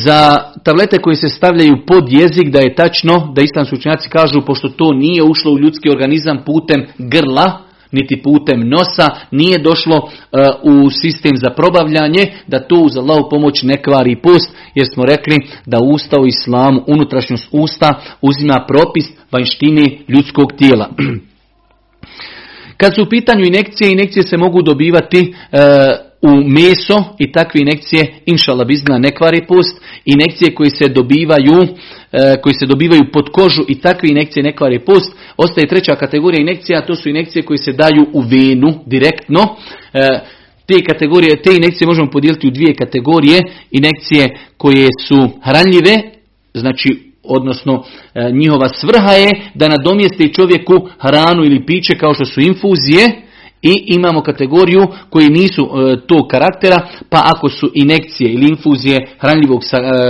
za 0.05 0.37
tablete 0.63 0.97
koje 0.97 1.15
se 1.15 1.29
stavljaju 1.29 1.85
pod 1.87 2.03
jezik 2.09 2.49
da 2.49 2.59
je 2.59 2.75
tačno 2.75 3.33
da 3.35 3.41
islamski 3.41 3.75
učenjaci 3.75 4.09
kažu 4.09 4.41
pošto 4.45 4.69
to 4.69 4.93
nije 4.93 5.23
ušlo 5.23 5.51
u 5.51 5.59
ljudski 5.59 5.89
organizam 5.89 6.43
putem 6.45 6.85
grla 6.97 7.65
niti 7.91 8.21
putem 8.21 8.69
nosa 8.69 9.09
nije 9.31 9.57
došlo 9.57 9.97
e, 9.97 10.37
u 10.63 10.89
sistem 10.89 11.31
za 11.37 11.49
probavljanje 11.49 12.23
da 12.47 12.67
to 12.67 12.75
uz 12.75 12.97
Allahu 12.97 13.29
pomoć 13.29 13.63
ne 13.63 13.83
kvari 13.83 14.15
post 14.15 14.55
jer 14.75 14.87
smo 14.93 15.05
rekli 15.05 15.37
da 15.65 15.77
usta 15.93 16.21
u 16.21 16.27
islamu 16.27 16.83
unutrašnjost 16.87 17.47
usta 17.51 18.01
uzima 18.21 18.65
propis 18.67 19.05
vanjštine 19.31 19.97
ljudskog 20.07 20.53
tijela. 20.57 20.89
Kad 22.77 22.95
su 22.95 23.03
u 23.03 23.09
pitanju 23.09 23.45
inekcije, 23.45 23.91
inekcije 23.91 24.23
se 24.23 24.37
mogu 24.37 24.61
dobivati 24.61 25.33
e, 25.51 25.57
u 26.25 26.43
meso 26.49 27.03
i 27.19 27.31
takve 27.31 27.61
inekcije, 27.61 28.13
inšala 28.25 28.65
bizna 28.65 28.97
ne 28.97 29.11
kvari 29.11 29.45
post, 29.47 29.81
inekcije 30.05 30.55
koji 30.55 30.69
se 30.69 30.87
dobivaju 30.87 31.67
e, 32.11 32.41
koji 32.41 32.53
se 32.53 32.65
dobivaju 32.65 33.01
pod 33.13 33.29
kožu 33.31 33.63
i 33.67 33.79
takve 33.79 34.09
inekcije 34.09 34.43
ne 34.43 34.55
kvari 34.55 34.79
post, 34.79 35.15
ostaje 35.37 35.67
treća 35.67 35.95
kategorija 35.95 36.41
inekcija, 36.41 36.85
to 36.85 36.95
su 36.95 37.09
inekcije 37.09 37.43
koji 37.43 37.57
se 37.57 37.71
daju 37.71 38.05
u 38.13 38.21
venu 38.21 38.79
direktno. 38.85 39.55
E, 39.93 40.07
te 40.67 40.83
kategorije, 40.87 41.41
te 41.41 41.55
inekcije 41.55 41.87
možemo 41.87 42.11
podijeliti 42.11 42.47
u 42.47 42.51
dvije 42.51 42.75
kategorije, 42.75 43.39
inekcije 43.71 44.37
koje 44.57 44.87
su 45.07 45.29
hranljive, 45.43 46.01
znači 46.53 47.11
odnosno 47.23 47.83
e, 48.13 48.31
njihova 48.31 48.69
svrha 48.69 49.11
je 49.11 49.29
da 49.53 49.67
nadomjeste 49.67 50.27
čovjeku 50.27 50.89
hranu 50.99 51.45
ili 51.45 51.65
piće 51.65 51.97
kao 51.97 52.13
što 52.13 52.25
su 52.25 52.41
infuzije, 52.41 53.21
i 53.61 53.83
imamo 53.87 54.21
kategoriju 54.21 54.87
koji 55.09 55.29
nisu 55.29 55.63
e, 55.63 55.97
tog 56.07 56.27
karaktera, 56.27 56.87
pa 57.09 57.21
ako 57.35 57.49
su 57.49 57.71
inekcije 57.73 58.33
ili 58.33 58.49
infuzije 58.49 59.07
hranljivog 59.19 59.61
e, 59.63 59.67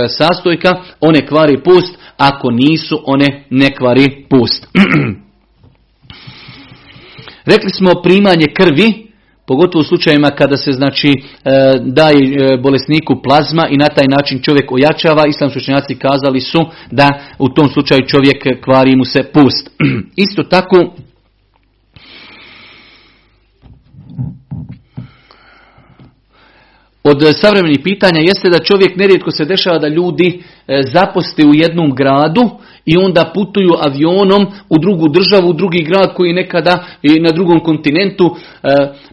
sastojka, 0.08 0.74
one 1.00 1.26
kvari 1.26 1.62
post, 1.62 1.98
ako 2.16 2.50
nisu, 2.50 3.02
one 3.04 3.44
ne 3.50 3.74
kvari 3.74 4.26
post. 4.30 4.66
Rekli 7.52 7.70
smo 7.70 8.02
primanje 8.02 8.46
krvi, 8.54 9.06
pogotovo 9.46 9.80
u 9.80 9.84
slučajevima 9.84 10.30
kada 10.30 10.56
se 10.56 10.72
znači 10.72 11.08
e, 11.08 11.14
daje 11.80 12.58
bolesniku 12.62 13.22
plazma 13.22 13.68
i 13.70 13.76
na 13.76 13.86
taj 13.86 14.04
način 14.08 14.42
čovjek 14.42 14.72
ojačava, 14.72 15.26
islamski 15.26 15.58
učenjaci 15.58 15.94
kazali 15.94 16.40
su 16.40 16.58
da 16.90 17.20
u 17.38 17.48
tom 17.48 17.68
slučaju 17.68 18.06
čovjek 18.06 18.64
kvari 18.64 18.96
mu 18.96 19.04
se 19.04 19.22
post. 19.22 19.70
Isto 20.26 20.42
tako 20.42 20.94
od 27.10 27.22
e, 27.22 27.32
savremenih 27.32 27.80
pitanja 27.84 28.20
jeste 28.20 28.48
da 28.50 28.58
čovjek 28.58 28.96
nerijetko 28.96 29.30
se 29.30 29.44
dešava 29.44 29.78
da 29.78 29.88
ljudi 29.88 30.42
e, 30.68 30.82
zaposte 30.92 31.46
u 31.46 31.54
jednom 31.54 31.94
gradu 31.94 32.50
i 32.86 32.96
onda 32.96 33.30
putuju 33.34 33.72
avionom 33.80 34.46
u 34.68 34.78
drugu 34.78 35.08
državu, 35.08 35.48
u 35.48 35.52
drugi 35.52 35.82
grad 35.82 36.14
koji 36.14 36.32
nekada 36.32 36.84
i 37.02 37.20
na 37.20 37.30
drugom 37.30 37.60
kontinentu, 37.60 38.36
e, 38.62 38.68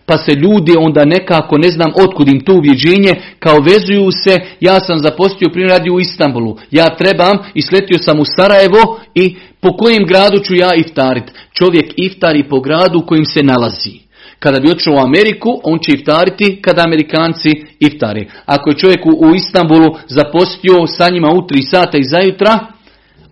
pa 0.05 0.17
se 0.17 0.31
ljudi 0.31 0.73
onda 0.77 1.05
nekako, 1.05 1.57
ne 1.57 1.71
znam 1.71 1.91
otkud 1.95 2.27
im 2.27 2.39
to 2.39 2.53
uvjeđenje, 2.53 3.13
kao 3.39 3.57
vezuju 3.59 4.11
se, 4.23 4.39
ja 4.59 4.79
sam 4.79 4.99
zapostio 4.99 5.49
primjer 5.49 5.81
u 5.91 5.99
Istanbulu, 5.99 6.57
ja 6.71 6.95
trebam 6.95 7.37
i 7.53 7.61
sletio 7.61 7.97
sam 7.97 8.19
u 8.19 8.25
Sarajevo 8.25 8.99
i 9.15 9.35
po 9.61 9.77
kojem 9.77 10.05
gradu 10.05 10.39
ću 10.39 10.55
ja 10.55 10.71
iftarit. 10.75 11.23
Čovjek 11.53 11.93
iftari 11.97 12.43
po 12.49 12.59
gradu 12.59 12.99
u 12.99 13.05
kojim 13.05 13.25
se 13.25 13.43
nalazi. 13.43 14.03
Kada 14.43 14.59
bi 14.59 14.71
otišao 14.71 14.93
u 14.93 15.05
Ameriku, 15.09 15.49
on 15.63 15.79
će 15.79 15.91
iftariti 15.91 16.61
kada 16.61 16.83
Amerikanci 16.83 17.49
iftari. 17.79 18.27
Ako 18.45 18.69
je 18.69 18.77
čovjek 18.77 19.05
u 19.05 19.35
Istanbulu 19.35 19.89
zapostio 20.07 20.87
sa 20.87 21.09
njima 21.09 21.29
u 21.33 21.47
tri 21.47 21.61
sata 21.61 21.97
i 21.97 22.03
zajutra, 22.03 22.59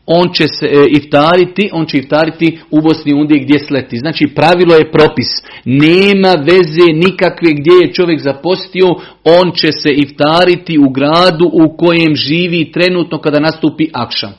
on 0.05 0.34
će 0.34 0.47
se 0.47 0.66
e, 0.66 0.84
iftariti, 0.89 1.70
on 1.74 1.86
će 1.86 1.97
iftariti 1.97 2.59
u 2.72 2.82
Bosni 2.82 3.14
undije 3.14 3.43
gdje 3.43 3.59
sleti. 3.59 3.97
Znači 3.97 4.28
pravilo 4.36 4.76
je 4.76 4.91
propis. 4.91 5.28
Nema 5.66 6.34
veze 6.49 6.88
nikakve 6.93 7.49
gdje 7.53 7.74
je 7.82 7.93
čovjek 7.93 8.20
zapostio, 8.20 8.88
on 9.24 9.51
će 9.51 9.72
se 9.72 9.89
iftariti 9.89 10.78
u 10.78 10.89
gradu 10.89 11.45
u 11.53 11.78
kojem 11.78 12.16
živi 12.16 12.72
trenutno 12.72 13.18
kada 13.18 13.39
nastupi 13.39 13.88
akšam. 13.93 14.34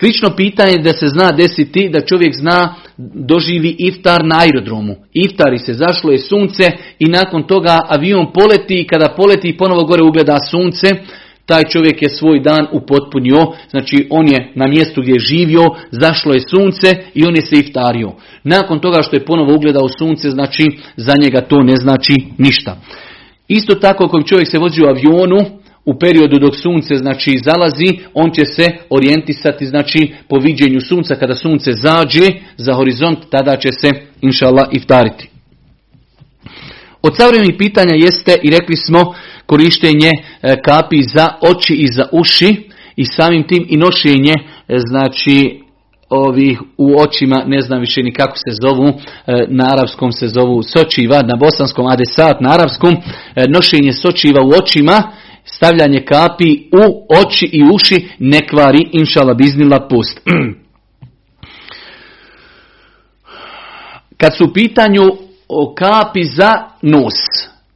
Slično 0.00 0.36
pitanje 0.36 0.78
da 0.78 0.92
se 0.92 1.08
zna 1.08 1.32
desiti 1.32 1.88
da 1.88 2.00
čovjek 2.00 2.34
zna 2.34 2.74
doživi 3.14 3.76
iftar 3.78 4.24
na 4.24 4.38
aerodromu. 4.38 4.96
Iftari 5.12 5.58
se, 5.58 5.72
zašlo 5.72 6.12
je 6.12 6.18
sunce 6.18 6.64
i 6.98 7.04
nakon 7.04 7.42
toga 7.42 7.78
avion 7.88 8.32
poleti 8.32 8.80
i 8.80 8.86
kada 8.86 9.14
poleti 9.16 9.56
ponovo 9.56 9.84
gore 9.84 10.02
ugleda 10.02 10.38
sunce, 10.50 10.88
taj 11.46 11.62
čovjek 11.64 12.02
je 12.02 12.08
svoj 12.08 12.40
dan 12.40 12.66
upotpunio, 12.72 13.46
znači 13.70 14.06
on 14.10 14.28
je 14.28 14.52
na 14.54 14.66
mjestu 14.66 15.02
gdje 15.02 15.12
je 15.12 15.18
živio, 15.18 15.64
zašlo 15.90 16.34
je 16.34 16.40
sunce 16.40 16.86
i 17.14 17.24
on 17.24 17.36
je 17.36 17.42
se 17.42 17.56
iftario. 17.56 18.12
Nakon 18.44 18.80
toga 18.80 19.02
što 19.02 19.16
je 19.16 19.24
ponovo 19.24 19.54
ugledao 19.54 19.88
sunce, 19.98 20.30
znači 20.30 20.64
za 20.96 21.14
njega 21.22 21.40
to 21.40 21.62
ne 21.62 21.76
znači 21.76 22.14
ništa. 22.38 22.76
Isto 23.48 23.74
tako 23.74 24.04
ako 24.04 24.22
čovjek 24.22 24.50
se 24.50 24.58
vozi 24.58 24.82
u 24.82 24.86
avionu, 24.86 25.59
u 25.84 25.98
periodu 25.98 26.38
dok 26.38 26.56
sunce 26.56 26.96
znači 26.96 27.38
zalazi, 27.44 27.98
on 28.14 28.30
će 28.30 28.44
se 28.44 28.66
orijentisati 28.90 29.66
znači 29.66 30.12
po 30.28 30.38
viđenju 30.38 30.80
sunca 30.80 31.14
kada 31.14 31.34
sunce 31.34 31.72
zađe 31.72 32.26
za 32.56 32.74
horizont, 32.74 33.18
tada 33.30 33.56
će 33.56 33.68
se 33.72 33.90
inšallah 34.20 34.68
iftariti. 34.72 35.28
Od 37.02 37.16
savremenih 37.16 37.54
pitanja 37.58 37.94
jeste 37.94 38.34
i 38.42 38.50
rekli 38.50 38.76
smo 38.76 39.14
korištenje 39.46 40.10
e, 40.10 40.56
kapi 40.62 41.02
za 41.02 41.26
oči 41.40 41.74
i 41.74 41.86
za 41.86 42.06
uši 42.12 42.56
i 42.96 43.04
samim 43.04 43.46
tim 43.46 43.66
i 43.68 43.76
nošenje 43.76 44.34
e, 44.34 44.78
znači 44.78 45.60
ovih 46.08 46.60
u 46.76 47.00
očima, 47.00 47.44
ne 47.46 47.60
znam 47.60 47.80
više 47.80 48.02
ni 48.02 48.12
kako 48.12 48.36
se 48.36 48.50
zovu, 48.62 48.88
e, 48.88 48.92
na 49.48 49.64
arapskom 49.72 50.12
se 50.12 50.28
zovu 50.28 50.62
sočiva, 50.62 51.22
na 51.22 51.36
bosanskom 51.36 51.86
adesat, 51.86 52.40
na 52.40 52.50
arapskom 52.50 52.96
nošenje 53.48 53.92
sočiva 53.92 54.42
u 54.44 54.50
očima, 54.62 55.02
stavljanje 55.54 56.04
kapi 56.04 56.68
u 56.72 57.06
oči 57.20 57.46
i 57.52 57.62
uši 57.74 58.08
ne 58.18 58.48
kvari 58.48 58.88
inšala 58.92 59.34
biznila 59.34 59.88
pust. 59.88 60.20
Kad 64.16 64.36
su 64.36 64.44
u 64.44 64.52
pitanju 64.52 65.02
o 65.48 65.74
kapi 65.74 66.24
za 66.24 66.52
nos, 66.82 67.14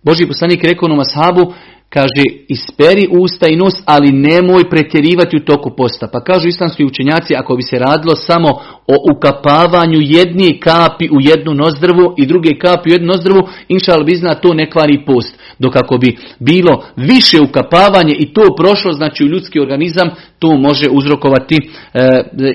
Boži 0.02 0.26
poslanik 0.26 0.64
rekao 0.64 0.88
na 0.88 0.94
mashabu, 0.94 1.54
kaže 1.94 2.24
isperi 2.48 3.08
usta 3.10 3.46
i 3.48 3.56
nos, 3.56 3.74
ali 3.84 4.12
nemoj 4.12 4.70
pretjerivati 4.70 5.36
u 5.36 5.44
toku 5.44 5.70
posta. 5.76 6.08
Pa 6.12 6.20
kažu 6.20 6.48
islamski 6.48 6.84
učenjaci, 6.84 7.34
ako 7.36 7.56
bi 7.56 7.62
se 7.62 7.78
radilo 7.78 8.16
samo 8.16 8.48
o 8.86 8.96
ukapavanju 9.12 9.98
jedne 10.00 10.60
kapi 10.60 11.08
u 11.16 11.18
jednu 11.20 11.54
nozdrvu 11.54 12.14
i 12.16 12.26
druge 12.26 12.58
kapi 12.58 12.90
u 12.90 12.92
jednu 12.92 13.06
nozdrvu, 13.06 13.48
inšal 13.68 14.04
bizna 14.04 14.34
to 14.34 14.54
ne 14.54 14.70
kvari 14.70 15.04
post. 15.06 15.38
Dok 15.58 15.76
ako 15.76 15.98
bi 15.98 16.16
bilo 16.38 16.84
više 16.96 17.40
ukapavanje 17.40 18.14
i 18.18 18.32
to 18.32 18.42
prošlo, 18.56 18.92
znači 18.92 19.24
u 19.24 19.28
ljudski 19.28 19.60
organizam, 19.60 20.10
to 20.38 20.56
može 20.56 20.88
uzrokovati 20.90 21.56
e, 21.56 22.00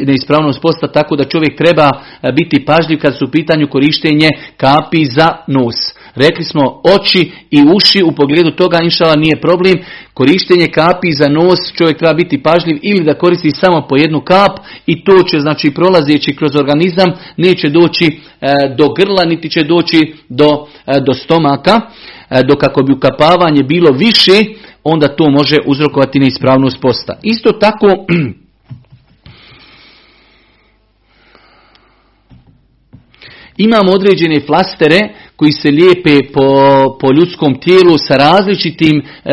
neispravnost 0.05 0.61
posta, 0.61 0.87
tako 0.87 1.15
da 1.15 1.23
čovjek 1.23 1.57
treba 1.57 1.89
e, 1.91 2.31
biti 2.31 2.65
pažljiv 2.65 2.99
kad 2.99 3.17
su 3.17 3.25
u 3.25 3.31
pitanju 3.31 3.67
korištenje 3.67 4.29
kapi 4.57 5.05
za 5.05 5.27
nos. 5.47 5.75
Rekli 6.15 6.43
smo 6.43 6.81
oči 6.95 7.31
i 7.51 7.59
uši 7.75 8.03
u 8.03 8.11
pogledu 8.11 8.51
toga 8.51 8.77
inšala 8.83 9.15
nije 9.15 9.28
problem. 9.35 9.75
Korištenje 10.13 10.67
kapi 10.67 11.11
za 11.11 11.27
nos 11.29 11.59
čovjek 11.77 11.97
treba 11.97 12.13
biti 12.13 12.43
pažljiv 12.43 12.77
ili 12.81 13.03
da 13.03 13.13
koristi 13.13 13.51
samo 13.51 13.87
po 13.89 13.97
jednu 13.97 14.21
kap 14.21 14.59
i 14.85 15.03
to 15.03 15.23
će 15.23 15.39
znači 15.39 15.71
prolazeći 15.71 16.35
kroz 16.35 16.55
organizam 16.55 17.09
neće 17.37 17.69
doći 17.69 18.05
e, 18.05 18.15
do 18.77 18.89
grla 18.89 19.25
niti 19.25 19.49
će 19.49 19.63
doći 19.63 20.13
do, 20.29 20.67
e, 20.87 20.99
do 21.05 21.13
stomaka. 21.13 21.81
E, 22.29 22.43
dok 22.43 22.63
ako 22.63 22.83
bi 22.83 22.93
ukapavanje 22.93 23.63
bilo 23.63 23.91
više 23.91 24.43
onda 24.83 25.07
to 25.07 25.29
može 25.29 25.57
uzrokovati 25.65 26.19
neispravnost 26.19 26.81
posta. 26.81 27.19
Isto 27.23 27.51
tako 27.51 27.87
imamo 33.59 33.91
određene 33.91 34.39
flastere 34.39 34.99
koji 35.35 35.51
se 35.51 35.71
lijepe 35.71 36.31
po, 36.33 36.43
po 37.01 37.07
ljudskom 37.13 37.59
tijelu 37.59 37.97
sa 37.97 38.15
različitim, 38.15 39.01
e, 39.25 39.31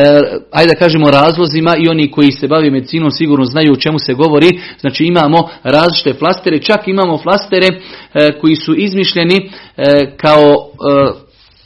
ajde 0.51 0.73
da 0.73 0.79
kažemo 0.79 1.11
razlozima 1.11 1.75
i 1.77 1.89
oni 1.89 2.11
koji 2.11 2.31
se 2.31 2.47
bave 2.47 2.71
medicinom 2.71 3.11
sigurno 3.11 3.45
znaju 3.45 3.73
o 3.73 3.75
čemu 3.75 3.99
se 3.99 4.13
govori. 4.13 4.59
Znači 4.79 5.05
imamo 5.05 5.49
različite 5.63 6.13
flastere, 6.13 6.61
čak 6.61 6.87
imamo 6.87 7.17
flastere 7.17 7.67
e, 7.67 8.31
koji 8.41 8.55
su 8.55 8.75
izmišljeni 8.75 9.51
e, 9.77 10.15
kao 10.17 10.69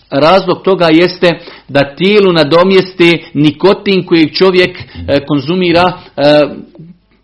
razlog 0.10 0.62
toga 0.64 0.88
jeste 0.92 1.30
da 1.68 1.96
tijelu 1.96 2.34
nadomjeste 2.34 3.18
nikotin 3.34 4.06
kojeg 4.06 4.34
čovjek 4.34 4.78
konzumira 5.28 5.94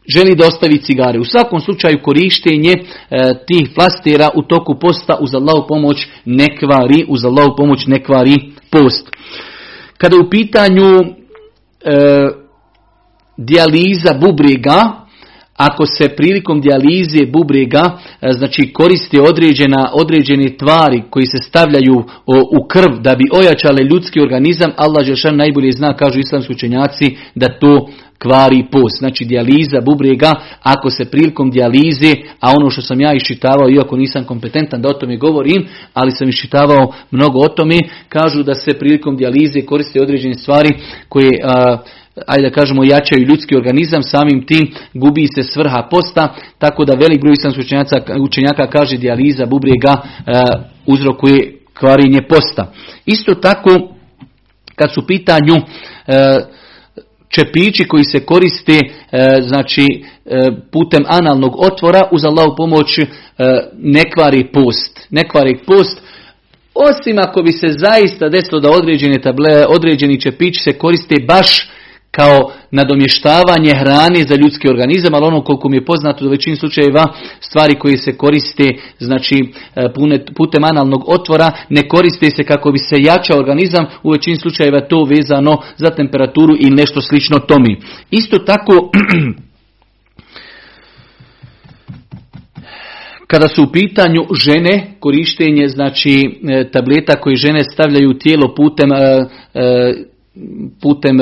želi 0.07 0.35
da 0.35 0.47
ostavi 0.47 0.81
cigare. 0.81 1.19
U 1.19 1.25
svakom 1.25 1.59
slučaju 1.59 2.01
korištenje 2.03 2.71
e, 2.71 2.83
tih 3.47 3.69
flastera 3.75 4.29
u 4.35 4.41
toku 4.41 4.79
posta 4.79 5.17
uz 5.21 5.35
Allahu 5.35 5.67
pomoć 5.67 6.07
ne 6.25 6.57
kvari, 6.57 7.05
uz 7.07 7.25
Allahu 7.25 7.55
pomoć 7.57 7.87
ne 7.87 8.03
kvari 8.03 8.35
post. 8.69 9.09
Kada 9.97 10.15
u 10.15 10.29
pitanju 10.29 10.99
e, 10.99 11.03
dijaliza 13.37 14.13
bubrega, 14.21 15.06
ako 15.57 15.85
se 15.85 16.09
prilikom 16.09 16.61
dijalize 16.61 17.25
bubrega 17.25 17.83
e, 18.21 18.33
znači 18.33 18.73
koriste 18.73 19.21
određena, 19.21 19.91
određene 19.93 20.57
tvari 20.57 21.03
koji 21.09 21.25
se 21.25 21.37
stavljaju 21.37 22.03
u 22.59 22.67
krv 22.67 23.01
da 23.01 23.15
bi 23.15 23.23
ojačale 23.39 23.83
ljudski 23.91 24.21
organizam, 24.21 24.71
Allah 24.77 25.05
Žešan 25.05 25.35
najbolje 25.35 25.71
zna, 25.71 25.93
kažu 25.93 26.19
islamski 26.19 26.53
učenjaci, 26.53 27.15
da 27.35 27.59
to 27.59 27.87
kvari 28.19 28.65
post. 28.71 28.97
Znači 28.99 29.25
dijaliza 29.25 29.81
bubrega, 29.81 30.31
ako 30.63 30.89
se 30.89 31.05
prilikom 31.05 31.51
dijalize, 31.51 32.13
a 32.39 32.53
ono 32.59 32.69
što 32.69 32.81
sam 32.81 33.01
ja 33.01 33.13
iščitavao, 33.13 33.69
iako 33.69 33.97
nisam 33.97 34.23
kompetentan 34.23 34.81
da 34.81 34.89
o 34.89 34.93
tome 34.93 35.17
govorim, 35.17 35.67
ali 35.93 36.11
sam 36.11 36.29
iščitavao 36.29 36.93
mnogo 37.11 37.39
o 37.39 37.47
tome, 37.47 37.79
kažu 38.09 38.43
da 38.43 38.53
se 38.53 38.73
prilikom 38.79 39.17
dijalize 39.17 39.61
koriste 39.61 40.01
određene 40.01 40.33
stvari 40.33 40.69
koje 41.09 41.29
ajde 42.27 42.49
da 42.49 42.55
kažemo 42.55 42.83
jačaju 42.83 43.25
ljudski 43.27 43.55
organizam, 43.55 44.03
samim 44.03 44.45
tim 44.45 44.73
gubi 44.93 45.27
se 45.35 45.43
svrha 45.43 45.87
posta, 45.91 46.35
tako 46.57 46.85
da 46.85 46.93
velik 46.93 47.21
broj 47.21 47.33
islamskih 47.33 47.65
učenjaka 48.21 48.69
kaže 48.69 48.97
dijaliza 48.97 49.45
bubrega 49.45 49.97
uzrokuje 50.85 51.59
kvarinje 51.73 52.19
posta. 52.29 52.71
Isto 53.05 53.35
tako, 53.35 53.69
kad 54.75 54.93
su 54.93 54.99
u 54.99 55.05
pitanju 55.07 55.55
čepići 57.29 57.87
koji 57.87 58.03
se 58.03 58.19
koriste 58.19 58.73
e, 58.73 59.41
znači 59.41 59.85
e, 60.25 60.47
putem 60.71 61.03
analnog 61.07 61.55
otvora 61.59 62.01
uz 62.11 62.25
Allahu 62.25 62.55
pomoć 62.57 62.99
e, 62.99 63.05
ne 63.77 64.03
kvari 64.15 64.51
post. 64.53 65.07
Ne 65.09 65.29
kvari 65.29 65.59
post 65.65 66.01
osim 66.73 67.19
ako 67.19 67.41
bi 67.41 67.51
se 67.51 67.67
zaista 67.67 68.29
desilo 68.29 68.59
da 68.59 68.69
određene 68.69 69.21
table, 69.21 69.65
određeni 69.67 70.21
čepići 70.21 70.63
se 70.63 70.73
koriste 70.73 71.15
baš 71.27 71.69
kao 72.17 72.51
nadomještavanje 72.71 73.71
hrane 73.79 74.23
za 74.27 74.35
ljudski 74.35 74.69
organizam, 74.69 75.13
ali 75.13 75.25
ono 75.25 75.41
koliko 75.43 75.69
mi 75.69 75.77
je 75.77 75.85
poznato 75.85 76.25
u 76.25 76.29
većini 76.29 76.55
slučajeva 76.55 77.05
stvari 77.39 77.79
koje 77.79 77.97
se 77.97 78.17
koriste 78.17 78.63
znači 78.99 79.35
e, 79.75 79.89
putem 80.37 80.63
analnog 80.63 81.03
otvora 81.07 81.51
ne 81.69 81.87
koriste 81.87 82.29
se 82.29 82.43
kako 82.43 82.71
bi 82.71 82.79
se 82.79 82.95
jačao 82.99 83.39
organizam, 83.39 83.85
u 84.03 84.11
većini 84.11 84.35
slučajeva 84.35 84.81
to 84.81 85.03
vezano 85.03 85.57
za 85.77 85.89
temperaturu 85.89 86.55
i 86.59 86.69
nešto 86.69 87.01
slično 87.01 87.39
tomi. 87.39 87.81
Isto 88.11 88.37
tako 88.37 88.73
Kada 93.27 93.47
su 93.47 93.63
u 93.63 93.71
pitanju 93.71 94.21
žene, 94.43 94.93
korištenje 94.99 95.67
znači 95.67 96.39
e, 96.49 96.69
tableta 96.71 97.21
koje 97.21 97.35
žene 97.35 97.63
stavljaju 97.63 98.09
u 98.09 98.13
tijelo 98.13 98.55
putem, 98.55 98.91
e, 98.91 99.25
putem 100.81 101.17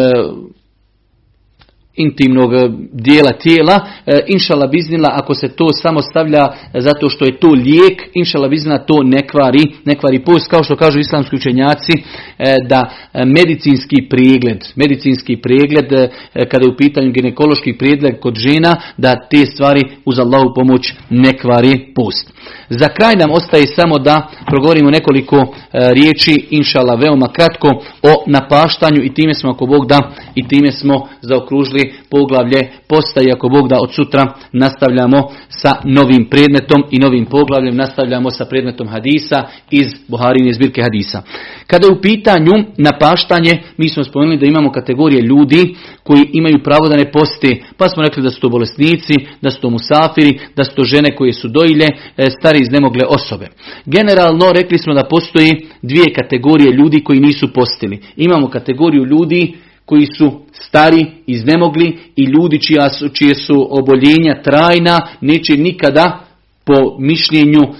intimnog 1.95 2.53
eh, 2.53 2.69
dijela 2.91 3.31
tijela, 3.31 3.79
e, 4.05 4.19
inšala 4.27 4.67
biznila 4.67 5.09
ako 5.13 5.33
se 5.33 5.47
to 5.47 5.73
samo 5.73 6.01
stavlja 6.01 6.47
zato 6.73 7.09
što 7.09 7.25
je 7.25 7.39
to 7.39 7.47
lijek, 7.47 8.01
inšala 8.13 8.47
biznila 8.47 8.77
to 8.77 9.03
ne 9.03 9.27
kvari, 9.27 9.63
ne 9.85 9.95
kvari 9.95 10.19
post, 10.19 10.49
kao 10.49 10.63
što 10.63 10.75
kažu 10.75 10.99
islamski 10.99 11.35
učenjaci 11.35 11.91
eh, 11.97 12.55
da 12.69 12.89
medicinski 13.25 14.09
pregled, 14.09 14.65
medicinski 14.75 15.37
pregled 15.41 16.09
kada 16.33 16.65
je 16.65 16.71
u 16.73 16.77
pitanju 16.77 17.11
ginekološki 17.11 17.77
pregled 17.77 18.19
kod 18.19 18.35
žena, 18.35 18.75
da 18.97 19.27
te 19.29 19.45
stvari 19.45 19.81
uz 20.05 20.19
Allahu 20.19 20.53
pomoć 20.55 20.93
ne 21.09 21.37
kvari 21.37 21.93
post. 21.95 22.34
Za 22.69 22.87
kraj 22.87 23.15
nam 23.15 23.31
ostaje 23.31 23.67
samo 23.67 23.99
da 23.99 24.27
progovorimo 24.45 24.89
nekoliko 24.91 25.55
riječi, 25.71 26.47
inšala 26.49 26.95
veoma 26.95 27.27
kratko, 27.27 27.67
o 28.03 28.23
napaštanju 28.25 29.03
i 29.03 29.13
time 29.13 29.33
smo 29.33 29.49
ako 29.49 29.65
Bog 29.65 29.87
da 29.87 29.99
i 30.35 30.47
time 30.47 30.71
smo 30.71 31.07
zaokružili 31.21 31.93
poglavlje 32.09 32.71
postaje 32.87 33.31
ako 33.33 33.49
Bog 33.49 33.67
da 33.67 33.79
od 33.81 33.93
sutra 33.93 34.33
nastavljamo 34.51 35.17
sa 35.49 35.71
novim 35.83 36.29
predmetom 36.29 36.83
i 36.91 36.99
novim 36.99 37.25
poglavljem 37.25 37.75
nastavljamo 37.75 38.29
sa 38.31 38.45
predmetom 38.45 38.87
hadisa 38.87 39.43
iz 39.71 39.87
Buharine 40.07 40.53
zbirke 40.53 40.81
hadisa. 40.81 41.21
Kada 41.67 41.87
je 41.87 41.93
u 41.93 42.01
pitanju 42.01 42.53
napaštanje, 42.77 43.51
mi 43.77 43.89
smo 43.89 44.03
spomenuli 44.03 44.37
da 44.37 44.45
imamo 44.45 44.71
kategorije 44.71 45.21
ljudi 45.21 45.75
koji 46.03 46.29
imaju 46.33 46.63
pravo 46.63 46.87
da 46.89 46.95
ne 46.95 47.11
poste, 47.11 47.47
pa 47.77 47.89
smo 47.89 48.03
rekli 48.03 48.23
da 48.23 48.29
su 48.29 48.39
to 48.41 48.49
bolesnici, 48.49 49.13
da 49.41 49.51
su 49.51 49.61
to 49.61 49.69
musafiri, 49.69 50.39
da 50.55 50.63
su 50.63 50.75
to 50.75 50.83
žene 50.83 51.15
koje 51.15 51.33
su 51.33 51.47
dojilje, 51.47 51.87
e, 52.17 52.25
stari 52.39 52.59
iznemogle 52.61 53.03
osobe. 53.07 53.47
Generalno 53.85 54.51
rekli 54.51 54.77
smo 54.77 54.93
da 54.93 55.03
postoji 55.09 55.67
dvije 55.81 56.13
kategorije 56.15 56.71
ljudi 56.71 57.03
koji 57.03 57.19
nisu 57.19 57.53
postili. 57.53 58.01
Imamo 58.15 58.49
kategoriju 58.49 59.05
ljudi 59.05 59.55
koji 59.85 60.05
su 60.17 60.31
stari, 60.51 61.05
iznemogli 61.27 61.97
i 62.15 62.23
ljudi 62.23 62.61
čija 62.61 62.89
su, 62.89 63.09
čije 63.09 63.35
su 63.35 63.67
oboljenja 63.69 64.41
trajna, 64.43 65.07
neće 65.21 65.57
nikada 65.57 66.25
po 66.65 66.97
mišljenju 66.99 67.61
e, 67.61 67.71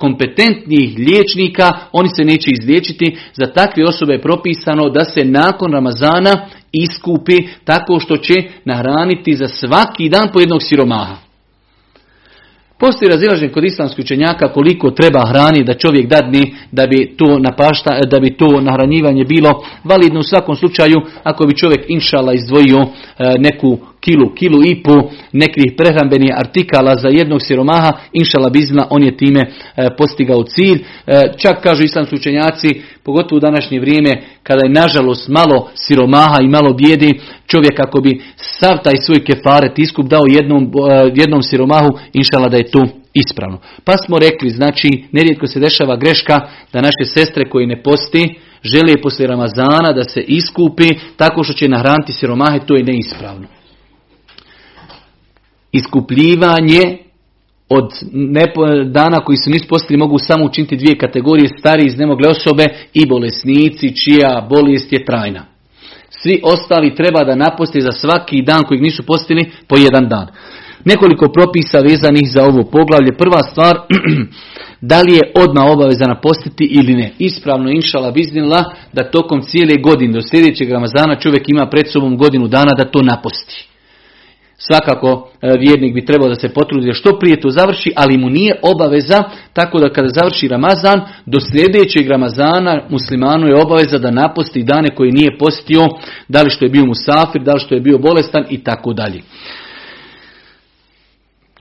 kompetentnih 0.00 0.98
liječnika, 0.98 1.72
oni 1.92 2.08
se 2.16 2.24
neće 2.24 2.50
izliječiti. 2.50 3.16
Za 3.32 3.52
takve 3.52 3.84
osobe 3.84 4.12
je 4.12 4.22
propisano 4.22 4.88
da 4.88 5.04
se 5.04 5.24
nakon 5.24 5.72
Ramazana 5.72 6.46
iskupi 6.72 7.36
tako 7.64 8.00
što 8.00 8.16
će 8.16 8.34
nahraniti 8.64 9.36
za 9.36 9.48
svaki 9.48 10.08
dan 10.08 10.28
po 10.32 10.40
jednog 10.40 10.62
siromaha. 10.62 11.31
Postoji 12.82 13.10
razilaženje 13.10 13.52
kod 13.52 13.64
islamskih 13.64 14.02
učenjaka 14.04 14.52
koliko 14.52 14.90
treba 14.90 15.26
hrani 15.26 15.64
da 15.64 15.74
čovjek 15.74 16.06
dadni 16.06 16.54
da 16.72 16.86
bi 16.86 17.14
to 17.16 17.38
napašta, 17.38 18.00
da 18.10 18.20
bi 18.20 18.36
to 18.36 18.60
nahranjivanje 18.60 19.24
bilo 19.24 19.62
validno 19.84 20.20
u 20.20 20.22
svakom 20.22 20.56
slučaju 20.56 20.96
ako 21.22 21.46
bi 21.46 21.56
čovjek 21.56 21.84
inšala 21.88 22.32
izdvojio 22.32 22.78
e, 22.78 22.88
neku 23.38 23.78
kilu, 24.04 24.34
kilu 24.34 24.62
i 24.64 24.82
po 24.82 25.10
nekih 25.32 25.72
prehrambenih 25.76 26.30
artikala 26.36 26.94
za 26.94 27.08
jednog 27.08 27.42
siromaha, 27.42 27.92
inšala 28.12 28.50
bizna, 28.50 28.86
on 28.90 29.02
je 29.02 29.16
time 29.16 29.40
e, 29.40 29.50
postigao 29.98 30.42
cilj. 30.42 30.78
E, 30.78 30.82
čak 31.38 31.62
kažu 31.62 31.82
islamski 31.84 32.16
učenjaci, 32.16 32.80
pogotovo 33.04 33.36
u 33.36 33.40
današnje 33.40 33.80
vrijeme, 33.80 34.10
kada 34.42 34.60
je 34.64 34.72
nažalost 34.72 35.28
malo 35.28 35.70
siromaha 35.74 36.38
i 36.42 36.48
malo 36.48 36.72
bijedi, 36.74 37.20
čovjek 37.46 37.80
ako 37.80 38.00
bi 38.00 38.20
sav 38.36 38.78
taj 38.84 38.96
svoj 38.96 39.24
kefaret 39.24 39.78
iskup 39.78 40.06
dao 40.06 40.24
jednom, 40.28 40.62
e, 40.64 41.10
jednom 41.14 41.42
siromahu, 41.42 41.90
inšala 42.12 42.48
da 42.48 42.56
je 42.56 42.70
to 42.70 42.86
ispravno. 43.14 43.58
Pa 43.84 43.92
smo 43.92 44.18
rekli, 44.18 44.50
znači, 44.50 44.88
nerijetko 45.12 45.46
se 45.46 45.60
dešava 45.60 45.96
greška 45.96 46.40
da 46.72 46.80
naše 46.80 47.04
sestre 47.14 47.44
koji 47.50 47.66
ne 47.66 47.82
posti, 47.82 48.34
žele 48.62 49.02
poslije 49.02 49.26
Ramazana 49.26 49.92
da 49.92 50.04
se 50.04 50.20
iskupi 50.20 50.88
tako 51.16 51.44
što 51.44 51.52
će 51.52 51.68
nahraniti 51.68 52.12
siromahe, 52.12 52.58
to 52.66 52.76
je 52.76 52.84
neispravno 52.84 53.61
iskupljivanje 55.72 56.98
od 57.68 57.90
dana 58.90 59.20
koji 59.24 59.36
su 59.36 59.50
nisu 59.50 59.68
postali 59.68 59.98
mogu 59.98 60.18
samo 60.18 60.44
učiniti 60.44 60.76
dvije 60.76 60.98
kategorije, 60.98 61.48
stari 61.58 61.86
iznemogle 61.86 62.28
osobe 62.28 62.64
i 62.94 63.06
bolesnici 63.06 63.96
čija 63.96 64.46
bolest 64.50 64.92
je 64.92 65.04
trajna. 65.04 65.44
Svi 66.10 66.40
ostali 66.44 66.94
treba 66.94 67.24
da 67.24 67.34
naposti 67.34 67.80
za 67.80 67.92
svaki 67.92 68.42
dan 68.42 68.62
kojeg 68.64 68.82
nisu 68.82 69.02
postili 69.02 69.50
po 69.68 69.76
jedan 69.76 70.08
dan. 70.08 70.26
Nekoliko 70.84 71.32
propisa 71.32 71.78
vezanih 71.78 72.30
za 72.34 72.44
ovo 72.44 72.62
poglavlje. 72.64 73.16
Prva 73.18 73.42
stvar, 73.50 73.78
da 74.90 75.02
li 75.02 75.12
je 75.12 75.32
odmah 75.34 75.64
obaveza 75.64 76.06
napostiti 76.06 76.64
ili 76.64 76.94
ne. 76.94 77.12
Ispravno 77.18 77.70
inšala 77.70 78.10
biznila 78.10 78.64
da 78.92 79.10
tokom 79.10 79.42
cijele 79.42 79.74
godine 79.82 80.12
do 80.12 80.22
sljedećeg 80.22 80.70
Ramazana 80.70 81.16
čovjek 81.20 81.48
ima 81.48 81.66
pred 81.70 81.86
sobom 81.92 82.16
godinu 82.16 82.48
dana 82.48 82.72
da 82.78 82.84
to 82.84 83.02
naposti. 83.02 83.71
Svakako 84.58 85.28
e, 85.42 85.56
vjernik 85.58 85.94
bi 85.94 86.04
trebao 86.04 86.28
da 86.28 86.34
se 86.34 86.48
potrudi 86.48 86.86
da 86.86 86.92
što 86.92 87.18
prije 87.18 87.40
to 87.40 87.50
završi, 87.50 87.92
ali 87.96 88.18
mu 88.18 88.30
nije 88.30 88.60
obaveza, 88.62 89.22
tako 89.52 89.78
da 89.78 89.92
kada 89.92 90.08
završi 90.08 90.48
Ramazan, 90.48 91.00
do 91.26 91.38
sljedećeg 91.40 92.08
Ramazana 92.08 92.82
muslimanu 92.88 93.46
je 93.46 93.62
obaveza 93.62 93.98
da 93.98 94.10
naposti 94.10 94.62
dane 94.62 94.88
koje 94.94 95.12
nije 95.12 95.38
postio, 95.38 95.80
da 96.28 96.42
li 96.42 96.50
što 96.50 96.64
je 96.64 96.70
bio 96.70 96.86
musafir, 96.86 97.42
da 97.42 97.52
li 97.52 97.60
što 97.60 97.74
je 97.74 97.80
bio 97.80 97.98
bolestan 97.98 98.44
i 98.50 98.64
tako 98.64 98.92
dalje. 98.92 99.22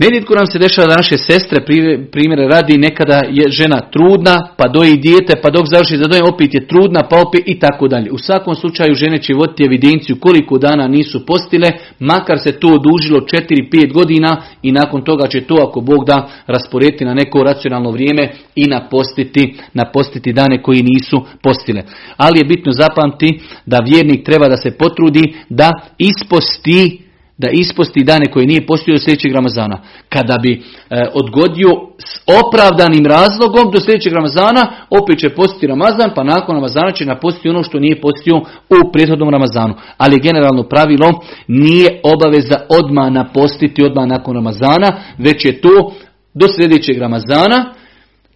Nerijetko 0.02 0.36
nam 0.36 0.47
se 0.47 0.60
dešava 0.60 0.88
da 0.88 0.95
naše 0.95 1.18
sestre, 1.18 1.66
primjere 2.12 2.47
radi, 2.47 2.78
nekada 2.78 3.22
je 3.30 3.52
žena 3.52 3.80
trudna, 3.93 4.36
pa 4.58 4.68
doji 4.68 4.97
dijete, 4.97 5.34
pa 5.43 5.49
dok 5.49 5.66
završi 5.68 5.97
za 5.97 6.08
dojem 6.08 6.26
opet 6.34 6.54
je 6.54 6.68
trudna, 6.68 7.02
pa 7.10 7.16
opet 7.28 7.41
i 7.45 7.60
tako 7.60 7.88
dalje. 7.88 8.12
U 8.12 8.18
svakom 8.18 8.56
slučaju 8.56 8.95
žene 8.95 9.22
će 9.22 9.34
voditi 9.34 9.64
evidenciju 9.64 10.16
koliko 10.20 10.58
dana 10.58 10.88
nisu 10.88 11.26
postile, 11.26 11.70
makar 11.99 12.39
se 12.39 12.52
to 12.52 12.68
odužilo 12.68 13.20
4-5 13.20 13.93
godina 13.93 14.41
i 14.62 14.72
nakon 14.72 15.04
toga 15.04 15.28
će 15.28 15.41
to, 15.41 15.56
ako 15.70 15.82
Bog 15.82 16.06
da, 16.06 16.30
rasporediti 16.47 17.06
na 17.06 17.14
neko 17.14 17.43
racionalno 17.43 17.91
vrijeme 17.91 18.32
i 18.56 18.66
napostiti, 18.66 19.56
napostiti 19.74 20.34
dane 20.34 20.62
koji 20.64 20.84
nisu 20.84 21.26
postile. 21.43 21.82
Ali 22.18 22.39
je 22.39 22.45
bitno 22.45 22.72
zapamti 22.72 23.39
da 23.66 23.80
vjernik 23.89 24.26
treba 24.26 24.47
da 24.47 24.58
se 24.58 24.72
potrudi 24.72 25.34
da 25.49 25.72
isposti 25.97 27.11
da 27.41 27.49
isposti 27.49 28.03
dane 28.03 28.25
koje 28.31 28.45
nije 28.45 28.65
postio 28.65 28.93
do 28.93 28.99
sljedećeg 28.99 29.31
Ramazana. 29.33 29.77
Kada 30.09 30.35
bi 30.43 30.51
e, 30.53 30.61
odgodio 31.13 31.69
s 31.97 32.11
opravdanim 32.41 33.05
razlogom 33.05 33.71
do 33.73 33.79
sljedećeg 33.79 34.13
Ramazana, 34.13 34.63
opet 34.89 35.19
će 35.19 35.29
postiti 35.29 35.67
Ramazan, 35.67 36.09
pa 36.15 36.23
nakon 36.23 36.55
Ramazana 36.55 36.91
će 36.91 37.05
napostiti 37.05 37.49
ono 37.49 37.63
što 37.63 37.79
nije 37.79 38.01
postio 38.01 38.35
u 38.77 38.91
prethodnom 38.93 39.29
Ramazanu. 39.29 39.73
Ali 39.97 40.23
generalno 40.27 40.63
pravilo 40.63 41.09
nije 41.47 42.01
obaveza 42.13 42.57
odmah 42.69 43.11
napostiti 43.11 43.83
odmah 43.83 44.05
nakon 44.07 44.35
Ramazana, 44.35 44.89
već 45.17 45.45
je 45.45 45.61
to 45.61 45.93
do 46.33 46.47
sljedećeg 46.55 46.97
Ramazana, 46.97 47.73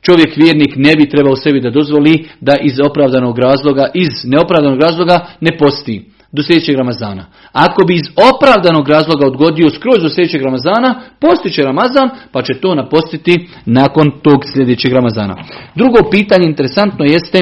Čovjek 0.05 0.37
vjernik 0.37 0.73
ne 0.75 0.95
bi 0.97 1.09
trebao 1.09 1.35
sebi 1.35 1.61
da 1.61 1.69
dozvoli 1.69 2.27
da 2.41 2.55
iz 2.61 2.73
opravdanog 2.89 3.39
razloga, 3.39 3.89
iz 3.93 4.09
neopravdanog 4.23 4.81
razloga 4.81 5.27
ne 5.41 5.57
posti 5.57 6.14
do 6.35 6.43
sljedećeg 6.43 6.75
Ramazana. 6.75 7.25
Ako 7.51 7.85
bi 7.87 7.93
iz 7.93 8.07
opravdanog 8.31 8.89
razloga 8.89 9.27
odgodio 9.27 9.69
skroz 9.69 10.01
do 10.01 10.09
sljedećeg 10.09 10.41
Ramazana, 10.41 11.01
postiće 11.19 11.63
Ramazan, 11.63 12.09
pa 12.31 12.41
će 12.41 12.53
to 12.53 12.75
napostiti 12.75 13.47
nakon 13.65 14.11
tog 14.21 14.39
sljedećeg 14.53 14.93
Ramazana. 14.93 15.35
Drugo 15.75 16.09
pitanje 16.11 16.45
interesantno 16.45 17.05
jeste 17.05 17.39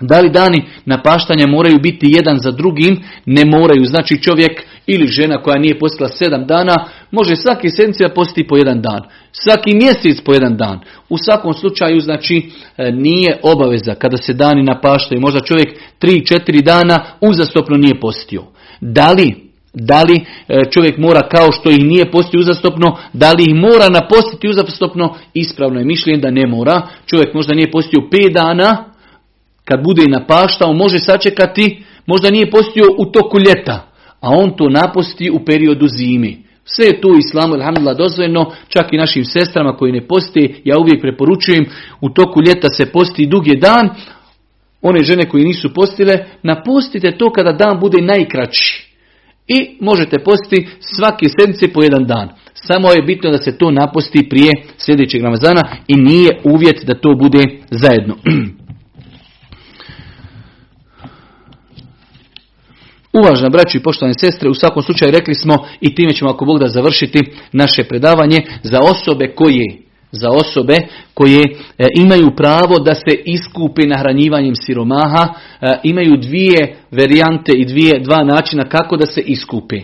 da 0.00 0.20
li 0.20 0.30
dani 0.30 0.64
napaštanja 0.84 1.46
moraju 1.46 1.78
biti 1.78 2.06
jedan 2.16 2.38
za 2.38 2.50
drugim? 2.50 3.02
Ne 3.26 3.44
moraju. 3.44 3.84
Znači 3.84 4.22
čovjek 4.22 4.62
ili 4.94 5.06
žena 5.06 5.42
koja 5.42 5.58
nije 5.58 5.78
postila 5.78 6.08
sedam 6.08 6.46
dana, 6.46 6.74
može 7.10 7.36
svaki 7.36 7.70
sedmice 7.70 8.08
postiti 8.14 8.48
po 8.48 8.56
jedan 8.56 8.82
dan. 8.82 9.02
Svaki 9.32 9.74
mjesec 9.74 10.20
po 10.24 10.32
jedan 10.32 10.56
dan. 10.56 10.80
U 11.08 11.18
svakom 11.18 11.54
slučaju 11.54 12.00
znači 12.00 12.50
e, 12.76 12.92
nije 12.92 13.40
obaveza 13.42 13.94
kada 13.94 14.16
se 14.16 14.32
dani 14.32 14.62
napaštaju. 14.62 15.20
Možda 15.20 15.40
čovjek 15.40 15.78
tri, 15.98 16.26
četiri 16.26 16.62
dana 16.62 17.04
uzastopno 17.20 17.76
nije 17.76 18.00
postio. 18.00 18.42
Da 18.80 19.12
li 19.12 19.50
da 19.74 20.02
li 20.02 20.24
e, 20.48 20.64
čovjek 20.70 20.98
mora 20.98 21.28
kao 21.28 21.52
što 21.52 21.70
ih 21.70 21.84
nije 21.84 22.10
postio 22.10 22.40
uzastopno, 22.40 22.98
da 23.12 23.32
li 23.32 23.42
ih 23.42 23.54
mora 23.54 23.88
napostiti 23.88 24.48
uzastopno, 24.48 25.14
ispravno 25.34 25.78
je 25.78 25.84
mišljenje 25.84 26.20
da 26.20 26.30
ne 26.30 26.46
mora. 26.46 26.82
Čovjek 27.06 27.34
možda 27.34 27.54
nije 27.54 27.70
postio 27.70 28.08
pet 28.10 28.32
dana, 28.34 28.84
kad 29.64 29.84
bude 29.84 30.02
napaštao, 30.08 30.72
može 30.72 30.98
sačekati, 30.98 31.82
možda 32.06 32.30
nije 32.30 32.50
postio 32.50 32.84
u 32.98 33.04
toku 33.04 33.38
ljeta, 33.38 33.89
a 34.20 34.28
on 34.30 34.56
to 34.56 34.68
naposti 34.68 35.30
u 35.30 35.44
periodu 35.44 35.88
zimi. 35.88 36.42
Sve 36.64 36.86
je 36.86 37.00
tu 37.00 37.08
islamu, 37.18 37.54
alhamdulillah, 37.54 37.96
dozvoljeno, 37.96 38.52
čak 38.68 38.92
i 38.92 38.96
našim 38.96 39.24
sestrama 39.24 39.76
koji 39.76 39.92
ne 39.92 40.06
posti, 40.06 40.54
ja 40.64 40.78
uvijek 40.78 41.00
preporučujem, 41.00 41.66
u 42.00 42.08
toku 42.08 42.40
ljeta 42.46 42.68
se 42.68 42.86
posti 42.86 43.26
dugi 43.26 43.56
dan, 43.56 43.90
one 44.82 45.02
žene 45.02 45.28
koji 45.28 45.44
nisu 45.44 45.74
postile, 45.74 46.24
napostite 46.42 47.18
to 47.18 47.32
kada 47.32 47.52
dan 47.52 47.80
bude 47.80 48.02
najkraći. 48.02 48.90
I 49.48 49.76
možete 49.80 50.18
postiti 50.18 50.68
svake 50.80 51.26
sedmice 51.38 51.72
po 51.72 51.82
jedan 51.82 52.04
dan. 52.04 52.28
Samo 52.54 52.90
je 52.90 53.02
bitno 53.02 53.30
da 53.30 53.38
se 53.38 53.58
to 53.58 53.70
naposti 53.70 54.28
prije 54.28 54.52
sljedećeg 54.76 55.22
Ramazana 55.22 55.62
i 55.88 55.94
nije 55.96 56.40
uvjet 56.44 56.84
da 56.86 56.94
to 56.94 57.14
bude 57.14 57.42
zajedno. 57.70 58.16
Uvažena 63.12 63.48
braći 63.48 63.78
i 63.78 63.82
poštovane 63.82 64.14
sestre, 64.14 64.48
u 64.48 64.54
svakom 64.54 64.82
slučaju 64.82 65.12
rekli 65.12 65.34
smo 65.34 65.54
i 65.80 65.94
time 65.94 66.12
ćemo 66.12 66.30
ako 66.30 66.44
Bog 66.44 66.58
da 66.58 66.68
završiti 66.68 67.18
naše 67.52 67.84
predavanje 67.84 68.38
za 68.62 68.78
osobe 68.80 69.28
koje 69.34 69.78
za 70.12 70.30
osobe 70.30 70.76
koje 71.14 71.42
e, 71.42 71.86
imaju 71.96 72.36
pravo 72.36 72.78
da 72.78 72.94
se 72.94 73.22
iskupe 73.24 73.82
nahranjivanjem 73.86 74.54
siromaha, 74.54 75.28
e, 75.60 75.66
imaju 75.82 76.16
dvije 76.16 76.76
varijante 76.90 77.52
i 77.52 77.64
dvije, 77.64 78.00
dva 78.00 78.24
načina 78.24 78.64
kako 78.64 78.96
da 78.96 79.06
se 79.06 79.20
iskupe. 79.20 79.80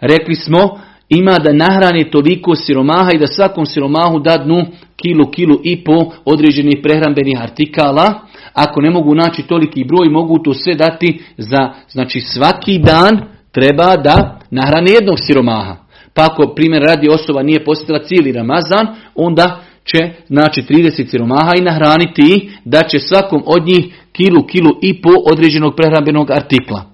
Rekli 0.00 0.34
smo, 0.34 0.80
ima 1.08 1.38
da 1.38 1.52
nahrani 1.52 2.10
toliko 2.10 2.54
siromaha 2.54 3.10
i 3.14 3.18
da 3.18 3.26
svakom 3.26 3.66
siromahu 3.66 4.18
dadnu 4.18 4.66
kilu, 4.96 5.30
kilu 5.30 5.60
i 5.64 5.84
po 5.84 6.12
određenih 6.24 6.78
prehrambenih 6.82 7.42
artikala, 7.42 8.20
ako 8.54 8.80
ne 8.80 8.90
mogu 8.90 9.14
naći 9.14 9.42
toliki 9.42 9.84
broj, 9.84 10.08
mogu 10.08 10.38
to 10.38 10.54
sve 10.54 10.74
dati 10.74 11.20
za, 11.36 11.72
znači 11.88 12.20
svaki 12.20 12.78
dan 12.78 13.20
treba 13.52 13.96
da 13.96 14.40
nahrane 14.50 14.90
jednog 14.90 15.18
siromaha. 15.20 15.76
Pa 16.14 16.24
ako 16.24 16.54
primjer 16.54 16.82
radi 16.82 17.08
osoba 17.08 17.42
nije 17.42 17.64
posjetila 17.64 18.04
cijeli 18.04 18.32
Ramazan, 18.32 18.86
onda 19.14 19.60
će 19.84 20.10
znači 20.28 20.62
30 20.62 21.10
siromaha 21.10 21.52
i 21.58 21.62
nahraniti 21.62 22.50
da 22.64 22.82
će 22.82 22.98
svakom 22.98 23.42
od 23.46 23.66
njih 23.66 23.94
kilu, 24.12 24.46
kilu 24.46 24.70
i 24.82 25.02
po 25.02 25.10
određenog 25.32 25.74
prehrambenog 25.76 26.30
artikla. 26.30 26.84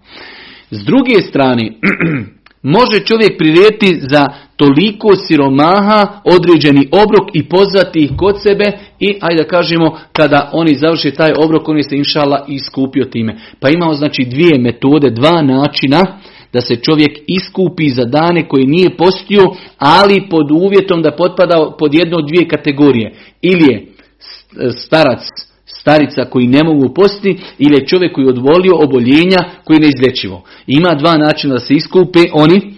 S 0.70 0.84
druge 0.84 1.22
strane, 1.28 1.72
može 2.64 3.00
čovjek 3.04 3.38
pririjeti 3.38 4.00
za 4.10 4.28
toliko 4.56 5.16
siromaha 5.28 6.20
određeni 6.24 6.88
obrok 6.92 7.28
i 7.32 7.48
pozvati 7.48 7.98
ih 7.98 8.10
kod 8.16 8.42
sebe 8.42 8.64
i 9.00 9.18
ajde 9.20 9.42
da 9.42 9.48
kažemo 9.48 9.98
kada 10.12 10.50
oni 10.52 10.74
završe 10.74 11.10
taj 11.10 11.32
obrok 11.36 11.68
on 11.68 11.76
je 11.76 11.82
se 11.82 11.96
inšala 11.96 12.44
iskupio 12.48 13.04
time. 13.04 13.36
Pa 13.60 13.68
imamo 13.68 13.94
znači 13.94 14.24
dvije 14.24 14.58
metode, 14.58 15.10
dva 15.10 15.42
načina 15.42 16.18
da 16.52 16.60
se 16.60 16.76
čovjek 16.76 17.18
iskupi 17.26 17.88
za 17.88 18.04
dane 18.04 18.48
koje 18.48 18.66
nije 18.66 18.96
postio, 18.96 19.42
ali 19.78 20.28
pod 20.30 20.50
uvjetom 20.50 21.02
da 21.02 21.16
potpada 21.16 21.70
pod 21.78 21.94
jednu 21.94 22.18
od 22.18 22.26
dvije 22.26 22.48
kategorije. 22.48 23.14
Ili 23.42 23.72
je 23.72 23.86
starac, 24.76 25.20
starica 25.84 26.24
koji 26.24 26.46
ne 26.46 26.64
mogu 26.64 26.94
postiti 26.94 27.42
ili 27.58 27.76
je 27.76 27.86
čovjek 27.86 28.12
koji 28.14 28.24
je 28.24 28.30
odvolio 28.30 28.74
oboljenja 28.84 29.38
koji 29.64 29.76
je 29.76 29.80
neizlječivo. 29.80 30.42
Ima 30.66 30.94
dva 30.94 31.16
načina 31.16 31.54
da 31.54 31.60
se 31.60 31.74
iskupe 31.74 32.20
oni 32.32 32.74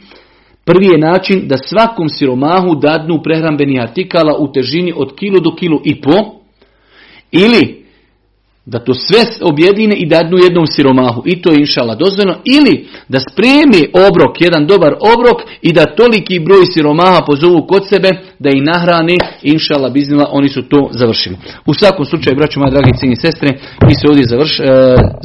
Prvi 0.64 0.86
je 0.86 0.98
način 0.98 1.48
da 1.48 1.57
svakom 1.59 2.09
siromahu 2.09 2.74
dadnu 2.74 3.22
prehrambeni 3.22 3.80
artikala 3.80 4.38
u 4.38 4.52
težini 4.52 4.92
od 4.96 5.14
kilo 5.14 5.40
do 5.40 5.54
kilo 5.54 5.80
i 5.84 6.00
po, 6.00 6.12
ili 7.32 7.86
da 8.66 8.78
to 8.78 8.94
sve 8.94 9.18
objedine 9.40 9.94
i 9.96 10.08
dadnu 10.08 10.38
jednom 10.38 10.66
siromahu. 10.66 11.22
I 11.24 11.42
to 11.42 11.52
je 11.52 11.60
inšala 11.60 11.94
dozvoljeno. 11.94 12.38
Ili 12.44 12.86
da 13.08 13.20
spremi 13.20 14.06
obrok, 14.08 14.40
jedan 14.40 14.66
dobar 14.66 14.92
obrok 14.92 15.42
i 15.62 15.72
da 15.72 15.94
toliki 15.94 16.40
broj 16.40 16.66
siromaha 16.74 17.20
pozovu 17.26 17.66
kod 17.66 17.88
sebe 17.88 18.10
da 18.38 18.50
ih 18.50 18.62
nahrani. 18.62 19.18
Inšala 19.42 19.88
biznila, 19.90 20.28
oni 20.32 20.48
su 20.48 20.62
to 20.62 20.88
završili. 20.92 21.36
U 21.66 21.74
svakom 21.74 22.04
slučaju, 22.04 22.36
braću 22.36 22.60
moja 22.60 22.70
dragi 22.70 22.98
cijeni 22.98 23.16
sestre, 23.16 23.48
mi 23.86 23.94
se 23.94 24.08
ovdje 24.08 24.24
završ, 24.28 24.60
e, 24.60 24.64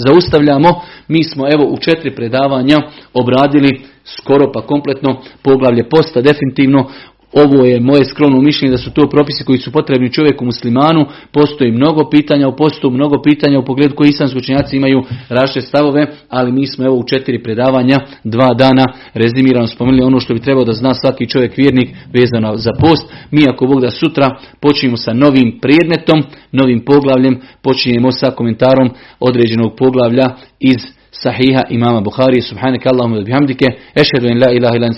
zaustavljamo. 0.08 0.82
Mi 1.08 1.24
smo 1.24 1.48
evo 1.54 1.66
u 1.66 1.78
četiri 1.78 2.16
predavanja 2.16 2.78
obradili 3.14 3.82
skoro 4.04 4.52
pa 4.52 4.62
kompletno 4.62 5.22
poglavlje 5.42 5.90
posta 5.90 6.22
definitivno 6.22 6.90
ovo 7.34 7.66
je 7.66 7.80
moje 7.80 8.06
skromno 8.06 8.42
mišljenje 8.42 8.72
da 8.72 8.78
su 8.78 8.92
to 8.92 9.10
propisi 9.10 9.44
koji 9.44 9.58
su 9.58 9.72
potrebni 9.72 10.14
čovjeku 10.14 10.46
muslimanu. 10.46 11.06
Postoji 11.32 11.72
mnogo 11.72 12.10
pitanja 12.10 12.48
u 12.48 12.56
postu, 12.56 12.90
mnogo 12.90 13.22
pitanja 13.22 13.60
u 13.60 13.66
pogledu 13.66 13.96
koji 13.96 14.10
islamski 14.10 14.38
učenjaci 14.38 14.78
imaju 14.78 15.04
različite 15.30 15.68
stavove, 15.68 16.06
ali 16.30 16.52
mi 16.52 16.68
smo 16.68 16.86
evo 16.86 16.96
u 16.96 17.04
četiri 17.04 17.44
predavanja, 17.44 17.98
dva 18.24 18.54
dana 18.54 18.86
rezimirano 19.14 19.68
spomenuli 19.68 20.04
ono 20.04 20.20
što 20.20 20.34
bi 20.34 20.40
trebao 20.40 20.64
da 20.64 20.74
zna 20.74 20.94
svaki 20.94 21.30
čovjek 21.30 21.58
vjernik 21.58 21.90
vezano 22.14 22.58
za 22.58 22.72
post. 22.80 23.14
Mi 23.32 23.44
ako 23.50 23.66
Bog 23.66 23.82
da 23.82 23.92
sutra 23.92 24.38
počinjemo 24.60 24.98
sa 24.98 25.14
novim 25.14 25.60
predmetom, 25.62 26.24
novim 26.52 26.86
poglavljem, 26.86 27.42
počinjemo 27.62 28.12
sa 28.12 28.32
komentarom 28.32 28.90
određenog 29.20 29.76
poglavlja 29.78 30.30
iz 30.60 30.78
Sahiha 31.12 31.62
imama 31.70 32.02
Buhari, 32.02 32.42
subhanaka 32.42 32.90
Allahumma 32.90 33.22
bihamdike, 33.22 33.66
ešhedu 33.96 34.28
in 34.28 34.40
la 34.40 34.52
ilaha 34.52 34.76
ila 34.76 34.90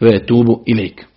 ve 0.00 0.16
etubu 0.16 0.62
ilaik. 0.66 1.15